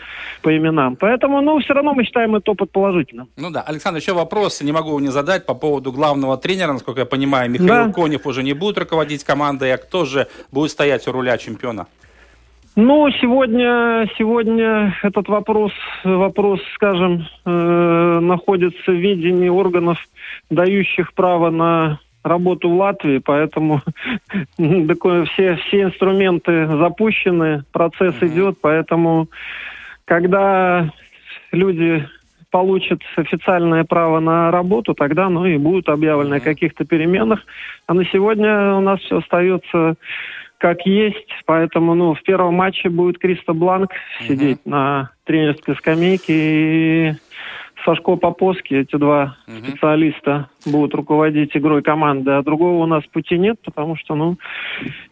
по 0.42 0.56
именам. 0.56 0.96
Поэтому, 0.96 1.42
ну, 1.42 1.58
все 1.60 1.74
равно 1.74 1.92
мы 1.92 2.04
считаем 2.04 2.34
этот 2.34 2.48
опыт 2.48 2.72
положительным. 2.72 3.28
Ну 3.36 3.50
да. 3.50 3.60
Александр, 3.60 4.00
еще 4.00 4.14
вопрос, 4.14 4.62
не 4.62 4.72
могу 4.72 4.98
не 5.00 5.08
задать 5.08 5.44
по 5.44 5.54
поводу 5.54 5.92
главного 5.92 6.38
тренера. 6.38 6.72
Насколько 6.72 7.00
я 7.00 7.06
понимаю, 7.06 7.50
Михаил 7.50 7.86
да. 7.86 7.92
Конев 7.92 8.26
уже 8.26 8.42
не 8.42 8.54
будет 8.54 8.78
руководить 8.78 9.22
командой, 9.22 9.72
а 9.74 9.76
кто 9.76 10.06
же 10.06 10.26
будет 10.50 10.70
стоять 10.70 11.06
у 11.06 11.12
руля 11.12 11.36
чемпиона? 11.36 11.86
Ну, 12.76 13.08
сегодня, 13.20 14.10
сегодня 14.18 14.96
этот 15.02 15.28
вопрос, 15.28 15.72
вопрос, 16.02 16.60
скажем, 16.74 17.24
э, 17.44 18.18
находится 18.20 18.90
в 18.90 18.96
видении 18.96 19.48
органов, 19.48 19.98
дающих 20.50 21.12
право 21.14 21.50
на 21.50 22.00
работу 22.24 22.70
в 22.70 22.76
Латвии, 22.76 23.18
поэтому 23.18 23.82
все, 24.56 25.56
все 25.56 25.82
инструменты 25.82 26.66
запущены, 26.66 27.64
процесс 27.72 28.14
mm-hmm. 28.14 28.26
идет, 28.26 28.58
поэтому 28.60 29.28
когда 30.06 30.90
люди 31.52 32.08
получат 32.50 33.00
официальное 33.16 33.84
право 33.84 34.20
на 34.20 34.50
работу, 34.50 34.94
тогда 34.94 35.28
ну 35.28 35.44
и 35.44 35.56
будут 35.56 35.88
объявлены 35.88 36.36
о 36.36 36.40
каких-то 36.40 36.84
переменах. 36.84 37.40
А 37.86 37.94
на 37.94 38.04
сегодня 38.04 38.74
у 38.74 38.80
нас 38.80 39.00
все 39.00 39.18
остается 39.18 39.96
как 40.58 40.86
есть, 40.86 41.28
поэтому 41.46 41.94
ну 41.94 42.14
в 42.14 42.22
первом 42.22 42.54
матче 42.54 42.88
будет 42.88 43.18
Кристо 43.18 43.52
Бланк 43.54 43.90
сидеть 44.26 44.64
на 44.64 45.10
тренерской 45.24 45.74
скамейке 45.74 46.32
и 47.08 47.12
Сашко 47.84 48.16
Поповский, 48.16 48.80
эти 48.80 48.96
два 48.96 49.36
угу. 49.46 49.58
специалиста 49.58 50.48
будут 50.66 50.94
руководить 50.94 51.56
игрой 51.56 51.82
команды, 51.82 52.32
а 52.32 52.42
другого 52.42 52.82
у 52.82 52.86
нас 52.86 53.04
пути 53.04 53.38
нет, 53.38 53.58
потому 53.64 53.96
что, 53.96 54.14
ну, 54.14 54.38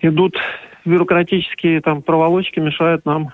идут 0.00 0.36
бюрократические 0.84 1.80
там 1.80 2.02
проволочки, 2.02 2.60
мешают 2.60 3.04
нам 3.04 3.32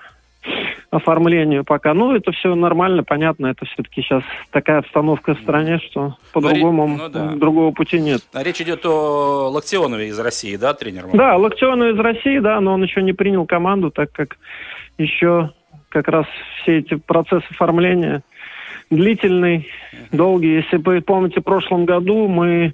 оформлению 0.90 1.64
пока. 1.64 1.92
Ну, 1.94 2.14
это 2.14 2.32
все 2.32 2.54
нормально, 2.54 3.04
понятно, 3.04 3.48
это 3.48 3.66
все-таки 3.66 4.02
сейчас 4.02 4.22
такая 4.50 4.78
обстановка 4.78 5.34
в 5.34 5.40
стране, 5.40 5.78
что 5.78 6.16
по-другому 6.32 6.88
ну, 6.88 7.08
да. 7.08 7.34
другого 7.34 7.72
пути 7.72 8.00
нет. 8.00 8.22
А 8.32 8.42
речь 8.42 8.60
идет 8.60 8.86
о 8.86 9.50
Локтионове 9.50 10.08
из 10.08 10.18
России, 10.18 10.56
да, 10.56 10.74
тренер? 10.74 11.06
Да, 11.12 11.36
Локтионов 11.36 11.94
из 11.94 11.98
России, 11.98 12.38
да, 12.38 12.60
но 12.60 12.74
он 12.74 12.82
еще 12.82 13.02
не 13.02 13.12
принял 13.12 13.46
команду, 13.46 13.90
так 13.90 14.12
как 14.12 14.38
еще 14.96 15.50
как 15.90 16.08
раз 16.08 16.26
все 16.62 16.78
эти 16.78 16.94
процессы 16.94 17.46
оформления 17.50 18.22
длительный, 18.90 19.68
долгий. 20.12 20.56
Если 20.56 20.76
вы 20.76 21.00
помните, 21.00 21.40
в 21.40 21.44
прошлом 21.44 21.84
году 21.84 22.28
мы 22.28 22.72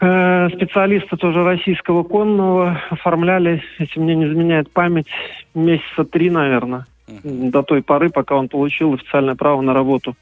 э, 0.00 0.48
специалисты 0.50 1.16
тоже 1.16 1.44
российского 1.44 2.02
конного 2.02 2.80
оформляли, 2.90 3.62
если 3.78 4.00
мне 4.00 4.14
не 4.14 4.26
изменяет 4.26 4.70
память, 4.70 5.06
месяца 5.54 6.04
три, 6.04 6.30
наверное, 6.30 6.86
uh-huh. 7.06 7.50
до 7.50 7.62
той 7.62 7.82
поры, 7.82 8.10
пока 8.10 8.36
он 8.36 8.48
получил 8.48 8.94
официальное 8.94 9.34
право 9.34 9.60
на 9.60 9.74
работу 9.74 10.16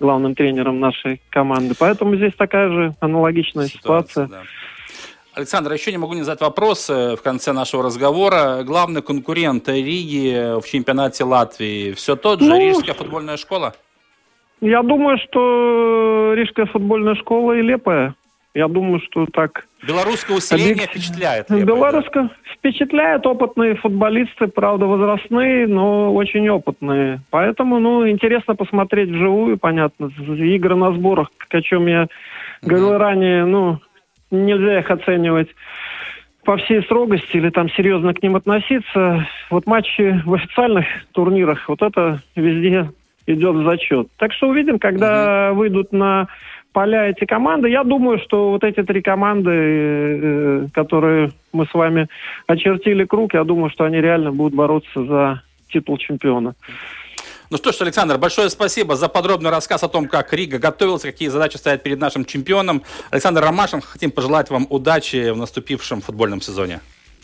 главным 0.00 0.34
тренером 0.34 0.80
нашей 0.80 1.20
команды. 1.30 1.74
Поэтому 1.78 2.16
здесь 2.16 2.34
такая 2.34 2.68
же 2.70 2.94
аналогичная 3.00 3.66
ситуация. 3.66 4.26
ситуация. 4.26 4.28
Да. 4.28 4.42
Александр, 5.34 5.72
еще 5.72 5.92
не 5.92 5.98
могу 5.98 6.14
не 6.14 6.22
задать 6.22 6.40
вопрос 6.40 6.90
э, 6.90 7.14
в 7.14 7.22
конце 7.22 7.52
нашего 7.52 7.84
разговора. 7.84 8.64
Главный 8.64 9.02
конкурент 9.02 9.68
Риги 9.68 10.60
в 10.60 10.66
чемпионате 10.66 11.22
Латвии 11.22 11.92
все 11.92 12.16
тот 12.16 12.40
же, 12.40 12.48
ну, 12.48 12.58
Рижская 12.58 12.94
футбольная 12.94 13.36
школа? 13.36 13.74
Я 14.60 14.82
думаю, 14.82 15.18
что 15.18 16.32
Рижская 16.34 16.66
футбольная 16.66 17.14
школа 17.14 17.52
и 17.52 17.62
лепая. 17.62 18.14
Я 18.54 18.66
думаю, 18.66 19.00
что 19.00 19.26
так... 19.26 19.66
Белорусское 19.86 20.36
усиление 20.36 20.72
объект... 20.72 20.90
впечатляет. 20.90 21.50
Лепая, 21.50 21.64
Белорусское 21.64 22.22
да? 22.24 22.30
впечатляет. 22.54 23.26
Опытные 23.26 23.76
футболисты, 23.76 24.48
правда, 24.48 24.86
возрастные, 24.86 25.68
но 25.68 26.12
очень 26.12 26.48
опытные. 26.48 27.20
Поэтому, 27.30 27.78
ну, 27.78 28.08
интересно 28.08 28.56
посмотреть 28.56 29.10
вживую, 29.10 29.58
понятно. 29.58 30.10
Игры 30.18 30.74
на 30.74 30.92
сборах, 30.92 31.30
о 31.50 31.62
чем 31.62 31.86
я 31.86 32.04
mm-hmm. 32.04 32.08
говорил 32.62 32.98
ранее, 32.98 33.44
ну, 33.44 33.78
нельзя 34.32 34.80
их 34.80 34.90
оценивать 34.90 35.48
по 36.44 36.56
всей 36.56 36.82
строгости 36.82 37.36
или 37.36 37.50
там 37.50 37.68
серьезно 37.70 38.14
к 38.14 38.22
ним 38.22 38.34
относиться. 38.34 39.28
Вот 39.50 39.66
матчи 39.66 40.20
в 40.24 40.34
официальных 40.34 40.86
турнирах, 41.12 41.68
вот 41.68 41.82
это 41.82 42.22
везде 42.34 42.90
идет 43.28 43.56
в 43.56 43.64
зачет. 43.64 44.08
Так 44.16 44.32
что 44.32 44.48
увидим, 44.48 44.78
когда 44.78 45.50
угу. 45.50 45.60
выйдут 45.60 45.92
на 45.92 46.28
поля 46.72 47.08
эти 47.08 47.24
команды. 47.24 47.68
Я 47.68 47.84
думаю, 47.84 48.18
что 48.20 48.50
вот 48.50 48.64
эти 48.64 48.82
три 48.82 49.02
команды, 49.02 49.50
э, 49.50 50.66
которые 50.72 51.32
мы 51.52 51.66
с 51.66 51.74
вами 51.74 52.08
очертили 52.46 53.04
круг, 53.04 53.34
я 53.34 53.44
думаю, 53.44 53.70
что 53.70 53.84
они 53.84 54.00
реально 54.00 54.32
будут 54.32 54.54
бороться 54.54 55.04
за 55.04 55.42
титул 55.72 55.98
чемпиона. 55.98 56.54
Ну 57.50 57.56
что 57.56 57.72
ж, 57.72 57.80
Александр, 57.80 58.18
большое 58.18 58.50
спасибо 58.50 58.94
за 58.94 59.08
подробный 59.08 59.50
рассказ 59.50 59.82
о 59.82 59.88
том, 59.88 60.06
как 60.06 60.32
Рига 60.34 60.58
готовился, 60.58 61.10
какие 61.10 61.28
задачи 61.28 61.56
стоят 61.56 61.82
перед 61.82 61.98
нашим 61.98 62.26
чемпионом. 62.26 62.82
Александр 63.10 63.40
Ромашин, 63.40 63.80
хотим 63.80 64.10
пожелать 64.10 64.50
вам 64.50 64.66
удачи 64.68 65.30
в 65.30 65.36
наступившем 65.36 66.02
футбольном 66.02 66.42
сезоне. 66.42 66.80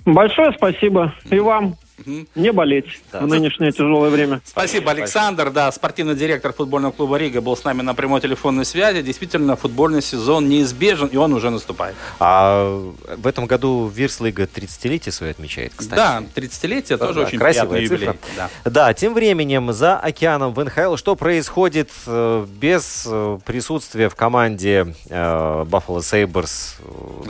Большое 0.07 0.53
спасибо 0.53 1.15
и 1.31 1.39
вам. 1.39 1.77
Угу. 1.99 2.27
Не 2.35 2.53
болеть 2.53 3.01
да. 3.13 3.21
в 3.21 3.27
нынешнее 3.27 3.73
тяжелое 3.73 4.11
время. 4.11 4.41
Спасибо, 4.45 4.91
Александр. 4.91 5.51
Да, 5.51 5.71
спортивный 5.71 6.15
директор 6.15 6.53
футбольного 6.53 6.93
клуба 6.93 7.17
Рига 7.17 7.41
был 7.41 7.57
с 7.57 7.65
нами 7.65 7.83
на 7.83 7.95
прямой 7.95 8.21
телефонной 8.21 8.65
связи. 8.65 9.03
Действительно, 9.03 9.57
футбольный 9.57 10.03
сезон 10.03 10.49
неизбежен, 10.49 11.09
и 11.09 11.17
он 11.17 11.33
уже 11.33 11.51
наступает. 11.51 11.95
А 12.19 12.93
в 13.17 13.27
этом 13.27 13.47
году 13.47 13.87
Вирслига 13.87 14.45
30-летие 14.45 15.13
свое 15.13 15.31
отмечает, 15.31 15.73
кстати. 15.77 15.97
Да, 15.97 16.23
30-летие 16.35 16.97
да, 16.97 17.07
тоже 17.07 17.21
да, 17.21 17.27
очень 17.27 17.39
красивый 17.39 17.85
юбилей. 17.85 18.11
Да. 18.37 18.51
да, 18.65 18.95
тем 18.95 19.15
временем 19.15 19.73
за 19.73 19.99
океаном 19.99 20.53
в 20.53 20.65
НХЛ 20.65 20.97
что 20.97 21.17
происходит 21.17 21.91
э, 22.07 22.47
без 22.61 23.05
э, 23.07 23.39
присутствия 23.45 24.09
в 24.09 24.15
команде 24.15 24.95
э, 25.09 25.65
Buffalo 25.65 25.99
Sabres? 25.99 26.75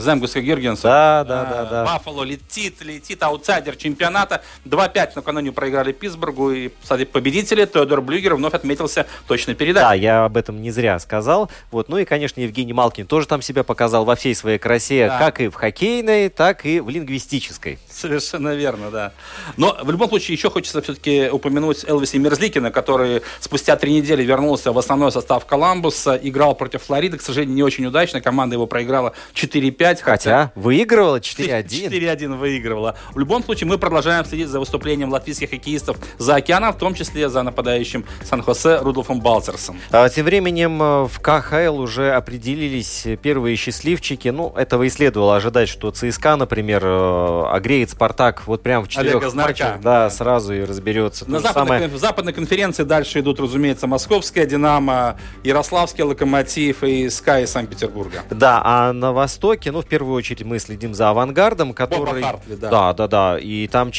Земгуса 0.01 0.41
Гергенса. 0.41 0.83
Да, 0.83 1.23
да, 1.23 1.45
да, 1.45 1.65
да. 1.65 1.85
Баффало 1.85 2.23
летит, 2.23 2.81
летит, 2.81 3.21
аутсайдер 3.21 3.75
чемпионата. 3.75 4.41
2-5 4.65 5.11
накануне 5.15 5.51
проиграли 5.51 5.91
Питтсбургу. 5.91 6.51
И, 6.51 6.69
кстати, 6.81 7.05
победители 7.05 7.65
Теодор 7.65 8.01
Блюгер 8.01 8.35
вновь 8.35 8.53
отметился 8.53 9.05
точной 9.27 9.55
передачей. 9.55 9.85
Да, 9.85 9.93
я 9.93 10.25
об 10.25 10.37
этом 10.37 10.61
не 10.61 10.71
зря 10.71 10.99
сказал. 10.99 11.49
Вот. 11.71 11.89
Ну 11.89 11.97
и, 11.97 12.05
конечно, 12.05 12.39
Евгений 12.41 12.73
Малкин 12.73 13.07
тоже 13.07 13.27
там 13.27 13.41
себя 13.41 13.63
показал 13.63 14.05
во 14.05 14.15
всей 14.15 14.35
своей 14.35 14.57
красе, 14.57 15.07
да. 15.07 15.19
как 15.19 15.41
и 15.41 15.47
в 15.47 15.55
хоккейной, 15.55 16.29
так 16.29 16.65
и 16.65 16.79
в 16.79 16.89
лингвистической. 16.89 17.79
Совершенно 17.89 18.55
верно, 18.55 18.91
да. 18.91 19.13
Но 19.57 19.77
в 19.81 19.91
любом 19.91 20.09
случае 20.09 20.35
еще 20.35 20.49
хочется 20.49 20.81
все-таки 20.81 21.29
упомянуть 21.29 21.85
Элвиса 21.85 22.17
Мерзликина, 22.19 22.71
который 22.71 23.21
спустя 23.39 23.75
три 23.75 23.93
недели 23.93 24.23
вернулся 24.23 24.71
в 24.71 24.77
основной 24.77 25.11
состав 25.11 25.45
Коламбуса, 25.45 26.19
играл 26.21 26.55
против 26.55 26.83
Флориды, 26.83 27.17
к 27.17 27.21
сожалению, 27.21 27.55
не 27.55 27.63
очень 27.63 27.85
удачно. 27.85 28.21
Команда 28.21 28.55
его 28.55 28.67
проиграла 28.67 29.13
4-5. 29.33 30.01
Хотя, 30.01 30.03
хотя 30.03 30.51
выигрывала 30.55 31.19
4-1. 31.19 31.65
4-1 31.65 32.37
выигрывала. 32.37 32.97
В 33.13 33.19
любом 33.19 33.43
случае 33.43 33.67
мы 33.67 33.77
продолжаем 33.77 34.25
следить 34.25 34.44
за 34.47 34.59
выступлением 34.59 35.11
латвийских 35.11 35.49
хоккеистов 35.49 35.97
за 36.17 36.35
океаном, 36.35 36.73
в 36.73 36.77
том 36.77 36.93
числе 36.93 37.29
за 37.29 37.43
нападающим 37.43 38.05
Сан-Хосе 38.23 38.77
Рудольфом 38.77 39.21
Балцерсом. 39.21 39.79
А 39.91 40.07
тем 40.09 40.25
временем 40.25 40.81
э, 40.81 41.07
в 41.07 41.19
КХЛ 41.19 41.79
уже 41.79 42.11
определились 42.13 43.07
первые 43.21 43.55
счастливчики. 43.55 44.29
Ну, 44.29 44.53
этого 44.55 44.83
и 44.83 44.89
следовало 44.89 45.35
ожидать, 45.35 45.69
что 45.69 45.91
ЦСКА, 45.91 46.35
например, 46.35 46.81
э, 46.83 47.43
огреет 47.51 47.89
Спартак 47.91 48.47
вот 48.47 48.63
прям 48.63 48.83
в 48.83 48.87
четырех 48.87 49.33
матчах, 49.33 49.81
да, 49.81 50.09
сразу 50.09 50.53
и 50.53 50.63
разберется. 50.63 51.29
На 51.29 51.39
западной, 51.39 51.65
самое... 51.65 51.87
в 51.87 51.97
западной 51.97 52.33
конференции 52.33 52.83
дальше 52.83 53.19
идут, 53.19 53.39
разумеется, 53.39 53.87
Московская 53.87 54.45
Динамо, 54.45 55.17
Ярославский 55.43 56.03
Локомотив 56.03 56.83
и 56.83 57.09
СКА 57.09 57.41
из 57.41 57.51
Санкт-Петербурга. 57.51 58.23
Да, 58.29 58.61
а 58.63 58.93
на 58.93 59.13
Востоке, 59.13 59.71
ну, 59.71 59.81
в 59.81 59.85
первую 59.85 60.15
очередь 60.15 60.43
мы 60.43 60.59
следим 60.59 60.93
за 60.93 61.09
Авангардом, 61.09 61.73
который... 61.73 62.21
Хартли, 62.21 62.55
да. 62.55 62.69
да, 62.69 62.93
да, 62.93 63.07
да, 63.07 63.39
и 63.39 63.67
там 63.67 63.91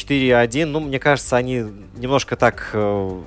4-1, 0.44 0.66
ну, 0.66 0.80
мне 0.80 0.98
кажется, 0.98 1.36
они 1.36 1.64
немножко 1.96 2.36
так 2.36 2.70
э, 2.72 3.20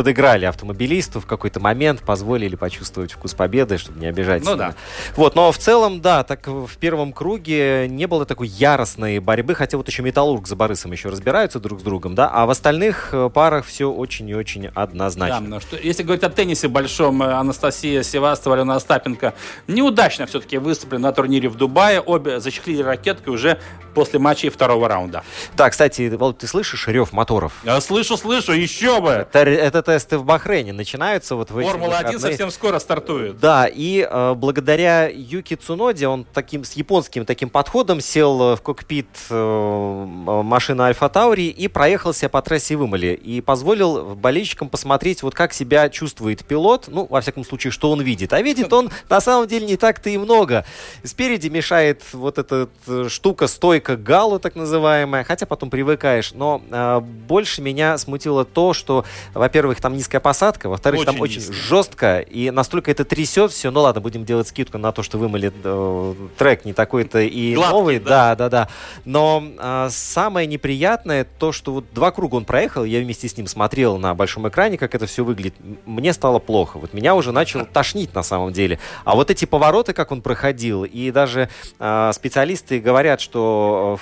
подыграли 0.00 0.46
автомобилисту 0.46 1.20
в 1.20 1.26
какой-то 1.26 1.60
момент, 1.60 2.00
позволили 2.00 2.56
почувствовать 2.56 3.12
вкус 3.12 3.34
победы, 3.34 3.76
чтобы 3.76 4.00
не 4.00 4.06
обижать. 4.06 4.42
Ну 4.42 4.56
да. 4.56 4.74
Вот, 5.14 5.34
но 5.34 5.52
в 5.52 5.58
целом, 5.58 6.00
да, 6.00 6.24
так 6.24 6.46
в 6.46 6.74
первом 6.78 7.12
круге 7.12 7.86
не 7.86 8.06
было 8.06 8.24
такой 8.24 8.48
яростной 8.48 9.18
борьбы, 9.18 9.54
хотя 9.54 9.76
вот 9.76 9.86
еще 9.88 10.02
Металлург 10.02 10.48
за 10.48 10.56
Борисом 10.56 10.92
еще 10.92 11.10
разбираются 11.10 11.60
друг 11.60 11.80
с 11.80 11.82
другом, 11.82 12.14
да, 12.14 12.30
а 12.32 12.46
в 12.46 12.50
остальных 12.50 13.10
э, 13.12 13.28
парах 13.28 13.66
все 13.66 13.92
очень 13.92 14.26
и 14.30 14.34
очень 14.34 14.68
однозначно. 14.68 15.40
Да, 15.42 15.46
но 15.46 15.60
что, 15.60 15.76
если 15.76 16.02
говорить 16.02 16.24
о 16.24 16.30
теннисе 16.30 16.68
большом, 16.68 17.22
э, 17.22 17.34
Анастасия 17.34 18.02
Севастова, 18.02 18.56
Алена 18.56 18.76
Остапенко 18.76 19.34
неудачно 19.66 20.24
все-таки 20.24 20.56
выступили 20.56 20.96
на 20.96 21.12
турнире 21.12 21.50
в 21.50 21.56
Дубае, 21.56 22.00
обе 22.00 22.40
зачехлили 22.40 22.82
ракеткой 22.82 23.34
уже 23.34 23.60
после 23.94 24.18
матчей 24.18 24.48
второго 24.48 24.88
раунда. 24.88 25.24
Да, 25.56 25.68
кстати, 25.68 26.08
Володь, 26.08 26.38
ты 26.38 26.46
слышишь 26.46 26.88
рев 26.88 27.12
моторов? 27.12 27.52
Я 27.64 27.80
слышу, 27.82 28.16
слышу, 28.16 28.52
еще 28.52 29.00
бы! 29.00 29.10
Это, 29.10 29.40
это 29.40 29.82
тесты 29.90 30.18
в 30.18 30.24
Бахрейне 30.24 30.72
начинаются 30.72 31.36
вот 31.36 31.50
в 31.50 31.60
Формула-1 31.60 32.18
совсем 32.18 32.50
скоро 32.50 32.78
стартует. 32.78 33.38
Да, 33.38 33.66
и 33.66 34.06
э, 34.08 34.34
благодаря 34.34 35.08
Юки 35.08 35.54
Цуноде 35.54 36.08
он 36.08 36.26
таким 36.32 36.64
с 36.64 36.72
японским 36.72 37.24
таким 37.24 37.50
подходом 37.50 38.00
сел 38.00 38.56
в 38.56 38.62
кокпит 38.62 39.08
э, 39.28 40.04
машины 40.06 40.82
Альфа 40.82 41.08
Таури 41.08 41.48
и 41.48 41.68
проехался 41.68 42.28
по 42.28 42.40
трассе 42.42 42.76
Вымали. 42.76 43.14
И 43.14 43.40
позволил 43.40 44.14
болельщикам 44.14 44.68
посмотреть, 44.68 45.22
вот 45.22 45.34
как 45.34 45.52
себя 45.52 45.88
чувствует 45.88 46.44
пилот, 46.44 46.86
ну, 46.88 47.06
во 47.08 47.20
всяком 47.20 47.44
случае, 47.44 47.70
что 47.70 47.90
он 47.90 48.00
видит. 48.00 48.32
А 48.32 48.40
видит 48.40 48.72
он 48.72 48.90
на 49.08 49.20
самом 49.20 49.46
деле 49.48 49.66
не 49.66 49.76
так-то 49.76 50.10
и 50.10 50.16
много. 50.16 50.64
Спереди 51.04 51.48
мешает 51.48 52.02
вот 52.12 52.38
эта 52.38 52.68
э, 52.86 53.08
штука, 53.08 53.46
стойка 53.46 53.96
Галу, 53.96 54.38
так 54.38 54.56
называемая, 54.56 55.24
хотя 55.24 55.46
потом 55.46 55.70
привыкаешь. 55.70 56.32
Но 56.32 56.62
э, 56.70 57.00
больше 57.00 57.62
меня 57.62 57.98
смутило 57.98 58.44
то, 58.44 58.72
что, 58.72 59.04
во-первых, 59.34 59.69
там 59.78 59.96
низкая 59.96 60.20
посадка, 60.20 60.68
во-вторых, 60.68 61.04
там 61.04 61.20
очень 61.20 61.36
низко. 61.36 61.52
жестко, 61.52 62.20
и 62.20 62.50
настолько 62.50 62.90
это 62.90 63.04
трясет 63.04 63.52
все. 63.52 63.70
Ну 63.70 63.80
ладно, 63.80 64.00
будем 64.00 64.24
делать 64.24 64.48
скидку 64.48 64.78
на 64.78 64.92
то, 64.92 65.02
что 65.02 65.18
вымыли 65.18 65.52
э, 65.62 66.14
трек 66.36 66.64
не 66.64 66.72
такой-то 66.72 67.20
и 67.20 67.54
Гладкий, 67.54 67.72
новый. 67.72 67.98
Да, 68.00 68.34
да, 68.34 68.48
да. 68.48 68.68
Но 69.04 69.44
э, 69.58 69.88
самое 69.90 70.46
неприятное 70.46 71.24
то, 71.24 71.52
что 71.52 71.72
вот 71.72 71.84
два 71.92 72.10
круга 72.10 72.36
он 72.36 72.44
проехал, 72.44 72.84
я 72.84 73.00
вместе 73.00 73.28
с 73.28 73.36
ним 73.36 73.46
смотрел 73.46 73.98
на 73.98 74.14
большом 74.14 74.48
экране, 74.48 74.78
как 74.78 74.94
это 74.94 75.06
все 75.06 75.24
выглядит. 75.24 75.54
Мне 75.86 76.12
стало 76.12 76.38
плохо. 76.38 76.78
Вот 76.78 76.94
меня 76.94 77.14
уже 77.14 77.32
начало 77.32 77.64
тошнить 77.64 78.14
на 78.14 78.22
самом 78.22 78.52
деле. 78.52 78.78
А 79.04 79.14
вот 79.14 79.30
эти 79.30 79.44
повороты, 79.44 79.92
как 79.92 80.12
он 80.12 80.22
проходил, 80.22 80.84
и 80.84 81.10
даже 81.10 81.48
э, 81.78 82.10
специалисты 82.14 82.80
говорят, 82.80 83.20
что 83.20 83.98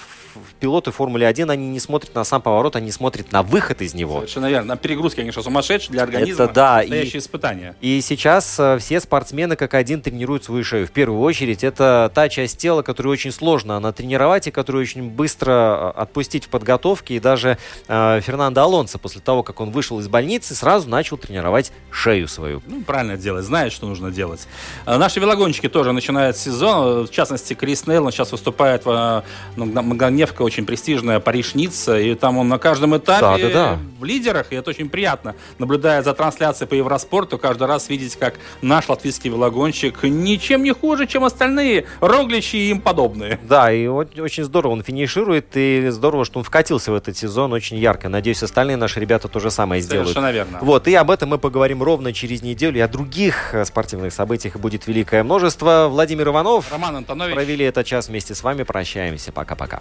пилоты 0.61 0.91
Формулы 0.91 1.25
1, 1.25 1.51
они 1.51 1.69
не 1.69 1.81
смотрят 1.81 2.15
на 2.15 2.25
сам 2.25 2.43
поворот, 2.43 2.77
они 2.77 2.91
смотрят 2.91 3.33
на 3.33 3.43
выход 3.43 3.83
из 3.83 3.95
него. 3.95 4.17
Совершенно 4.17 4.47
верно. 4.47 4.69
На 4.69 4.77
перегрузки, 4.77 5.17
конечно, 5.17 5.43
сумасшедшие 5.59 5.93
для 5.93 6.03
организма. 6.03 6.45
Это 6.45 6.53
да. 6.53 6.77
Настоящее 6.79 7.15
и, 7.15 7.19
испытание. 7.19 7.75
И 7.81 8.01
сейчас 8.01 8.59
э, 8.59 8.79
все 8.79 9.01
спортсмены 9.01 9.57
как 9.57 9.75
один 9.75 10.01
тренируют 10.01 10.45
свою 10.45 10.65
шею. 10.65 10.87
В 10.87 10.91
первую 10.91 11.21
очередь, 11.21 11.65
это 11.65 12.11
та 12.15 12.29
часть 12.29 12.59
тела, 12.59 12.83
которую 12.83 13.13
очень 13.13 13.33
сложно 13.33 13.79
натренировать 13.81 14.47
и 14.47 14.51
которую 14.51 14.83
очень 14.83 15.11
быстро 15.11 15.95
э, 15.97 16.01
отпустить 16.01 16.47
в 16.47 16.49
подготовке. 16.49 17.17
И 17.17 17.21
даже 17.21 17.59
э, 17.89 18.21
Фернандо 18.23 18.63
Алонсо 18.63 18.99
после 18.99 19.21
того, 19.21 19.43
как 19.43 19.61
он 19.61 19.71
вышел 19.71 19.99
из 20.01 20.09
больницы, 20.09 20.55
сразу 20.55 20.89
начал 20.89 21.17
тренировать 21.17 21.73
шею 21.91 22.29
свою. 22.29 22.63
Ну, 22.67 22.83
правильно 22.83 23.17
делать, 23.17 23.45
знает, 23.45 23.73
что 23.73 23.87
нужно 23.87 24.11
делать. 24.11 24.47
А 24.85 24.99
наши 24.99 25.21
велогонщики 25.21 25.69
тоже 25.69 25.93
начинают 25.93 26.37
сезон. 26.37 27.07
В 27.07 27.11
частности, 27.11 27.55
Крис 27.55 27.87
Нейл, 27.87 28.07
он 28.07 28.13
сейчас 28.13 28.33
выступает 28.33 28.85
в 28.85 29.25
ну, 29.57 29.65
Многоневка, 29.65 30.43
очень 30.43 30.67
престижная 30.67 31.21
Париж-Ницца, 31.21 31.99
и 31.99 32.15
там 32.15 32.39
он 32.39 32.49
на 32.49 32.59
каждом 32.59 32.97
этапе 32.97 33.49
да, 33.49 33.49
да, 33.49 33.53
да. 33.53 33.79
в 33.99 34.05
лидерах, 34.05 34.53
и 34.53 34.57
это 34.57 34.71
очень 34.71 34.89
приятно. 34.89 35.35
Наблюдая 35.59 36.03
за 36.03 36.15
трансляцией 36.15 36.69
по 36.69 36.75
Евроспорту, 36.75 37.39
каждый 37.39 37.67
раз 37.67 37.89
видеть, 37.89 38.17
как 38.17 38.35
наш 38.63 38.89
латвийский 38.89 39.31
велогонщик 39.31 40.03
ничем 40.03 40.63
не 40.63 40.73
хуже, 40.73 41.07
чем 41.07 41.25
остальные 41.25 41.87
Рогличи 42.01 42.57
и 42.57 42.71
им 42.71 42.81
подобные. 42.81 43.39
Да, 43.43 43.73
и 43.73 43.87
очень 43.87 44.45
здорово 44.45 44.73
он 44.73 44.83
финиширует, 44.83 45.57
и 45.57 45.89
здорово, 45.91 46.25
что 46.25 46.39
он 46.39 46.45
вкатился 46.45 46.93
в 46.93 46.95
этот 46.95 47.17
сезон 47.17 47.53
очень 47.53 47.77
ярко. 47.77 48.09
Надеюсь, 48.09 48.43
остальные 48.43 48.77
наши 48.77 49.01
ребята 49.01 49.29
то 49.29 49.41
же 49.41 49.51
самое 49.51 49.81
сделают. 49.83 50.09
Совершенно 50.09 50.33
верно. 50.33 50.59
Вот, 50.61 50.89
и 50.89 50.95
об 50.95 51.11
этом 51.11 51.31
мы 51.31 51.39
поговорим 51.39 51.83
ровно 51.83 52.13
через 52.13 52.43
неделю, 52.43 52.79
и 52.79 52.81
о 52.81 52.89
других 52.89 53.55
э, 53.55 53.65
спортивных 53.65 54.13
событиях 54.13 54.57
будет 54.57 54.87
великое 54.87 55.23
множество. 55.23 55.89
Владимир 55.91 56.29
Иванов. 56.29 56.71
Роман 56.71 56.97
Антонович. 56.97 57.35
Провели 57.35 57.65
этот 57.65 57.87
час 57.87 58.09
вместе 58.09 58.35
с 58.35 58.43
вами. 58.43 58.63
Прощаемся. 58.63 59.33
Пока-пока. 59.33 59.81